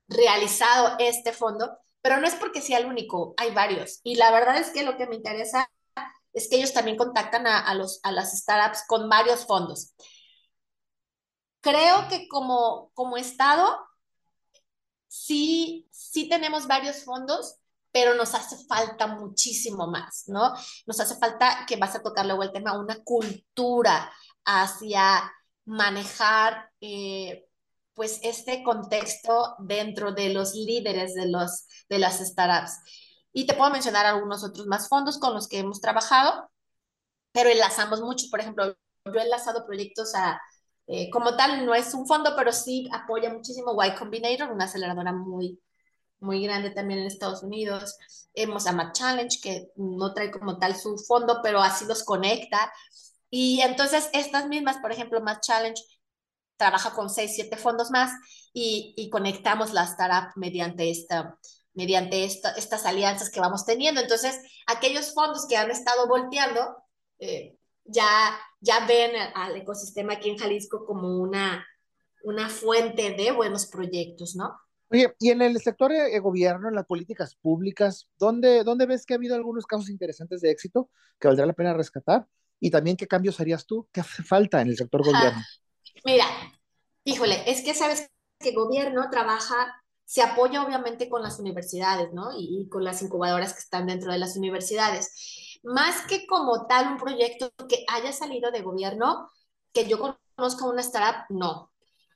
realizado 0.09 0.97
este 0.99 1.33
fondo, 1.33 1.79
pero 2.03 2.19
no 2.19 2.27
es 2.27 2.35
porque 2.35 2.61
sea 2.61 2.79
el 2.79 2.87
único, 2.87 3.35
hay 3.39 3.51
varios. 3.53 4.01
Y 4.03 4.17
la 4.17 4.31
verdad 4.31 4.59
es 4.59 4.71
que 4.71 4.85
lo 4.85 4.99
que 4.99 5.07
me 5.07 5.17
interesa 5.17 5.71
es 6.37 6.49
que 6.49 6.57
ellos 6.57 6.73
también 6.73 6.97
contactan 6.97 7.47
a, 7.47 7.75
los, 7.75 7.99
a 8.05 8.13
las 8.13 8.37
startups 8.39 8.85
con 8.87 9.09
varios 9.09 9.47
fondos 9.47 9.95
creo 11.67 12.07
que 12.09 12.29
como, 12.29 12.93
como 12.95 13.17
Estado 13.17 13.77
sí, 15.09 15.89
sí 15.91 16.29
tenemos 16.29 16.69
varios 16.69 17.03
fondos, 17.03 17.57
pero 17.91 18.15
nos 18.15 18.35
hace 18.37 18.57
falta 18.67 19.09
muchísimo 19.09 19.89
más, 19.89 20.25
¿no? 20.29 20.55
Nos 20.87 21.01
hace 21.01 21.17
falta, 21.17 21.67
que 21.67 21.77
vas 21.77 21.97
a 21.97 22.03
tocar 22.03 22.25
luego 22.25 22.45
el 22.45 22.53
tema, 22.53 22.79
una 22.79 23.03
cultura 23.03 24.13
hacia 24.45 25.33
manejar 25.65 26.71
eh, 26.81 27.49
pues 27.95 28.21
este 28.23 28.63
contexto 28.63 29.57
dentro 29.59 30.13
de 30.13 30.33
los 30.33 30.55
líderes 30.55 31.15
de, 31.15 31.27
los, 31.27 31.67
de 31.89 31.99
las 31.99 32.19
startups. 32.21 32.79
Y 33.37 33.47
te 33.47 33.53
puedo 33.53 33.71
mencionar 33.71 34.07
algunos 34.07 34.43
otros 34.43 34.67
más 34.67 34.89
fondos 34.89 35.19
con 35.19 35.35
los 35.35 35.47
que 35.47 35.59
hemos 35.59 35.83
trabajado, 35.83 36.51
pero 37.33 37.51
enlazamos 37.51 38.01
mucho, 38.01 38.29
por 38.31 38.41
ejemplo, 38.41 38.75
yo 39.05 39.13
he 39.13 39.25
enlazado 39.25 39.67
proyectos 39.67 40.15
a, 40.15 40.41
eh, 40.87 41.11
como 41.11 41.37
tal, 41.37 41.67
no 41.67 41.75
es 41.75 41.93
un 41.93 42.07
fondo, 42.07 42.33
pero 42.35 42.51
sí 42.51 42.89
apoya 42.91 43.31
muchísimo 43.31 43.77
Y 43.85 43.95
Combinator, 43.95 44.51
una 44.51 44.65
aceleradora 44.65 45.13
muy, 45.13 45.61
muy 46.19 46.43
grande 46.45 46.71
también 46.71 47.01
en 47.01 47.09
Estados 47.09 47.43
Unidos. 47.43 47.99
Hemos 48.33 48.67
a 48.67 48.73
Math 48.73 48.95
Challenge, 48.95 49.39
que 49.43 49.69
no 49.77 50.15
trae 50.15 50.31
como 50.31 50.59
tal 50.59 50.75
su 50.75 50.97
fondo, 50.97 51.41
pero 51.43 51.61
así 51.61 51.85
los 51.85 52.05
conecta. 52.05 52.73
Y 53.29 53.61
entonces 53.61 54.09
estas 54.15 54.49
mismas, 54.49 54.79
por 54.79 54.93
ejemplo, 54.93 55.21
Math 55.21 55.43
Challenge 55.43 55.83
trabaja 56.57 56.95
con 56.95 57.11
6, 57.11 57.33
7 57.35 57.59
fondos 57.59 57.91
más 57.91 58.13
y, 58.55 58.95
y 58.97 59.11
conectamos 59.11 59.75
la 59.75 59.85
startup 59.85 60.33
mediante 60.37 60.91
esta 60.91 61.39
mediante 61.77 62.25
esta, 62.25 62.51
estas 62.53 62.85
alianzas 62.87 63.31
que 63.31 63.41
vamos 63.41 63.65
teniendo. 63.65 64.01
Entonces, 64.01 64.41
aquellos 64.67 65.15
fondos 65.15 65.47
que 65.47 65.57
han 65.57 65.71
estado 65.71 66.09
volteando, 66.09 66.77
eh, 67.19 67.57
ya, 67.85 68.37
ya 68.61 68.87
ven 68.87 69.13
al 69.35 69.57
ecosistema 69.57 70.15
aquí 70.15 70.31
en 70.31 70.39
Jalisco 70.39 70.85
como 70.85 71.19
una, 71.19 71.65
una 72.25 72.49
fuente 72.49 73.11
de 73.11 73.31
buenos 73.31 73.67
proyectos, 73.67 74.35
¿no? 74.35 74.59
Oye, 74.89 75.15
y 75.19 75.31
en 75.31 75.43
el 75.43 75.61
sector 75.61 75.91
de 75.93 76.19
gobierno, 76.21 76.69
en 76.69 76.75
las 76.75 76.87
políticas 76.87 77.35
públicas, 77.35 78.09
¿dónde, 78.19 78.63
¿dónde 78.63 78.87
ves 78.87 79.05
que 79.05 79.15
ha 79.15 79.17
habido 79.17 79.35
algunos 79.35 79.67
casos 79.67 79.91
interesantes 79.91 80.41
de 80.41 80.51
éxito 80.51 80.91
que 81.19 81.29
valdrá 81.29 81.45
la 81.45 81.55
pena 81.55 81.75
rescatar? 81.75 82.27
Y 82.61 82.71
también, 82.71 82.97
¿qué 82.97 83.07
cambios 83.07 83.41
harías 83.41 83.67
tú? 83.67 83.89
¿Qué 83.93 84.01
hace 84.01 84.23
falta 84.23 84.61
en 84.61 84.69
el 84.69 84.77
sector 84.77 85.03
gobierno? 85.05 85.43
Mira, 86.05 86.25
híjole, 87.05 87.43
es 87.51 87.63
que 87.63 87.75
sabes 87.75 88.09
que 88.39 88.53
gobierno 88.53 89.11
trabaja, 89.11 89.83
se 90.07 90.23
apoya 90.23 90.63
obviamente 90.63 91.11
con 91.11 91.23
las 91.23 91.39
universidades, 91.41 92.13
¿no? 92.13 92.31
Y, 92.39 92.69
con 92.71 92.85
las 92.85 93.03
incubadoras 93.03 93.53
que 93.53 93.59
están 93.59 93.87
dentro 93.87 94.13
de 94.13 94.19
las 94.19 94.37
universidades 94.37 95.11
más 95.65 96.03
que 96.07 96.27
como 96.27 96.67
tal 96.67 96.93
un 96.93 96.97
proyecto 96.97 97.51
que 97.69 97.85
haya 97.89 98.13
salido 98.13 98.53
de 98.53 98.63
gobierno, 98.63 99.31
que 99.73 99.87
yo 99.89 99.99
conozco 100.37 100.71
una 100.71 100.81
startup, 100.81 101.25
no. 101.29 101.73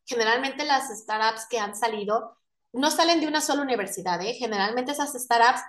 Generalmente 0.06 0.64
las 0.64 0.88
startups 0.88 1.46
que 1.48 1.58
han 1.58 1.74
salido 1.74 2.38
no 2.72 2.90
salen 2.92 3.20
de 3.20 3.26
una 3.26 3.40
sola 3.40 3.62
universidad, 3.62 4.22
¿eh? 4.22 4.34
generalmente 4.34 4.92
esas 4.92 5.12
startups 5.12 5.62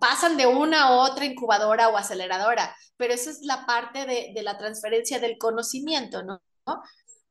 pasan 0.00 0.38
de 0.38 0.46
una 0.46 0.84
a 0.84 0.92
otra 0.92 1.26
incubadora 1.26 1.90
o 1.90 1.96
aceleradora, 1.98 2.74
pero 2.96 3.12
esa 3.12 3.30
es 3.30 3.40
la 3.42 3.66
parte 3.66 4.06
de, 4.06 4.32
de 4.34 4.42
la 4.42 4.56
transferencia 4.56 5.20
del 5.20 5.36
conocimiento, 5.36 6.22
¿no? 6.22 6.40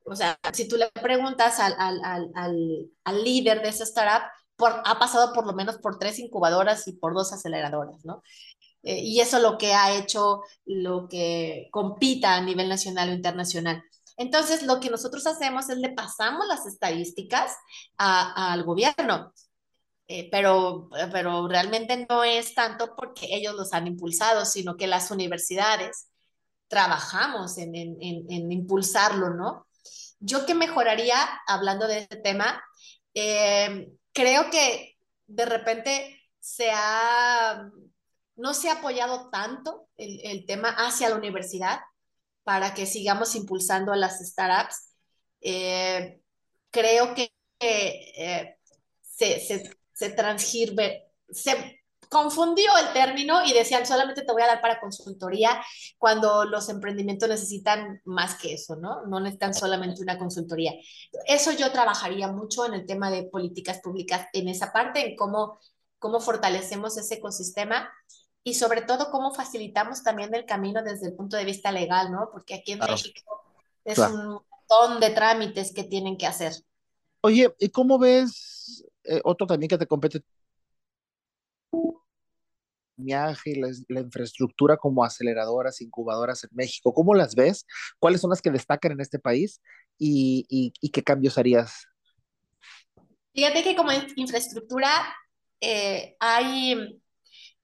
O 0.10 0.16
sea, 0.16 0.40
si 0.54 0.68
tú 0.68 0.76
le 0.78 0.90
preguntas 0.92 1.60
al, 1.60 1.76
al, 1.78 2.02
al, 2.36 2.90
al 3.04 3.24
líder 3.24 3.62
de 3.62 3.70
esa 3.70 3.84
startup, 3.84 4.28
por, 4.56 4.82
ha 4.86 5.00
pasado 5.00 5.34
por 5.34 5.46
lo 5.46 5.54
menos 5.54 5.78
por 5.78 6.00
tres 6.00 6.20
incubadoras 6.20 6.88
y 6.88 6.94
por 6.94 7.14
dos 7.14 7.32
aceleradoras, 7.34 8.04
¿no? 8.06 8.22
Eh, 8.84 9.00
y 9.04 9.20
eso 9.22 9.38
es 9.38 9.44
lo 9.44 9.58
que 9.58 9.74
ha 9.74 9.96
hecho 9.98 10.42
lo 10.66 11.08
que 11.08 11.68
compita 11.72 12.36
a 12.36 12.42
nivel 12.42 12.70
nacional 12.70 13.10
o 13.10 13.14
internacional. 13.14 13.84
Entonces, 14.18 14.64
lo 14.64 14.80
que 14.80 14.90
nosotros 14.90 15.26
hacemos 15.28 15.70
es 15.70 15.78
le 15.78 15.90
pasamos 15.94 16.48
las 16.48 16.66
estadísticas 16.66 17.56
al 17.98 18.64
gobierno, 18.64 19.34
eh, 20.08 20.30
pero, 20.32 20.90
pero 21.12 21.48
realmente 21.48 22.06
no 22.10 22.24
es 22.24 22.56
tanto 22.56 22.96
porque 22.96 23.28
ellos 23.32 23.56
los 23.56 23.74
han 23.74 23.88
impulsado, 23.88 24.46
sino 24.46 24.76
que 24.76 24.88
las 24.88 25.12
universidades 25.12 26.10
trabajamos 26.68 27.58
en, 27.58 27.76
en, 27.76 27.98
en, 28.02 28.32
en 28.32 28.52
impulsarlo, 28.52 29.32
¿no? 29.32 29.68
Yo 30.20 30.46
que 30.46 30.56
mejoraría, 30.56 31.18
hablando 31.48 31.88
de 31.88 32.00
este 32.00 32.18
tema, 32.18 32.64
eh, 33.14 33.90
creo 34.14 34.50
que 34.50 34.98
de 35.28 35.46
repente 35.46 36.22
se 36.40 36.70
ha 36.74 37.70
no 38.36 38.54
se 38.54 38.70
ha 38.70 38.76
apoyado 38.76 39.30
tanto 39.30 39.90
el, 39.98 40.22
el, 40.24 40.46
tema 40.46 40.70
hacia 40.70 41.10
la 41.10 41.18
universidad 41.18 41.80
para 42.44 42.74
que 42.74 42.86
sigamos 42.86 43.36
impulsando 43.36 43.92
a 43.92 43.98
las 43.98 44.20
startups. 44.26 44.96
Eh, 45.42 46.22
creo 46.72 47.14
que 47.14 47.34
eh, 47.60 48.56
se, 49.02 49.40
se, 49.42 49.78
se 49.94 50.16
se 51.32 51.79
confundió 52.10 52.72
el 52.80 52.92
término 52.92 53.46
y 53.46 53.54
decían 53.54 53.86
solamente 53.86 54.24
te 54.24 54.32
voy 54.32 54.42
a 54.42 54.48
dar 54.48 54.62
para 54.62 54.80
consultoría 54.80 55.62
cuando 55.98 56.44
los 56.44 56.68
emprendimientos 56.70 57.30
necesitan 57.30 58.02
más 58.04 58.36
que 58.36 58.54
eso, 58.56 58.76
¿no? 58.76 59.06
No 59.06 59.20
necesitan 59.20 59.54
solamente 59.54 60.02
una 60.02 60.18
consultoría. 60.18 60.74
Eso 61.28 61.52
yo 61.52 61.72
trabajaría 61.72 62.28
mucho 62.32 62.66
en 62.66 62.74
el 62.74 62.86
tema 62.88 63.12
de 63.12 63.24
políticas 63.24 63.80
públicas 63.80 64.28
en 64.34 64.50
esa 64.50 64.74
parte, 64.74 65.12
en 65.12 65.16
cómo, 65.16 65.60
cómo 66.00 66.20
fortalecemos 66.20 66.98
ese 66.98 67.16
ecosistema 67.16 67.90
y 68.44 68.56
sobre 68.56 68.82
todo 68.82 69.12
cómo 69.12 69.32
facilitamos 69.32 70.02
también 70.02 70.34
el 70.34 70.46
camino 70.46 70.82
desde 70.82 71.08
el 71.08 71.14
punto 71.14 71.38
de 71.38 71.46
vista 71.46 71.72
legal, 71.72 72.12
¿no? 72.12 72.30
Porque 72.32 72.56
aquí 72.56 72.72
en 72.72 72.80
México 72.80 73.44
es 73.86 74.00
un 74.00 74.42
montón 74.70 75.00
de 75.00 75.12
trámites 75.12 75.72
que 75.74 75.84
tienen 75.84 76.18
que 76.18 76.26
hacer. 76.26 76.54
Oye, 77.22 77.54
¿y 77.60 77.70
cómo 77.70 78.00
ves 78.00 78.84
eh, 79.04 79.22
otro 79.24 79.46
también 79.46 79.70
que 79.70 79.78
te 79.78 79.86
compete? 79.86 80.24
Y 83.46 83.60
la, 83.60 83.70
la, 83.88 84.02
infraestructura 84.02 84.78
como 84.78 85.04
aceleradoras, 85.04 85.82
incubadoras 85.82 86.44
en 86.44 86.50
México, 86.54 86.94
¿cómo 86.94 87.14
las 87.16 87.36
ves? 87.36 87.66
¿Cuáles 87.98 88.22
son 88.22 88.30
las 88.30 88.42
que 88.42 88.52
destacan 88.52 88.92
en 88.92 89.02
este 89.02 89.20
país 89.20 89.62
y, 89.98 90.46
y, 90.50 90.90
qué 90.90 91.04
cambios 91.04 91.38
harías? 91.38 91.88
Fíjate 93.34 93.64
que 93.64 93.76
como 93.76 93.92
infraestructura 94.16 94.90
eh, 95.62 96.16
hay, 96.20 97.02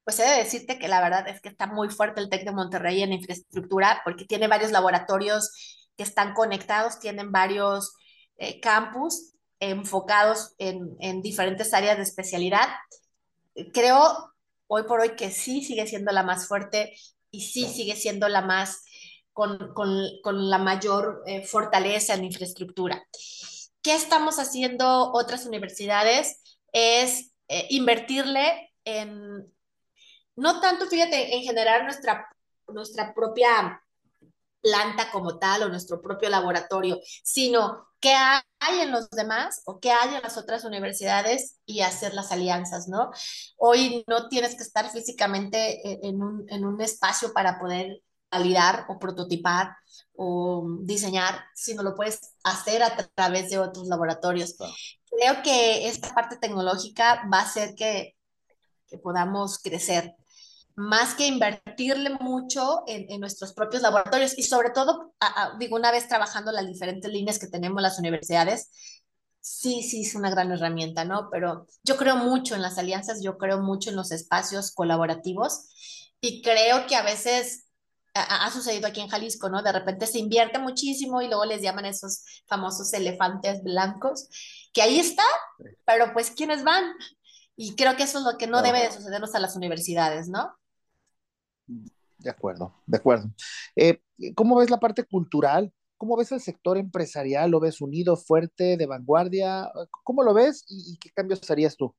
pues 0.03 0.19
he 0.19 0.23
de 0.23 0.37
decirte 0.37 0.79
que 0.79 0.87
la 0.87 1.01
verdad 1.01 1.27
es 1.27 1.41
que 1.41 1.49
está 1.49 1.67
muy 1.67 1.89
fuerte 1.89 2.21
el 2.21 2.29
TEC 2.29 2.45
de 2.45 2.51
Monterrey 2.51 3.01
en 3.01 3.13
infraestructura 3.13 4.01
porque 4.05 4.25
tiene 4.25 4.47
varios 4.47 4.71
laboratorios 4.71 5.51
que 5.97 6.03
están 6.03 6.33
conectados, 6.33 6.99
tienen 6.99 7.31
varios 7.31 7.93
eh, 8.37 8.59
campus 8.59 9.33
enfocados 9.59 10.53
en, 10.57 10.95
en, 10.99 11.21
diferentes 11.21 11.73
áreas 11.73 11.97
de 11.97 12.03
especialidad. 12.03 12.67
Creo 13.73 14.33
hoy 14.67 14.83
por 14.83 14.99
hoy 14.99 15.15
que 15.15 15.31
sí 15.31 15.63
sigue 15.63 15.87
siendo 15.87 16.11
la 16.11 16.23
más 16.23 16.47
fuerte 16.47 16.95
y 17.31 17.41
sí 17.41 17.67
sigue 17.67 17.95
siendo 17.95 18.27
la 18.27 18.41
más 18.41 18.83
con, 19.33 19.73
con, 19.73 19.89
con 20.23 20.49
la 20.49 20.57
mayor 20.57 21.23
eh, 21.25 21.45
fortaleza 21.45 22.13
en 22.13 22.25
infraestructura. 22.25 23.05
¿Qué 23.81 23.93
estamos 23.93 24.39
haciendo 24.39 25.11
otras 25.13 25.45
universidades? 25.45 26.41
Es 26.71 27.31
eh, 27.47 27.67
invertirle 27.69 28.73
en, 28.83 29.53
no 30.35 30.59
tanto, 30.59 30.87
fíjate, 30.87 31.35
en 31.35 31.43
generar 31.43 31.83
nuestra, 31.83 32.27
nuestra 32.67 33.13
propia 33.13 33.81
planta 34.61 35.11
como 35.11 35.37
tal 35.37 35.63
o 35.63 35.69
nuestro 35.69 36.01
propio 36.01 36.29
laboratorio, 36.29 36.99
sino 37.23 37.87
qué 38.05 38.13
hay 38.59 38.81
en 38.81 38.91
los 38.91 39.09
demás 39.09 39.63
o 39.65 39.79
qué 39.79 39.89
hay 39.89 40.13
en 40.13 40.21
las 40.21 40.37
otras 40.37 40.63
universidades 40.63 41.57
y 41.65 41.81
hacer 41.81 42.13
las 42.13 42.31
alianzas, 42.31 42.87
¿no? 42.87 43.09
Hoy 43.57 44.03
no 44.07 44.29
tienes 44.29 44.53
que 44.53 44.61
estar 44.61 44.91
físicamente 44.91 45.81
e, 45.89 45.99
en 46.03 46.21
un, 46.21 46.45
en 46.49 46.65
un 46.65 46.79
espacio 46.81 47.33
para 47.33 47.57
poder 47.59 48.03
validar 48.29 48.85
o 48.89 48.99
prototipar 48.99 49.75
o 50.13 50.67
diseñar, 50.81 51.45
sino 51.55 51.81
lo 51.81 51.95
puedes 51.95 52.19
hacer 52.43 52.83
a 52.83 52.95
través 52.95 53.49
de 53.49 53.57
otros 53.57 53.87
laboratorios. 53.87 54.55
Creo 55.09 55.41
que 55.41 55.87
esta 55.87 56.13
parte 56.13 56.37
tecnológica 56.37 57.27
va 57.33 57.39
a 57.39 57.43
hacer 57.45 57.73
que, 57.73 58.15
que 58.85 58.99
podamos 58.99 59.57
crecer 59.57 60.13
más 60.75 61.13
que 61.15 61.27
invertirle 61.27 62.09
mucho 62.19 62.83
en, 62.87 63.09
en, 63.09 63.21
nuestros 63.21 63.53
propios 63.53 63.81
laboratorios 63.81 64.37
y 64.37 64.43
sobre 64.43 64.71
todo, 64.71 65.13
a, 65.19 65.43
a, 65.43 65.57
digo, 65.57 65.77
una 65.77 65.91
vez 65.91 66.07
trabajando 66.07 66.51
las 66.51 66.67
diferentes 66.67 67.09
líneas 67.11 67.39
que 67.39 67.47
tenemos 67.47 67.81
las 67.81 67.97
universidades, 67.97 68.69
sí, 69.39 69.83
sí 69.83 70.01
es 70.01 70.15
una 70.15 70.29
gran 70.29 70.51
herramienta, 70.51 71.05
¿no? 71.05 71.29
Pero 71.31 71.67
yo 71.83 71.97
creo 71.97 72.17
mucho 72.17 72.55
en 72.55 72.61
las 72.61 72.77
alianzas, 72.77 73.21
yo 73.21 73.37
creo 73.37 73.61
mucho 73.61 73.89
en 73.89 73.95
los 73.95 74.11
espacios 74.11 74.71
colaborativos 74.71 75.69
y 76.19 76.41
creo 76.41 76.87
que 76.87 76.95
a 76.95 77.03
veces 77.03 77.67
ha, 78.13 78.45
ha 78.45 78.51
sucedido 78.51 78.87
aquí 78.87 79.01
en 79.01 79.07
Jalisco, 79.07 79.49
¿no? 79.49 79.61
De 79.61 79.71
repente 79.71 80.07
se 80.07 80.19
invierte 80.19 80.59
muchísimo 80.59 81.21
y 81.21 81.27
luego 81.27 81.45
les 81.45 81.61
llaman 81.61 81.85
esos 81.85 82.23
famosos 82.47 82.91
elefantes 82.93 83.63
blancos, 83.63 84.27
que 84.73 84.81
ahí 84.81 84.99
está, 84.99 85.23
pero 85.85 86.11
pues 86.11 86.31
¿quiénes 86.31 86.63
van? 86.63 86.83
Y 87.55 87.75
creo 87.75 87.95
que 87.95 88.03
eso 88.03 88.19
es 88.19 88.25
lo 88.25 88.37
que 88.37 88.47
no 88.47 88.61
debe 88.61 88.81
de 88.81 88.91
sucedernos 88.91 89.35
a 89.35 89.39
las 89.39 89.55
universidades, 89.55 90.27
¿no? 90.27 90.57
De 91.67 92.29
acuerdo, 92.29 92.73
de 92.85 92.97
acuerdo. 92.97 93.29
Eh, 93.75 94.01
¿Cómo 94.35 94.57
ves 94.57 94.69
la 94.69 94.79
parte 94.79 95.03
cultural? 95.03 95.73
¿Cómo 95.97 96.17
ves 96.17 96.31
el 96.31 96.41
sector 96.41 96.77
empresarial? 96.77 97.51
¿Lo 97.51 97.59
ves 97.59 97.81
unido, 97.81 98.17
fuerte, 98.17 98.77
de 98.77 98.85
vanguardia? 98.85 99.71
¿Cómo 100.03 100.23
lo 100.23 100.33
ves 100.33 100.65
y, 100.67 100.97
qué 100.97 101.09
cambios 101.11 101.49
harías 101.49 101.77
tú? 101.77 101.95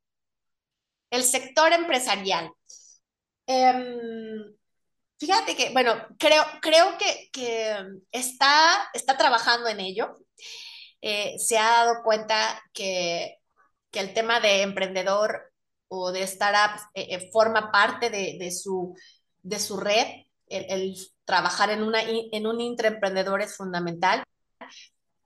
El 1.10 1.22
sector 1.22 1.72
empresarial. 1.72 2.50
Eh, 3.46 3.74
fíjate 5.18 5.56
que, 5.56 5.70
bueno, 5.72 5.94
creo, 6.18 6.42
creo 6.60 6.98
que, 6.98 7.30
que 7.32 7.76
está, 8.10 8.88
está 8.92 9.16
trabajando 9.16 9.68
en 9.68 9.80
ello. 9.80 10.14
Eh, 11.00 11.38
se 11.38 11.58
ha 11.58 11.84
dado 11.84 12.02
cuenta 12.02 12.60
que, 12.72 13.36
que, 13.90 14.00
el 14.00 14.12
tema 14.14 14.40
de 14.40 14.62
emprendedor 14.62 15.52
o 15.88 16.10
de 16.12 16.26
startups 16.26 16.82
eh, 16.94 17.30
forma 17.30 17.70
parte 17.70 18.10
de, 18.10 18.36
de 18.38 18.50
su 18.50 18.94
de 19.46 19.60
su 19.60 19.76
red, 19.76 20.06
el, 20.48 20.96
trabajar 21.24 21.70
en, 21.70 21.82
una, 21.82 22.00
en 22.02 22.46
un 22.46 22.60
intraemprendedor 22.60 23.42
es 23.42 23.56
fundamental. 23.56 24.22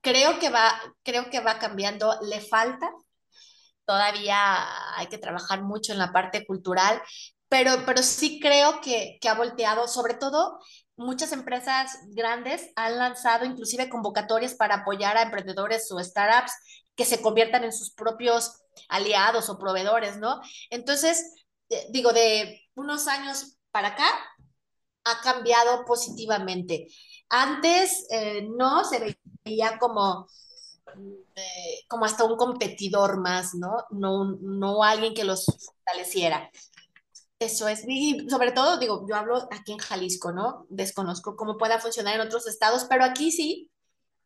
Creo 0.02 0.38
que, 0.38 0.50
va, 0.50 0.80
creo 1.02 1.30
que 1.30 1.40
va 1.40 1.58
cambiando, 1.58 2.18
le 2.22 2.40
falta, 2.40 2.90
todavía 3.84 4.36
hay 4.96 5.06
que 5.08 5.18
trabajar 5.18 5.62
mucho 5.62 5.92
en 5.92 5.98
la 5.98 6.12
parte 6.12 6.46
cultural, 6.46 7.02
pero, 7.48 7.84
pero 7.84 8.02
sí 8.02 8.40
creo 8.40 8.80
que, 8.80 9.18
que 9.20 9.28
ha 9.28 9.34
volteado, 9.34 9.88
sobre 9.88 10.14
todo 10.14 10.58
muchas 10.96 11.32
empresas 11.32 11.98
grandes 12.08 12.70
han 12.76 12.98
lanzado 12.98 13.46
inclusive 13.46 13.88
convocatorias 13.88 14.54
para 14.54 14.76
apoyar 14.76 15.16
a 15.16 15.22
emprendedores 15.22 15.90
o 15.92 15.98
startups 15.98 16.52
que 16.94 17.04
se 17.06 17.22
conviertan 17.22 17.64
en 17.64 17.72
sus 17.72 17.92
propios 17.92 18.52
aliados 18.88 19.48
o 19.48 19.58
proveedores, 19.58 20.18
¿no? 20.18 20.40
Entonces, 20.68 21.34
digo, 21.90 22.12
de 22.12 22.62
unos 22.74 23.06
años 23.08 23.59
para 23.70 23.88
acá 23.88 24.08
ha 25.04 25.20
cambiado 25.20 25.84
positivamente. 25.84 26.88
Antes 27.28 28.06
eh, 28.10 28.46
no 28.56 28.84
se 28.84 29.16
veía 29.44 29.78
como, 29.78 30.28
eh, 31.34 31.80
como 31.88 32.04
hasta 32.04 32.24
un 32.24 32.36
competidor 32.36 33.18
más, 33.20 33.54
¿no? 33.54 33.84
No, 33.90 34.36
no 34.40 34.82
alguien 34.82 35.14
que 35.14 35.24
los 35.24 35.46
fortaleciera. 35.46 36.50
Eso 37.38 37.68
es, 37.68 37.84
y 37.88 38.28
sobre 38.28 38.52
todo, 38.52 38.78
digo, 38.78 39.06
yo 39.08 39.16
hablo 39.16 39.48
aquí 39.50 39.72
en 39.72 39.78
Jalisco, 39.78 40.30
¿no? 40.30 40.66
Desconozco 40.68 41.36
cómo 41.36 41.56
pueda 41.56 41.78
funcionar 41.78 42.16
en 42.16 42.20
otros 42.20 42.46
estados, 42.46 42.84
pero 42.84 43.02
aquí 43.02 43.32
sí, 43.32 43.70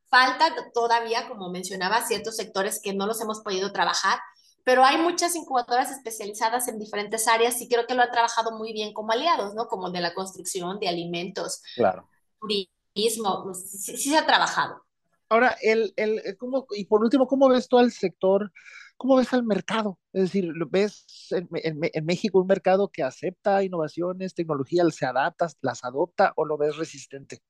falta 0.08 0.52
todavía, 0.72 1.28
como 1.28 1.48
mencionaba, 1.50 2.04
ciertos 2.04 2.34
sectores 2.34 2.80
que 2.82 2.92
no 2.92 3.06
los 3.06 3.20
hemos 3.20 3.40
podido 3.40 3.72
trabajar 3.72 4.18
pero 4.64 4.84
hay 4.84 4.96
muchas 4.96 5.36
incubadoras 5.36 5.90
especializadas 5.90 6.68
en 6.68 6.78
diferentes 6.78 7.28
áreas 7.28 7.60
y 7.60 7.68
creo 7.68 7.86
que 7.86 7.94
lo 7.94 8.02
han 8.02 8.10
trabajado 8.10 8.52
muy 8.58 8.72
bien 8.72 8.92
como 8.94 9.12
aliados, 9.12 9.54
¿no? 9.54 9.68
Como 9.68 9.90
de 9.90 10.00
la 10.00 10.14
construcción, 10.14 10.80
de 10.80 10.88
alimentos, 10.88 11.62
claro. 11.76 12.08
turismo, 12.40 13.52
sí, 13.54 13.96
sí, 13.96 14.10
se 14.10 14.16
ha 14.16 14.26
trabajado. 14.26 14.84
Ahora, 15.28 15.56
el, 15.62 15.92
el, 15.96 16.36
¿cómo, 16.38 16.66
y 16.70 16.86
por 16.86 17.02
último, 17.02 17.26
¿cómo 17.26 17.48
ves 17.48 17.68
tú 17.68 17.78
al 17.78 17.92
sector? 17.92 18.52
¿Cómo 18.96 19.16
ves 19.16 19.32
al 19.32 19.44
mercado? 19.44 19.98
Es 20.12 20.22
decir, 20.24 20.52
¿ves 20.70 21.04
en, 21.30 21.48
en, 21.54 21.80
en 21.82 22.04
México 22.06 22.40
un 22.40 22.46
mercado 22.46 22.88
que 22.88 23.02
acepta 23.02 23.62
innovaciones, 23.62 24.34
tecnología, 24.34 24.84
se 24.90 25.04
adapta, 25.04 25.48
las 25.62 25.84
adopta 25.84 26.32
o 26.36 26.44
lo 26.44 26.56
ves 26.56 26.76
resistente? 26.76 27.42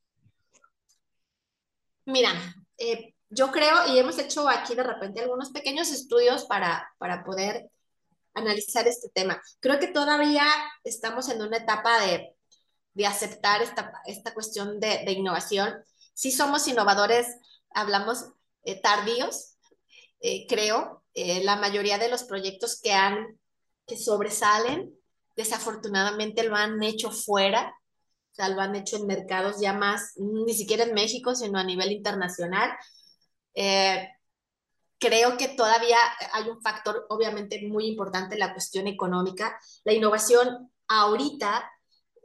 Mira, 2.06 2.30
eh, 2.78 3.14
yo 3.34 3.50
creo, 3.50 3.86
y 3.88 3.98
hemos 3.98 4.18
hecho 4.18 4.48
aquí 4.48 4.74
de 4.74 4.82
repente 4.82 5.20
algunos 5.20 5.50
pequeños 5.50 5.90
estudios 5.90 6.44
para, 6.44 6.88
para 6.98 7.24
poder 7.24 7.70
analizar 8.34 8.86
este 8.86 9.08
tema. 9.10 9.40
Creo 9.60 9.78
que 9.78 9.88
todavía 9.88 10.46
estamos 10.84 11.28
en 11.28 11.42
una 11.42 11.58
etapa 11.58 12.00
de, 12.00 12.34
de 12.94 13.06
aceptar 13.06 13.62
esta, 13.62 13.92
esta 14.06 14.32
cuestión 14.34 14.80
de, 14.80 15.04
de, 15.04 15.12
innovación. 15.12 15.74
Sí 16.14 16.30
somos 16.30 16.66
innovadores, 16.68 17.26
hablamos 17.70 18.26
eh, 18.62 18.80
tardíos, 18.80 19.56
eh, 20.20 20.46
creo. 20.46 21.02
Eh, 21.14 21.44
la 21.44 21.56
mayoría 21.56 21.98
de 21.98 22.08
los 22.08 22.24
proyectos 22.24 22.80
que, 22.80 22.92
han, 22.92 23.38
que 23.86 23.96
sobresalen, 23.96 24.94
desafortunadamente 25.36 26.44
lo 26.44 26.56
han 26.56 26.82
hecho 26.82 27.10
fuera, 27.10 27.74
o 28.32 28.34
sea, 28.34 28.48
lo 28.48 28.60
han 28.60 28.74
hecho 28.74 28.96
en 28.96 29.06
mercados 29.06 29.60
ya 29.60 29.72
más, 29.72 30.12
ni 30.16 30.54
siquiera 30.54 30.84
en 30.84 30.94
México, 30.94 31.36
sino 31.36 31.58
a 31.58 31.64
nivel 31.64 31.92
internacional. 31.92 32.70
Eh, 33.54 34.08
creo 34.98 35.36
que 35.36 35.48
todavía 35.48 35.98
hay 36.32 36.48
un 36.48 36.60
factor 36.62 37.06
obviamente 37.08 37.66
muy 37.66 37.86
importante, 37.86 38.38
la 38.38 38.52
cuestión 38.52 38.86
económica. 38.86 39.58
La 39.84 39.92
innovación 39.92 40.70
ahorita 40.88 41.70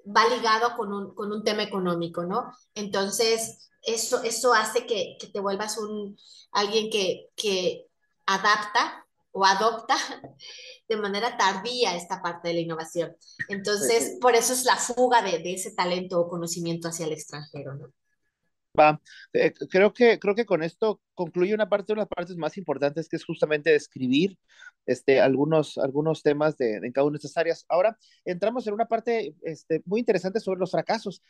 va 0.06 0.28
ligado 0.28 0.76
con 0.76 0.94
un, 0.94 1.14
con 1.14 1.32
un 1.32 1.44
tema 1.44 1.64
económico, 1.64 2.24
¿no? 2.24 2.52
Entonces, 2.74 3.70
eso, 3.82 4.24
eso 4.24 4.54
hace 4.54 4.86
que, 4.86 5.18
que 5.20 5.28
te 5.28 5.40
vuelvas 5.40 5.78
un, 5.78 6.18
alguien 6.52 6.90
que, 6.90 7.30
que 7.36 7.88
adapta 8.26 9.06
o 9.32 9.46
adopta 9.46 9.96
de 10.90 10.98
manera 10.98 11.38
tardía 11.38 11.96
esta 11.96 12.22
parte 12.22 12.50
de 12.50 12.54
la 12.56 12.60
innovación. 12.62 13.16
Entonces, 13.48 14.18
por 14.20 14.36
eso 14.36 14.54
es 14.54 14.66
la 14.66 14.76
fuga 14.76 15.22
de, 15.22 15.40
de 15.40 15.54
ese 15.54 15.72
talento 15.72 16.20
o 16.20 16.30
conocimiento 16.30 16.88
hacia 16.88 17.06
el 17.06 17.14
extranjero, 17.14 17.76
¿no? 17.76 17.92
Va, 18.78 19.02
eh, 19.34 19.54
creo 19.70 19.94
que, 19.94 20.20
creo 20.20 20.36
que 20.36 20.46
con 20.46 20.62
esto 20.62 21.02
concluye 21.16 21.54
una 21.54 21.68
parte, 21.70 21.92
una 21.92 22.02
de 22.02 22.06
las 22.06 22.16
partes 22.16 22.38
más 22.38 22.58
importantes 22.58 23.10
que 23.10 23.16
es 23.16 23.26
justamente 23.26 23.72
describir 23.72 24.38
este, 24.86 25.20
algunos, 25.20 25.78
algunos 25.78 26.22
temas 26.22 26.56
de, 26.58 26.76
en 26.76 26.92
cada 26.92 27.06
una 27.08 27.14
de 27.14 27.18
estas 27.18 27.38
áreas. 27.38 27.66
Ahora 27.68 27.98
entramos 28.26 28.68
en 28.68 28.74
una 28.74 28.88
parte 28.88 29.34
este, 29.42 29.82
muy 29.86 30.02
interesante 30.02 30.40
sobre 30.40 30.60
los 30.60 30.72
fracasos. 30.72 31.24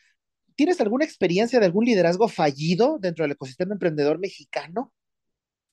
¿Tienes 0.56 0.82
alguna 0.82 1.06
experiencia 1.06 1.60
de 1.60 1.66
algún 1.66 1.86
liderazgo 1.86 2.28
fallido 2.28 2.98
dentro 3.00 3.24
del 3.24 3.32
ecosistema 3.32 3.74
emprendedor 3.74 4.20
mexicano? 4.20 4.94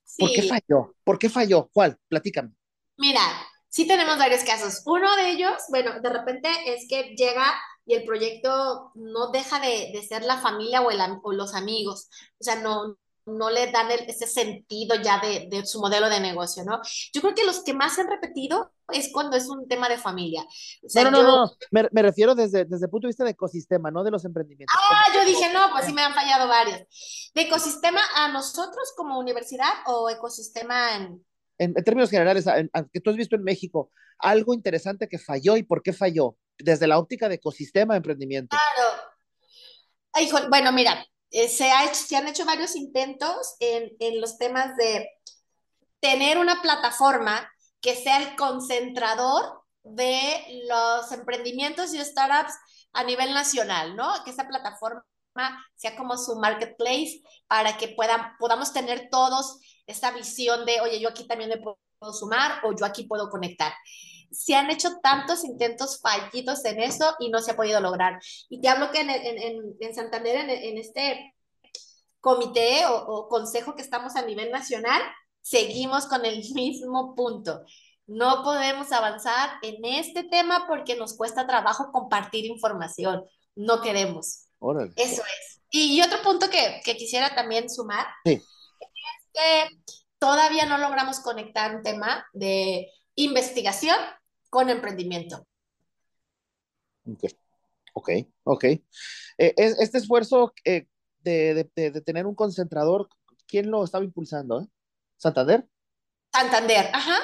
Sí. 0.05 0.23
¿Por 0.23 0.33
qué 0.33 0.43
falló? 0.43 0.95
¿Por 1.03 1.19
qué 1.19 1.29
falló? 1.29 1.69
¿Cuál? 1.73 1.99
Platícame. 2.09 2.53
Mira, 2.97 3.21
sí 3.69 3.87
tenemos 3.89 4.19
varios 4.19 4.45
casos. 4.45 4.83
Uno 4.87 5.15
de 5.17 5.31
ellos, 5.31 5.53
bueno, 5.69 6.01
de 6.01 6.11
repente 6.11 6.49
es 6.67 6.87
que 6.89 7.17
llega 7.17 7.45
y 7.87 7.95
el 7.95 8.05
proyecto 8.05 8.91
no 8.95 9.31
deja 9.31 9.61
de, 9.61 9.91
de 9.93 10.03
ser 10.03 10.25
la 10.25 10.39
familia 10.39 10.83
o, 10.83 10.91
el, 10.91 11.01
o, 11.23 11.33
los 11.33 11.55
amigos. 11.55 12.09
O 12.41 12.45
sea, 12.45 12.57
no, 12.57 12.99
no 13.27 13.51
le 13.51 13.71
dan 13.71 13.91
el, 13.91 14.01
ese 14.09 14.27
sentido 14.27 14.97
ya 14.97 15.21
de, 15.21 15.49
de, 15.51 15.65
su 15.67 15.81
modelo 15.81 16.09
de 16.09 16.21
negocio, 16.21 16.65
¿no? 16.65 16.81
Yo 17.13 17.21
creo 17.21 17.35
que 17.35 17.45
los 17.45 17.63
que 17.63 17.75
más 17.75 17.99
han 17.99 18.09
repetido 18.09 18.73
es 18.93 19.11
cuando 19.13 19.37
es 19.37 19.49
un 19.49 19.69
tema 19.69 19.89
de 19.89 19.99
familia. 19.99 20.45
O 20.85 20.89
sea, 20.89 21.05
no, 21.05 21.11
no, 21.11 21.19
yo... 21.19 21.23
no, 21.25 21.47
no. 21.47 21.53
Me, 21.71 21.89
me, 21.93 22.03
refiero 22.03 22.35
desde, 22.35 22.65
desde 22.65 22.87
el 22.87 22.91
punto 22.91 23.07
de 23.07 23.11
vista 23.11 23.25
de 23.25 23.31
ecosistema, 23.31 23.91
no 23.91 24.05
de 24.05 24.11
los 24.11 24.25
emprendimientos. 24.25 24.77
Ah, 24.81 25.05
yo 25.15 25.25
dije, 25.25 25.53
no, 25.53 25.71
pues 25.73 25.87
sí 25.87 25.93
me 25.93 26.03
han 26.03 26.15
fallado 26.15 26.49
varios. 26.49 26.81
¿De 27.35 27.43
ecosistema 27.43 28.01
a 28.15 28.29
nosotros 28.33 28.93
como 28.97 29.19
universidad 29.19 29.73
o 29.87 30.09
ecosistema 30.09 30.97
en, 30.97 31.26
en, 31.59 31.75
en, 31.77 31.85
términos 31.85 32.11
generales, 32.11 32.47
en, 32.47 32.71
que 32.93 33.01
tú 33.01 33.11
has 33.11 33.17
visto 33.17 33.37
en 33.37 33.45
México, 33.45 33.91
algo 34.19 34.55
interesante 34.55 35.09
que 35.09 35.19
falló 35.19 35.57
y 35.57 35.63
por 35.63 35.83
qué 35.83 35.93
falló, 35.93 36.37
desde 36.59 36.87
la 36.87 36.99
óptica 36.99 37.29
de 37.29 37.37
ecosistema 37.37 37.95
de 37.95 37.99
emprendimiento. 37.99 38.57
Claro. 38.57 39.03
Hijo, 40.21 40.49
bueno, 40.49 40.73
mira, 40.73 41.07
eh, 41.31 41.49
se, 41.49 41.71
ha 41.71 41.85
hecho, 41.85 41.95
se 41.95 42.17
han 42.17 42.29
hecho 42.29 42.45
varios 42.45 42.77
intentos 42.77 43.57
en, 43.61 43.91
en 44.01 44.21
los 44.21 44.39
temas 44.39 44.77
de 44.77 45.09
tener 46.01 46.39
una 46.39 46.63
plataforma 46.63 47.51
que 47.81 47.95
sea 47.95 48.23
el 48.23 48.37
concentrador 48.37 49.63
de 49.83 50.65
los 50.69 51.13
emprendimientos 51.13 51.95
y 51.95 52.05
startups 52.05 52.55
a 52.93 53.05
nivel 53.05 53.35
nacional, 53.35 53.95
¿no? 53.95 54.25
Que 54.25 54.31
esa 54.31 54.49
plataforma 54.49 55.05
sea 55.77 55.97
como 55.97 56.17
su 56.17 56.37
marketplace 56.37 57.23
para 57.47 57.77
que 57.77 57.89
puedan, 57.89 58.37
podamos 58.39 58.73
tener 58.73 59.09
todos 59.11 59.61
esa 59.87 60.11
visión 60.11 60.67
de, 60.67 60.81
oye, 60.81 61.01
yo 61.01 61.09
aquí 61.09 61.27
también 61.27 61.51
me 61.51 61.59
puedo 61.59 61.79
sumar 62.13 62.61
o 62.65 62.75
yo 62.75 62.85
aquí 62.85 63.05
puedo 63.05 63.29
conectar. 63.31 63.73
Se 64.31 64.55
han 64.55 64.71
hecho 64.71 64.99
tantos 65.03 65.45
intentos 65.45 66.01
fallidos 66.01 66.65
en 66.65 66.81
eso 66.81 67.15
y 67.21 67.31
no 67.31 67.41
se 67.41 67.53
ha 67.53 67.57
podido 67.57 67.81
lograr. 67.81 68.19
Y 68.49 68.61
te 68.61 68.69
hablo 68.69 68.91
que 68.91 69.01
en, 69.01 69.11
en, 69.11 69.77
en 69.81 69.95
Santander, 69.95 70.37
en, 70.37 70.51
en, 70.51 70.79
este 70.79 71.35
comité 72.21 72.87
o, 72.87 72.97
o 72.97 73.29
consejo 73.29 73.75
que 73.77 73.83
estamos 73.83 74.17
a 74.17 74.23
nivel 74.23 74.51
nacional, 74.51 75.01
seguimos 75.43 76.07
con 76.07 76.25
el 76.25 76.39
mismo 76.55 77.15
punto. 77.15 77.63
No 78.07 78.43
podemos 78.43 78.93
avanzar 78.93 79.51
en 79.63 79.85
este 79.85 80.25
tema 80.25 80.67
porque 80.69 80.97
nos 80.97 81.17
cuesta 81.17 81.47
trabajo 81.47 81.91
compartir 81.93 82.45
información. 82.45 83.25
No 83.55 83.81
queremos. 83.81 84.47
Órale. 84.59 84.93
Eso 84.97 85.23
es. 85.23 85.61
Y, 85.71 85.97
y 85.97 86.03
otro 86.03 86.23
punto 86.23 86.49
que, 86.49 86.81
que, 86.85 86.97
quisiera 86.97 87.35
también 87.35 87.69
sumar 87.69 88.07
sí 88.25 88.41
que 89.37 89.97
todavía 90.19 90.67
no 90.67 90.79
logramos 90.79 91.21
conectar 91.21 91.77
un 91.77 91.83
tema 91.83 92.27
de 92.33 92.91
investigación 93.15 93.97
con 94.51 94.71
emprendimiento. 94.71 95.47
Ok, 97.05 97.25
ok. 97.93 98.11
okay. 98.45 98.85
Eh, 99.39 99.55
este 99.57 99.99
esfuerzo 99.99 100.53
eh, 100.65 100.87
de, 101.21 101.69
de, 101.75 101.91
de, 101.91 102.01
tener 102.01 102.27
un 102.27 102.35
concentrador, 102.35 103.09
¿quién 103.47 103.71
lo 103.71 103.85
estaba 103.85 104.05
impulsando? 104.05 104.63
Eh? 104.63 104.69
¿Santander? 105.17 105.69
Santander, 106.33 106.91
ajá. 106.93 107.19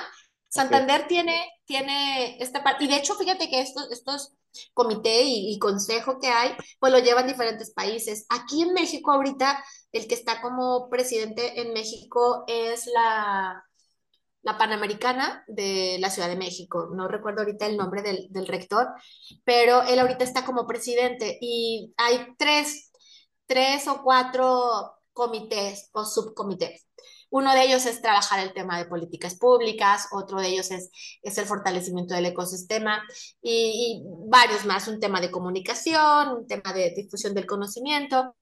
Santander 0.52 1.06
tiene, 1.06 1.50
tiene 1.64 2.36
esta 2.38 2.62
parte, 2.62 2.84
y 2.84 2.88
de 2.88 2.96
hecho, 2.96 3.14
fíjate 3.14 3.48
que 3.48 3.62
estos, 3.62 3.90
estos 3.90 4.34
comité 4.74 5.22
y, 5.22 5.54
y, 5.54 5.58
consejo 5.58 6.18
que 6.20 6.28
hay, 6.28 6.50
pues 6.78 6.92
lo 6.92 6.98
llevan 6.98 7.26
diferentes 7.26 7.72
países. 7.72 8.26
Aquí 8.28 8.60
en 8.60 8.74
México 8.74 9.10
ahorita, 9.12 9.64
el 9.92 10.06
que 10.06 10.14
está 10.14 10.42
como 10.42 10.90
presidente 10.90 11.62
en 11.62 11.72
México 11.72 12.44
es 12.46 12.86
la, 12.86 13.64
la 14.42 14.58
Panamericana 14.58 15.42
de 15.48 15.96
la 15.98 16.10
Ciudad 16.10 16.28
de 16.28 16.36
México. 16.36 16.90
No 16.94 17.08
recuerdo 17.08 17.40
ahorita 17.40 17.64
el 17.64 17.78
nombre 17.78 18.02
del, 18.02 18.26
del 18.28 18.46
rector, 18.46 18.88
pero 19.44 19.82
él 19.84 19.98
ahorita 20.00 20.22
está 20.22 20.44
como 20.44 20.66
presidente 20.66 21.38
y 21.40 21.94
hay 21.96 22.26
tres, 22.36 22.92
tres 23.46 23.88
o 23.88 24.02
cuatro 24.02 24.92
comités 25.14 25.88
o 25.92 26.04
subcomités. 26.04 26.86
Uno 27.32 27.54
de 27.54 27.64
ellos 27.64 27.86
es 27.86 28.02
trabajar 28.02 28.40
el 28.40 28.52
tema 28.52 28.76
de 28.76 28.84
políticas 28.84 29.36
públicas, 29.36 30.08
otro 30.12 30.38
de 30.38 30.48
ellos 30.48 30.70
es, 30.70 30.90
el 31.22 31.46
fortalecimiento 31.46 32.14
del 32.14 32.26
ecosistema 32.26 33.02
y, 33.40 34.02
varios 34.28 34.66
más, 34.66 34.86
un 34.86 35.00
tema 35.00 35.18
de 35.18 35.30
comunicación, 35.30 36.28
un 36.28 36.46
tema 36.46 36.74
de 36.74 36.92
difusión 36.94 37.32
del 37.32 37.46
conocimiento, 37.46 38.36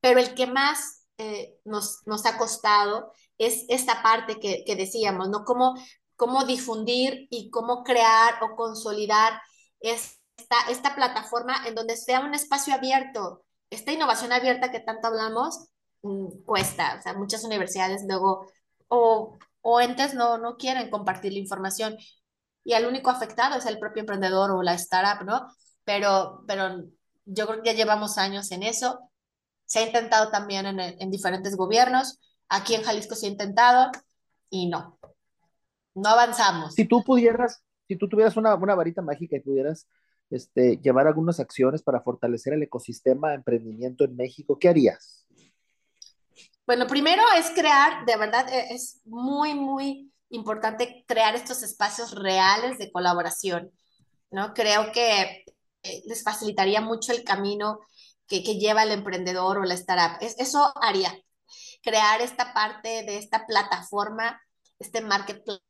pero 0.00 0.20
el 0.20 0.34
que 0.34 0.46
más 0.46 1.04
eh, 1.18 1.56
nos, 1.64 2.02
nos 2.06 2.24
ha 2.24 2.38
costado 2.38 3.12
es 3.38 3.64
esta 3.68 4.04
parte 4.04 4.38
que, 4.38 4.62
que 4.64 4.76
decíamos, 4.76 5.28
¿no? 5.28 5.44
Cómo, 5.44 5.74
cómo 6.14 6.44
difundir 6.44 7.26
y 7.28 7.50
cómo 7.50 7.82
crear 7.82 8.34
o 8.40 8.54
consolidar 8.54 9.40
esta, 9.80 10.60
esta 10.70 10.94
plataforma 10.94 11.66
en 11.66 11.74
donde 11.74 11.96
sea 11.96 12.20
un 12.20 12.34
espacio 12.34 12.72
abierto, 12.72 13.42
esta 13.68 13.90
innovación 13.90 14.30
abierta 14.30 14.70
que 14.70 14.78
tanto 14.78 15.08
hablamos, 15.08 15.71
cuesta, 16.44 16.96
o 16.98 17.02
sea, 17.02 17.14
muchas 17.14 17.44
universidades 17.44 18.02
luego 18.08 18.46
o, 18.88 19.38
o 19.60 19.80
entes 19.80 20.14
no, 20.14 20.38
no 20.38 20.56
quieren 20.56 20.90
compartir 20.90 21.32
la 21.32 21.38
información 21.38 21.96
y 22.64 22.74
el 22.74 22.86
único 22.86 23.10
afectado 23.10 23.56
es 23.56 23.66
el 23.66 23.78
propio 23.78 24.00
emprendedor 24.00 24.50
o 24.50 24.62
la 24.62 24.74
startup, 24.74 25.24
¿no? 25.26 25.46
Pero, 25.84 26.44
pero 26.46 26.84
yo 27.24 27.46
creo 27.46 27.62
que 27.62 27.70
ya 27.70 27.76
llevamos 27.76 28.18
años 28.18 28.52
en 28.52 28.62
eso. 28.62 29.10
Se 29.64 29.80
ha 29.80 29.86
intentado 29.86 30.30
también 30.30 30.66
en, 30.66 30.78
en 30.78 31.10
diferentes 31.10 31.56
gobiernos. 31.56 32.20
Aquí 32.48 32.74
en 32.74 32.82
Jalisco 32.82 33.14
se 33.14 33.26
ha 33.26 33.30
intentado 33.30 33.90
y 34.48 34.68
no, 34.68 34.98
no 35.94 36.08
avanzamos. 36.08 36.74
Si 36.74 36.84
tú 36.84 37.02
pudieras, 37.02 37.62
si 37.88 37.96
tú 37.96 38.08
tuvieras 38.08 38.36
una, 38.36 38.54
una 38.54 38.74
varita 38.74 39.02
mágica 39.02 39.36
y 39.36 39.40
pudieras 39.40 39.88
este, 40.30 40.78
llevar 40.78 41.06
algunas 41.06 41.40
acciones 41.40 41.82
para 41.82 42.00
fortalecer 42.00 42.52
el 42.52 42.62
ecosistema 42.62 43.30
de 43.30 43.36
emprendimiento 43.36 44.04
en 44.04 44.16
México, 44.16 44.58
¿qué 44.58 44.68
harías? 44.68 45.21
Bueno, 46.66 46.86
primero 46.86 47.22
es 47.36 47.50
crear, 47.50 48.04
de 48.06 48.16
verdad, 48.16 48.48
e, 48.48 48.74
es 48.74 49.00
muy, 49.04 49.54
muy 49.54 50.12
importante 50.30 51.04
crear 51.06 51.34
estos 51.34 51.62
espacios 51.62 52.14
reales 52.14 52.78
de 52.78 52.92
colaboración, 52.92 53.72
¿no? 54.30 54.54
Creo 54.54 54.92
que 54.92 55.44
eh, 55.82 56.02
les 56.06 56.22
facilitaría 56.22 56.80
mucho 56.80 57.12
el 57.12 57.24
camino 57.24 57.80
que, 58.26 58.42
que 58.44 58.58
lleva 58.58 58.84
el 58.84 58.92
emprendedor 58.92 59.58
o 59.58 59.64
la 59.64 59.74
startup. 59.74 60.18
Es, 60.20 60.38
eso 60.38 60.72
haría, 60.80 61.12
crear 61.82 62.20
esta 62.22 62.54
parte 62.54 63.02
de 63.04 63.18
esta 63.18 63.46
plataforma, 63.46 64.40
este 64.78 65.00
marketplace, 65.02 65.62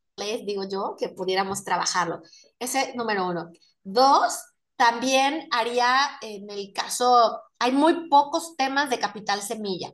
digo 0.47 0.65
yo, 0.69 0.97
que 0.99 1.09
pudiéramos 1.09 1.65
trabajarlo. 1.65 2.23
Ese 2.59 2.95
número 2.97 3.27
uno. 3.27 3.49
Dos, 3.83 4.39
también 4.77 5.49
haría, 5.53 6.19
en 6.21 6.51
el 6.51 6.73
caso, 6.73 7.41
hay 7.59 7.73
muy 7.73 8.09
pocos 8.09 8.57
temas 8.57 8.91
de 8.91 9.01
capital 9.01 9.43
semilla 9.43 9.93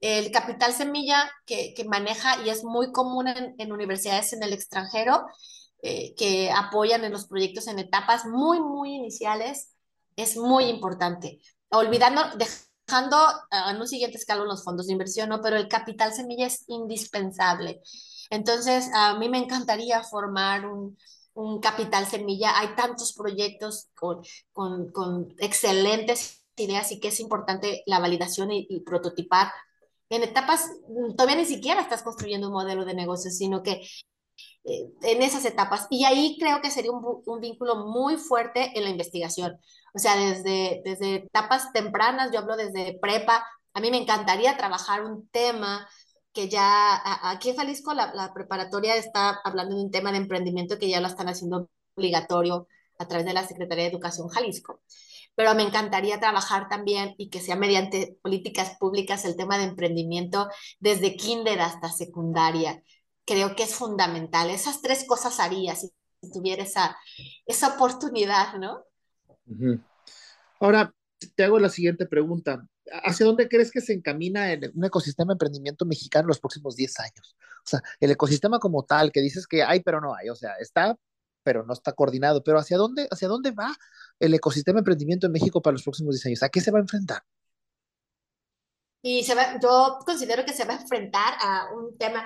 el 0.00 0.30
capital 0.30 0.72
semilla 0.72 1.30
que, 1.46 1.74
que 1.74 1.84
maneja 1.84 2.42
y 2.44 2.50
es 2.50 2.64
muy 2.64 2.92
común 2.92 3.28
en, 3.28 3.54
en 3.58 3.72
universidades 3.72 4.32
en 4.32 4.42
el 4.42 4.52
extranjero, 4.52 5.26
eh, 5.82 6.14
que 6.16 6.50
apoyan 6.50 7.04
en 7.04 7.12
los 7.12 7.26
proyectos 7.26 7.68
en 7.68 7.78
etapas 7.78 8.24
muy, 8.26 8.60
muy 8.60 8.94
iniciales, 8.94 9.72
es 10.16 10.36
muy 10.36 10.64
importante. 10.64 11.38
Olvidando, 11.68 12.22
dejando 12.36 13.18
en 13.70 13.80
un 13.80 13.86
siguiente 13.86 14.16
escalón 14.16 14.48
los 14.48 14.64
fondos 14.64 14.86
de 14.86 14.92
inversión, 14.92 15.28
¿no? 15.28 15.40
pero 15.42 15.56
el 15.56 15.68
capital 15.68 16.12
semilla 16.12 16.46
es 16.46 16.64
indispensable. 16.68 17.82
Entonces, 18.30 18.90
a 18.94 19.18
mí 19.18 19.28
me 19.28 19.38
encantaría 19.38 20.02
formar 20.02 20.66
un, 20.66 20.96
un 21.34 21.60
capital 21.60 22.06
semilla. 22.06 22.58
Hay 22.58 22.74
tantos 22.74 23.12
proyectos 23.12 23.88
con, 23.94 24.22
con, 24.52 24.90
con, 24.90 25.34
excelentes 25.38 26.42
ideas 26.56 26.90
y 26.92 27.00
que 27.00 27.08
es 27.08 27.20
importante 27.20 27.82
la 27.86 27.98
validación 27.98 28.50
y, 28.50 28.66
y 28.68 28.80
prototipar 28.80 29.52
en 30.10 30.22
etapas, 30.22 30.70
mm, 30.88 31.16
todavía 31.16 31.36
ni 31.36 31.44
siquiera 31.46 31.80
estás 31.80 32.02
construyendo 32.02 32.48
un 32.48 32.54
modelo 32.54 32.84
de 32.84 32.94
negocio, 32.94 33.30
sino 33.30 33.62
que 33.62 33.82
eh, 34.64 34.92
en 35.02 35.22
esas 35.22 35.44
etapas. 35.44 35.86
Y 35.90 36.04
ahí 36.04 36.36
creo 36.40 36.60
que 36.60 36.70
sería 36.70 36.92
un, 36.92 37.22
un, 37.24 37.40
vínculo 37.40 37.86
muy 37.86 38.16
fuerte 38.16 38.72
en 38.76 38.84
la 38.84 38.90
investigación. 38.90 39.58
O 39.94 39.98
sea, 39.98 40.16
desde, 40.16 40.82
desde 40.84 41.14
etapas 41.16 41.72
tempranas, 41.72 42.30
yo 42.32 42.40
hablo 42.40 42.56
desde 42.56 42.98
prepa, 43.00 43.46
a 43.74 43.80
mí 43.80 43.90
me 43.90 43.98
encantaría 43.98 44.56
trabajar 44.56 45.04
un 45.04 45.28
tema 45.28 45.88
que 46.32 46.48
ya, 46.48 47.00
aquí 47.30 47.50
en 47.50 47.56
Jalisco 47.56 47.94
la, 47.94 48.12
la, 48.14 48.34
preparatoria 48.34 48.96
está 48.96 49.40
hablando 49.44 49.76
de 49.76 49.82
un 49.84 49.90
tema 49.90 50.12
de 50.12 50.18
emprendimiento 50.18 50.78
que 50.78 50.90
ya 50.90 51.00
lo 51.00 51.06
están 51.08 51.28
haciendo 51.28 51.70
obligatorio 51.94 52.68
a 52.98 53.08
través 53.08 53.26
de 53.26 53.32
la 53.32 53.46
Secretaría 53.46 53.84
de 53.84 53.90
Educación 53.90 54.28
Jalisco. 54.28 54.80
Pero 55.36 55.54
me 55.54 55.62
encantaría 55.62 56.18
trabajar 56.18 56.68
también 56.68 57.14
y 57.18 57.28
que 57.28 57.40
sea 57.40 57.54
mediante 57.54 58.18
políticas 58.22 58.76
públicas 58.80 59.24
el 59.24 59.36
tema 59.36 59.58
de 59.58 59.64
emprendimiento 59.64 60.48
desde 60.80 61.14
kinder 61.14 61.60
hasta 61.60 61.92
secundaria. 61.92 62.82
Creo 63.24 63.54
que 63.54 63.64
es 63.64 63.74
fundamental. 63.74 64.50
Esas 64.50 64.82
tres 64.82 65.04
cosas 65.06 65.38
haría 65.38 65.76
si 65.76 65.92
tuviera 66.32 66.62
esa, 66.62 66.96
esa 67.44 67.74
oportunidad, 67.74 68.54
¿no? 68.58 68.82
Ahora, 70.58 70.92
te 71.34 71.44
hago 71.44 71.58
la 71.58 71.68
siguiente 71.68 72.06
pregunta. 72.06 72.66
¿Hacia 73.04 73.26
dónde 73.26 73.48
crees 73.48 73.70
que 73.70 73.80
se 73.80 73.92
encamina 73.92 74.52
en 74.52 74.70
un 74.74 74.84
ecosistema 74.84 75.32
de 75.32 75.34
emprendimiento 75.34 75.84
mexicano 75.84 76.24
en 76.24 76.28
los 76.28 76.40
próximos 76.40 76.76
10 76.76 77.00
años? 77.00 77.36
O 77.64 77.68
sea, 77.68 77.82
el 78.00 78.10
ecosistema 78.12 78.58
como 78.58 78.84
tal, 78.84 79.12
que 79.12 79.20
dices 79.20 79.46
que 79.46 79.62
hay, 79.62 79.80
pero 79.80 80.00
no 80.00 80.14
hay. 80.14 80.30
O 80.30 80.34
sea, 80.34 80.54
está, 80.60 80.96
pero 81.46 81.64
no 81.64 81.72
está 81.72 81.92
coordinado. 81.92 82.42
Pero 82.42 82.58
¿hacia 82.58 82.76
dónde, 82.76 83.06
hacia 83.08 83.28
dónde 83.28 83.52
va 83.52 83.72
el 84.18 84.34
ecosistema 84.34 84.78
de 84.78 84.80
emprendimiento 84.80 85.26
en 85.26 85.32
México 85.32 85.62
para 85.62 85.74
los 85.74 85.84
próximos 85.84 86.16
10 86.16 86.26
años? 86.26 86.42
¿A 86.42 86.48
qué 86.48 86.60
se 86.60 86.72
va 86.72 86.78
a 86.78 86.80
enfrentar? 86.80 87.22
Y 89.00 89.22
se 89.22 89.36
va, 89.36 89.60
yo 89.60 90.00
considero 90.04 90.44
que 90.44 90.52
se 90.52 90.64
va 90.64 90.74
a 90.74 90.82
enfrentar 90.82 91.34
a 91.40 91.68
un 91.72 91.96
tema, 91.96 92.24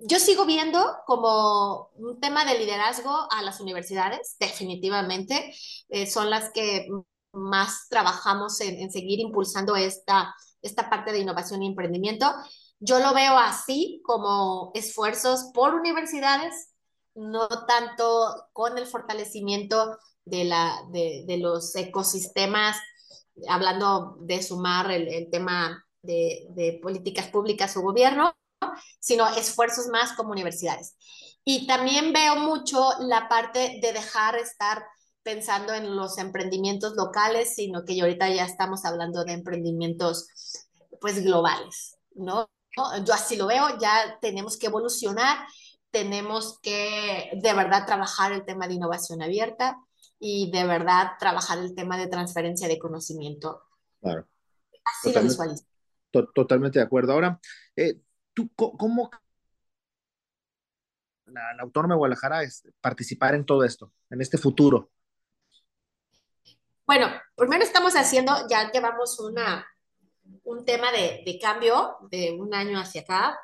yo 0.00 0.18
sigo 0.18 0.44
viendo 0.44 0.84
como 1.06 1.88
un 1.94 2.20
tema 2.20 2.44
de 2.44 2.58
liderazgo 2.58 3.26
a 3.32 3.40
las 3.40 3.58
universidades, 3.60 4.36
definitivamente, 4.38 5.54
eh, 5.88 6.06
son 6.06 6.28
las 6.28 6.50
que 6.52 6.88
más 7.32 7.88
trabajamos 7.88 8.60
en, 8.60 8.80
en, 8.80 8.92
seguir 8.92 9.20
impulsando 9.20 9.76
esta, 9.76 10.34
esta 10.60 10.90
parte 10.90 11.12
de 11.12 11.20
innovación 11.20 11.62
y 11.62 11.68
emprendimiento. 11.68 12.30
Yo 12.80 12.98
lo 12.98 13.14
veo 13.14 13.38
así 13.38 14.02
como 14.04 14.72
esfuerzos 14.74 15.50
por 15.54 15.74
universidades, 15.74 16.74
no 17.18 17.48
tanto 17.66 18.48
con 18.52 18.78
el 18.78 18.86
fortalecimiento 18.86 19.98
de, 20.24 20.44
la, 20.44 20.82
de, 20.90 21.24
de 21.26 21.38
los 21.38 21.74
ecosistemas, 21.74 22.76
hablando 23.48 24.16
de 24.20 24.42
sumar 24.42 24.90
el, 24.90 25.08
el 25.08 25.30
tema 25.30 25.84
de, 26.02 26.46
de, 26.50 26.78
políticas 26.80 27.28
públicas 27.28 27.76
o 27.76 27.82
gobierno, 27.82 28.32
sino 29.00 29.26
esfuerzos 29.28 29.88
más 29.88 30.12
como 30.12 30.30
universidades. 30.30 30.96
Y 31.44 31.66
también 31.66 32.12
veo 32.12 32.36
mucho 32.36 32.90
la 33.00 33.28
parte 33.28 33.80
de 33.82 33.92
dejar 33.92 34.36
estar 34.36 34.84
pensando 35.22 35.72
en 35.74 35.96
los 35.96 36.18
emprendimientos 36.18 36.94
locales, 36.94 37.54
sino 37.54 37.84
que 37.84 38.00
ahorita 38.00 38.28
ya 38.28 38.44
estamos 38.44 38.84
hablando 38.84 39.24
de 39.24 39.32
emprendimientos 39.32 40.28
pues 41.00 41.22
globales, 41.22 41.96
¿no? 42.14 42.48
Yo 43.04 43.12
así 43.12 43.36
lo 43.36 43.46
veo, 43.46 43.78
ya 43.80 44.18
tenemos 44.20 44.56
que 44.56 44.66
evolucionar, 44.66 45.38
tenemos 45.90 46.58
que 46.60 47.30
de 47.34 47.54
verdad 47.54 47.86
trabajar 47.86 48.32
el 48.32 48.44
tema 48.44 48.68
de 48.68 48.74
innovación 48.74 49.22
abierta 49.22 49.78
y 50.18 50.50
de 50.50 50.66
verdad 50.66 51.12
trabajar 51.18 51.58
el 51.58 51.74
tema 51.74 51.96
de 51.96 52.08
transferencia 52.08 52.68
de 52.68 52.78
conocimiento. 52.78 53.62
Claro. 54.00 54.26
Así 54.84 55.08
totalmente, 55.08 55.20
lo 55.20 55.22
visualizo. 55.22 55.64
To 56.10 56.26
totalmente 56.28 56.78
de 56.78 56.84
acuerdo. 56.84 57.12
Ahora, 57.12 57.40
eh, 57.76 58.00
¿tú 58.32 58.50
cómo 58.54 59.10
la, 61.26 61.54
la 61.54 61.62
Autónoma 61.62 61.94
de 61.94 61.98
Guadalajara 61.98 62.42
es 62.42 62.66
participar 62.80 63.34
en 63.34 63.44
todo 63.44 63.64
esto, 63.64 63.92
en 64.10 64.20
este 64.20 64.38
futuro? 64.38 64.90
Bueno, 66.86 67.08
primero 67.36 67.62
estamos 67.62 67.94
haciendo, 67.96 68.32
ya 68.48 68.72
llevamos 68.72 69.20
una, 69.20 69.66
un 70.44 70.64
tema 70.64 70.90
de, 70.90 71.22
de 71.24 71.38
cambio 71.38 71.98
de 72.10 72.32
un 72.32 72.54
año 72.54 72.78
hacia 72.78 73.02
acá, 73.02 73.38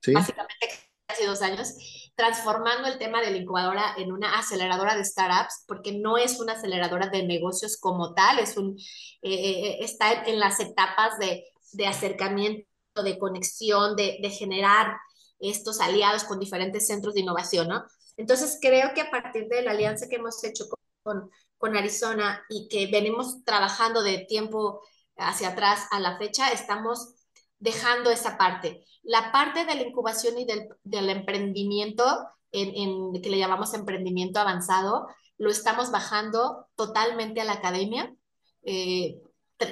sí. 0.00 0.12
básicamente 0.12 0.68
casi 1.14 1.26
dos 1.26 1.42
años, 1.42 1.74
transformando 2.16 2.88
el 2.88 2.98
tema 2.98 3.20
de 3.20 3.30
la 3.30 3.36
incubadora 3.36 3.94
en 3.96 4.12
una 4.12 4.38
aceleradora 4.38 4.96
de 4.96 5.04
startups, 5.04 5.64
porque 5.66 5.92
no 5.92 6.16
es 6.18 6.40
una 6.40 6.54
aceleradora 6.54 7.08
de 7.08 7.24
negocios 7.24 7.76
como 7.78 8.14
tal, 8.14 8.38
es 8.38 8.56
un, 8.56 8.76
eh, 9.22 9.78
está 9.80 10.24
en 10.24 10.38
las 10.38 10.60
etapas 10.60 11.18
de, 11.18 11.44
de 11.72 11.86
acercamiento, 11.86 12.68
de 13.02 13.18
conexión, 13.18 13.96
de, 13.96 14.18
de, 14.22 14.30
generar 14.30 14.96
estos 15.40 15.80
aliados 15.80 16.24
con 16.24 16.38
diferentes 16.38 16.86
centros 16.86 17.14
de 17.14 17.20
innovación, 17.22 17.68
¿no? 17.68 17.84
Entonces 18.16 18.58
creo 18.62 18.94
que 18.94 19.00
a 19.00 19.10
partir 19.10 19.48
de 19.48 19.62
la 19.62 19.72
alianza 19.72 20.08
que 20.08 20.16
hemos 20.16 20.42
hecho 20.44 20.66
con 21.02 21.30
con 21.64 21.78
Arizona 21.78 22.44
y 22.50 22.68
que 22.68 22.88
venimos 22.88 23.42
trabajando 23.42 24.02
de 24.02 24.26
tiempo 24.28 24.82
hacia 25.16 25.48
atrás 25.48 25.86
a 25.92 25.98
la 25.98 26.18
fecha, 26.18 26.50
estamos 26.50 27.14
dejando 27.58 28.10
esa 28.10 28.36
parte. 28.36 28.84
La 29.02 29.32
parte 29.32 29.64
de 29.64 29.74
la 29.74 29.82
incubación 29.82 30.38
y 30.38 30.44
del, 30.44 30.68
del 30.82 31.10
emprendimiento, 31.10 32.04
en, 32.52 32.74
en, 32.74 33.22
que 33.22 33.30
le 33.30 33.38
llamamos 33.38 33.74
emprendimiento 33.74 34.40
avanzado, 34.40 35.06
lo 35.38 35.50
estamos 35.50 35.90
bajando 35.90 36.66
totalmente 36.76 37.40
a 37.40 37.44
la 37.44 37.54
academia, 37.54 38.14
eh, 38.62 39.20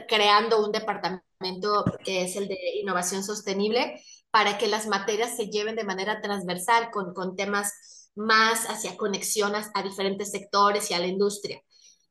creando 0.08 0.64
un 0.64 0.72
departamento 0.72 1.84
que 2.04 2.22
es 2.22 2.36
el 2.36 2.48
de 2.48 2.58
innovación 2.80 3.24
sostenible 3.24 4.00
para 4.30 4.58
que 4.58 4.66
las 4.66 4.86
materias 4.86 5.36
se 5.36 5.48
lleven 5.48 5.76
de 5.76 5.84
manera 5.84 6.20
transversal 6.20 6.90
con, 6.90 7.14
con 7.14 7.36
temas 7.36 8.10
más 8.14 8.66
hacia 8.66 8.96
conexiones 8.96 9.70
a 9.74 9.82
diferentes 9.82 10.30
sectores 10.30 10.90
y 10.90 10.94
a 10.94 10.98
la 10.98 11.06
industria 11.06 11.62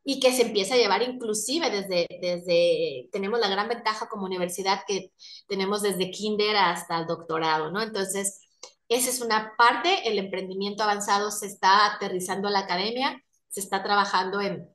y 0.03 0.19
que 0.19 0.33
se 0.33 0.43
empieza 0.43 0.75
a 0.75 0.77
llevar 0.77 1.03
inclusive 1.03 1.69
desde, 1.69 2.07
desde, 2.21 3.09
tenemos 3.11 3.39
la 3.39 3.49
gran 3.49 3.67
ventaja 3.67 4.07
como 4.09 4.25
universidad 4.25 4.81
que 4.87 5.11
tenemos 5.47 5.81
desde 5.81 6.09
kinder 6.11 6.55
hasta 6.55 6.99
el 6.99 7.07
doctorado, 7.07 7.71
¿no? 7.71 7.81
Entonces, 7.81 8.41
esa 8.89 9.09
es 9.09 9.21
una 9.21 9.53
parte, 9.57 10.07
el 10.09 10.17
emprendimiento 10.17 10.83
avanzado 10.83 11.31
se 11.31 11.47
está 11.47 11.93
aterrizando 11.93 12.47
a 12.47 12.51
la 12.51 12.59
academia, 12.59 13.21
se 13.49 13.61
está 13.61 13.83
trabajando 13.83 14.41
en, 14.41 14.67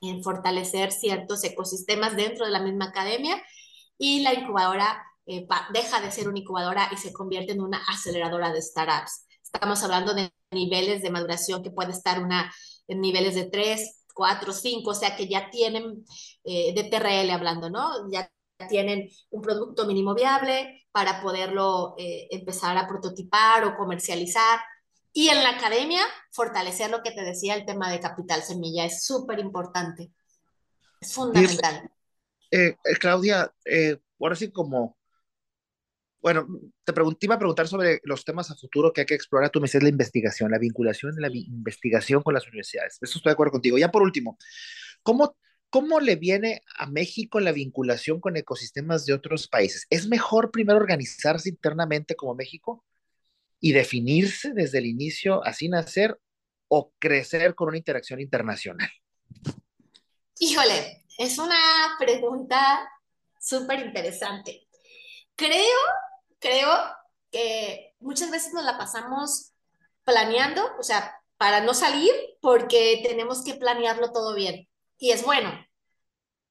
en 0.00 0.22
fortalecer 0.22 0.92
ciertos 0.92 1.42
ecosistemas 1.44 2.16
dentro 2.16 2.46
de 2.46 2.52
la 2.52 2.62
misma 2.62 2.86
academia 2.86 3.42
y 3.98 4.22
la 4.22 4.34
incubadora 4.34 5.04
eh, 5.26 5.46
deja 5.74 6.00
de 6.00 6.10
ser 6.10 6.28
una 6.28 6.38
incubadora 6.38 6.88
y 6.92 6.96
se 6.96 7.12
convierte 7.12 7.52
en 7.52 7.60
una 7.60 7.82
aceleradora 7.86 8.52
de 8.52 8.62
startups. 8.62 9.26
Estamos 9.42 9.82
hablando 9.82 10.14
de 10.14 10.32
niveles 10.50 11.02
de 11.02 11.10
maduración 11.10 11.62
que 11.62 11.70
puede 11.70 11.90
estar 11.90 12.22
una, 12.22 12.52
en 12.86 13.00
niveles 13.00 13.34
de 13.34 13.44
3, 13.44 13.97
cuatro, 14.18 14.52
cinco, 14.52 14.90
o 14.90 14.94
sea 14.94 15.14
que 15.14 15.28
ya 15.28 15.48
tienen 15.48 16.04
eh, 16.42 16.74
de 16.74 16.82
TRL 16.82 17.30
hablando, 17.30 17.70
¿no? 17.70 18.10
Ya 18.10 18.28
tienen 18.68 19.08
un 19.30 19.40
producto 19.40 19.86
mínimo 19.86 20.12
viable 20.12 20.84
para 20.90 21.22
poderlo 21.22 21.94
eh, 21.98 22.26
empezar 22.32 22.76
a 22.76 22.88
prototipar 22.88 23.64
o 23.64 23.76
comercializar. 23.76 24.58
Y 25.12 25.28
en 25.28 25.44
la 25.44 25.50
academia, 25.50 26.02
fortalecer 26.32 26.90
lo 26.90 27.00
que 27.00 27.12
te 27.12 27.22
decía, 27.22 27.54
el 27.54 27.64
tema 27.64 27.92
de 27.92 28.00
capital 28.00 28.42
semilla 28.42 28.84
es 28.84 29.04
súper 29.04 29.38
importante. 29.38 30.10
Es 31.00 31.14
fundamental. 31.14 31.88
Eh, 32.50 32.76
eh, 32.84 32.96
Claudia, 32.98 33.54
ahora 34.20 34.34
sí 34.34 34.50
como 34.50 34.97
bueno, 36.20 36.46
te, 36.84 36.92
te 36.92 37.26
iba 37.26 37.36
a 37.36 37.38
preguntar 37.38 37.68
sobre 37.68 38.00
los 38.02 38.24
temas 38.24 38.50
a 38.50 38.56
futuro 38.56 38.92
que 38.92 39.02
hay 39.02 39.06
que 39.06 39.14
explorar. 39.14 39.50
Tú 39.50 39.60
me 39.60 39.66
decías 39.66 39.82
la 39.82 39.88
investigación, 39.88 40.50
la 40.50 40.58
vinculación 40.58 41.14
de 41.14 41.22
la 41.22 41.28
vi 41.28 41.46
investigación 41.46 42.22
con 42.22 42.34
las 42.34 42.46
universidades. 42.46 42.98
Eso 43.00 43.18
estoy 43.18 43.30
de 43.30 43.34
acuerdo 43.34 43.52
contigo. 43.52 43.78
Ya 43.78 43.90
por 43.90 44.02
último, 44.02 44.36
¿cómo, 45.02 45.36
¿cómo 45.70 46.00
le 46.00 46.16
viene 46.16 46.62
a 46.76 46.86
México 46.86 47.38
la 47.40 47.52
vinculación 47.52 48.20
con 48.20 48.36
ecosistemas 48.36 49.06
de 49.06 49.14
otros 49.14 49.46
países? 49.48 49.86
¿Es 49.90 50.08
mejor 50.08 50.50
primero 50.50 50.78
organizarse 50.78 51.48
internamente 51.48 52.16
como 52.16 52.34
México 52.34 52.84
y 53.60 53.72
definirse 53.72 54.52
desde 54.52 54.78
el 54.78 54.86
inicio, 54.86 55.44
así 55.44 55.68
nacer, 55.68 56.18
o 56.68 56.92
crecer 56.98 57.54
con 57.54 57.68
una 57.68 57.78
interacción 57.78 58.20
internacional? 58.20 58.90
Híjole, 60.40 61.04
es 61.16 61.38
una 61.38 61.96
pregunta 61.98 62.88
súper 63.40 63.80
interesante. 63.80 64.68
Creo 65.34 65.78
creo 66.38 66.70
que 67.30 67.94
muchas 68.00 68.30
veces 68.30 68.52
nos 68.52 68.64
la 68.64 68.78
pasamos 68.78 69.52
planeando, 70.04 70.68
o 70.78 70.82
sea, 70.82 71.14
para 71.36 71.60
no 71.60 71.74
salir, 71.74 72.12
porque 72.40 73.02
tenemos 73.06 73.44
que 73.44 73.54
planearlo 73.54 74.12
todo 74.12 74.34
bien. 74.34 74.68
Y 74.98 75.12
es 75.12 75.22
bueno, 75.24 75.52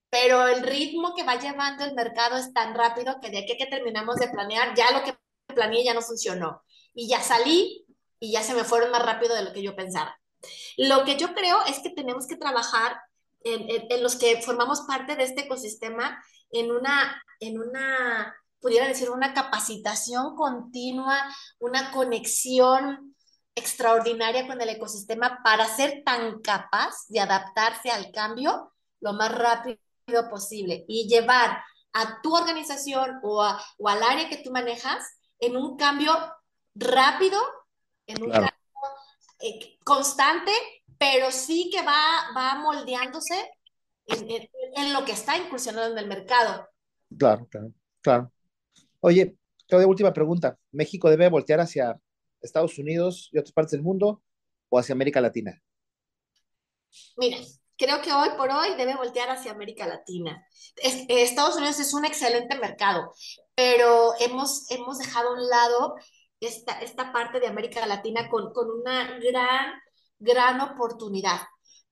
pero 0.10 0.48
el 0.48 0.64
ritmo 0.64 1.14
que 1.16 1.24
va 1.24 1.40
llevando 1.40 1.84
el 1.84 1.94
mercado 1.94 2.38
es 2.38 2.54
tan 2.54 2.74
rápido 2.76 3.20
que 3.22 3.30
de 3.30 3.40
aquí 3.40 3.58
que 3.58 3.66
terminamos 3.66 4.16
de 4.18 4.30
planear, 4.30 4.74
ya 4.76 4.92
lo 4.92 5.04
que 5.04 5.18
planeé 5.54 5.84
ya 5.84 5.94
no 5.94 6.02
funcionó. 6.02 6.64
Y 6.94 7.08
ya 7.10 7.22
salí 7.22 7.86
y 8.20 8.32
ya 8.32 8.42
se 8.44 8.54
me 8.54 8.64
fueron 8.64 8.92
más 8.92 9.06
rápido 9.06 9.36
de 9.36 9.44
lo 9.44 9.54
que 9.54 9.62
yo 9.62 9.76
pensaba. 9.76 10.18
Lo 10.78 11.04
que 11.04 11.18
yo 11.18 11.34
creo 11.34 11.66
es 11.66 11.80
que 11.80 11.90
tenemos 11.90 12.28
que 12.28 12.38
trabajar 12.38 13.02
en, 13.42 13.70
en, 13.70 13.88
en 13.90 14.04
los 14.04 14.16
que 14.16 14.42
formamos 14.42 14.82
parte 14.82 15.16
de 15.16 15.24
este 15.24 15.42
ecosistema 15.42 16.24
en 16.52 16.72
una, 16.72 17.22
en 17.40 17.60
una 17.60 18.36
pudiera 18.60 18.88
decir, 18.88 19.10
una 19.10 19.34
capacitación 19.34 20.36
continua, 20.36 21.18
una 21.60 21.92
conexión 21.92 23.16
extraordinaria 23.56 24.46
con 24.48 24.62
el 24.62 24.70
ecosistema 24.70 25.40
para 25.44 25.68
ser 25.68 26.04
tan 26.06 26.42
capaz 26.42 26.94
de 27.08 27.20
adaptarse 27.20 27.90
al 27.90 28.12
cambio 28.12 28.74
lo 29.00 29.14
más 29.14 29.34
rápido 29.34 29.80
posible 30.30 30.86
y 30.88 31.08
llevar 31.08 31.64
a 31.94 32.22
tu 32.22 32.36
organización 32.36 33.20
o, 33.24 33.44
a, 33.44 33.62
o 33.78 33.90
al 33.90 34.04
área 34.04 34.30
que 34.30 34.38
tú 34.38 34.52
manejas 34.52 35.04
en 35.40 35.58
un 35.58 35.78
cambio 35.78 36.14
rápido, 36.76 37.40
en 38.06 38.24
un 38.24 38.30
claro. 38.30 38.48
cambio 38.48 38.58
eh, 39.40 39.78
constante, 39.84 40.52
pero 40.98 41.32
sí 41.32 41.70
que 41.72 41.82
va, 41.84 42.32
va 42.36 42.56
moldeándose 42.56 43.52
en, 44.08 44.94
lo 44.94 45.04
que 45.06 45.12
está 45.12 45.38
incursionando 45.38 45.92
en 45.92 45.98
el 45.98 46.08
mercado. 46.08 46.68
Claro, 47.18 47.48
claro, 47.48 47.72
claro. 48.02 48.32
Oye, 49.00 49.38
de 49.76 49.86
última 49.86 50.14
pregunta. 50.14 50.58
¿México 50.72 51.10
debe 51.10 51.30
voltear 51.30 51.60
hacia 51.60 52.00
Estados 52.42 52.78
Unidos 52.78 53.30
y 53.32 53.38
otras 53.38 53.52
partes 53.52 53.72
del 53.72 53.82
mundo 53.82 54.22
o 54.70 54.80
hacia 54.80 54.94
América 54.94 55.20
Latina? 55.20 55.62
Mira, 57.18 57.38
creo 57.76 58.02
que 58.02 58.14
hoy 58.14 58.30
por 58.38 58.50
hoy 58.50 58.76
debe 58.78 58.96
voltear 58.96 59.30
hacia 59.30 59.52
América 59.52 59.86
Latina. 59.86 60.46
Estados 60.76 61.58
Unidos 61.58 61.80
es 61.80 61.94
un 61.94 62.06
excelente 62.06 62.58
mercado, 62.58 63.12
pero 63.56 64.14
hemos, 64.20 64.70
hemos 64.72 65.00
dejado 65.00 65.30
a 65.30 65.34
un 65.34 65.50
lado 65.50 65.96
esta, 66.40 66.80
esta 66.80 67.12
parte 67.12 67.40
de 67.40 67.48
América 67.48 67.86
Latina 67.86 68.30
con, 68.30 68.54
con 68.54 68.70
una 68.70 69.20
gran, 69.20 69.74
gran 70.20 70.62
oportunidad. 70.62 71.42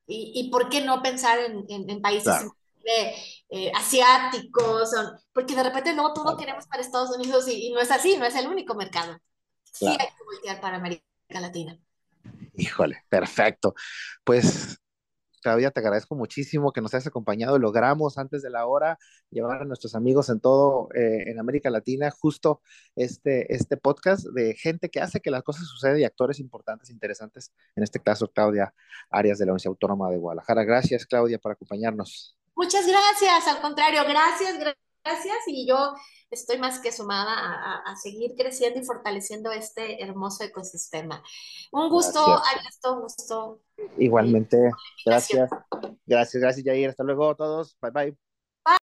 Y, 0.08 0.34
y, 0.36 0.52
por 0.52 0.70
qué 0.70 0.82
no 0.82 1.02
pensar 1.02 1.40
en, 1.40 1.66
en, 1.68 2.00
países 2.00 2.46
eh, 2.86 3.72
asiáticos? 3.76 4.92
porque 5.34 5.56
de 5.56 5.64
repente 5.64 5.94
luego 5.94 6.14
todo 6.14 6.38
queremos 6.38 6.66
para 6.68 6.82
Estados 6.82 7.16
Unidos 7.16 7.48
y, 7.48 7.68
y, 7.68 7.72
no 7.72 7.80
es 7.80 7.92
así, 7.92 8.18
no 8.18 8.26
es 8.26 8.36
el 8.36 8.48
único 8.48 8.76
mercado. 8.76 9.18
Sí 9.72 9.88
hay 9.88 9.98
que 9.98 10.24
voltear 10.24 10.62
para 10.62 10.78
América 10.78 11.04
Latina. 11.30 11.78
Híjole, 12.54 13.04
perfecto. 13.10 13.76
Pues 14.24 14.80
Claudia, 15.46 15.70
te 15.70 15.80
agradezco 15.80 16.16
muchísimo 16.16 16.72
que 16.72 16.82
nos 16.82 16.92
hayas 16.96 17.06
acompañado. 17.06 17.60
Logramos 17.60 18.18
antes 18.18 18.42
de 18.42 18.50
la 18.50 18.66
hora 18.66 18.98
llevar 19.30 19.62
a 19.62 19.66
nuestros 19.66 19.94
amigos 19.94 20.30
en 20.30 20.40
todo, 20.40 20.90
eh, 20.96 21.30
en 21.30 21.40
América 21.40 21.70
Latina, 21.70 22.10
justo 22.10 22.62
este, 22.96 23.54
este 23.54 23.78
podcast 23.78 24.26
de 24.34 24.56
gente 24.56 24.90
que 24.90 25.02
hace 25.02 25.20
que 25.20 25.30
las 25.30 25.44
cosas 25.44 25.68
sucedan 25.68 26.00
y 26.00 26.04
actores 26.04 26.40
importantes, 26.40 26.90
interesantes. 26.90 27.54
En 27.76 27.84
este 27.84 28.00
caso, 28.00 28.28
Claudia 28.28 28.74
Arias 29.12 29.38
de 29.38 29.46
la 29.46 29.52
Universidad 29.52 29.74
Autónoma 29.74 30.10
de 30.10 30.18
Guadalajara. 30.18 30.64
Gracias, 30.64 31.06
Claudia, 31.06 31.38
por 31.38 31.52
acompañarnos. 31.52 32.36
Muchas 32.56 32.88
gracias, 32.88 33.48
al 33.48 33.62
contrario, 33.62 34.04
gracias, 34.08 34.58
gracias. 35.04 35.38
Y 35.48 35.68
yo 35.68 35.94
estoy 36.30 36.58
más 36.58 36.80
que 36.80 36.92
sumada 36.92 37.82
a, 37.86 37.96
seguir 37.96 38.34
creciendo 38.38 38.80
y 38.80 38.86
fortaleciendo 38.86 39.52
este 39.52 40.02
hermoso 40.04 40.44
ecosistema. 40.44 41.24
Un 41.72 41.90
gusto, 41.90 42.20
Arias, 42.20 42.80
un 42.90 43.02
gusto 43.02 43.62
Igualmente, 43.98 44.72
gracias. 45.06 45.50
Gracias, 46.06 46.42
gracias, 46.42 46.66
Jair. 46.66 46.90
Hasta 46.90 47.04
luego 47.04 47.30
a 47.30 47.36
todos. 47.36 47.78
Bye 47.82 47.92
bye. 47.92 48.18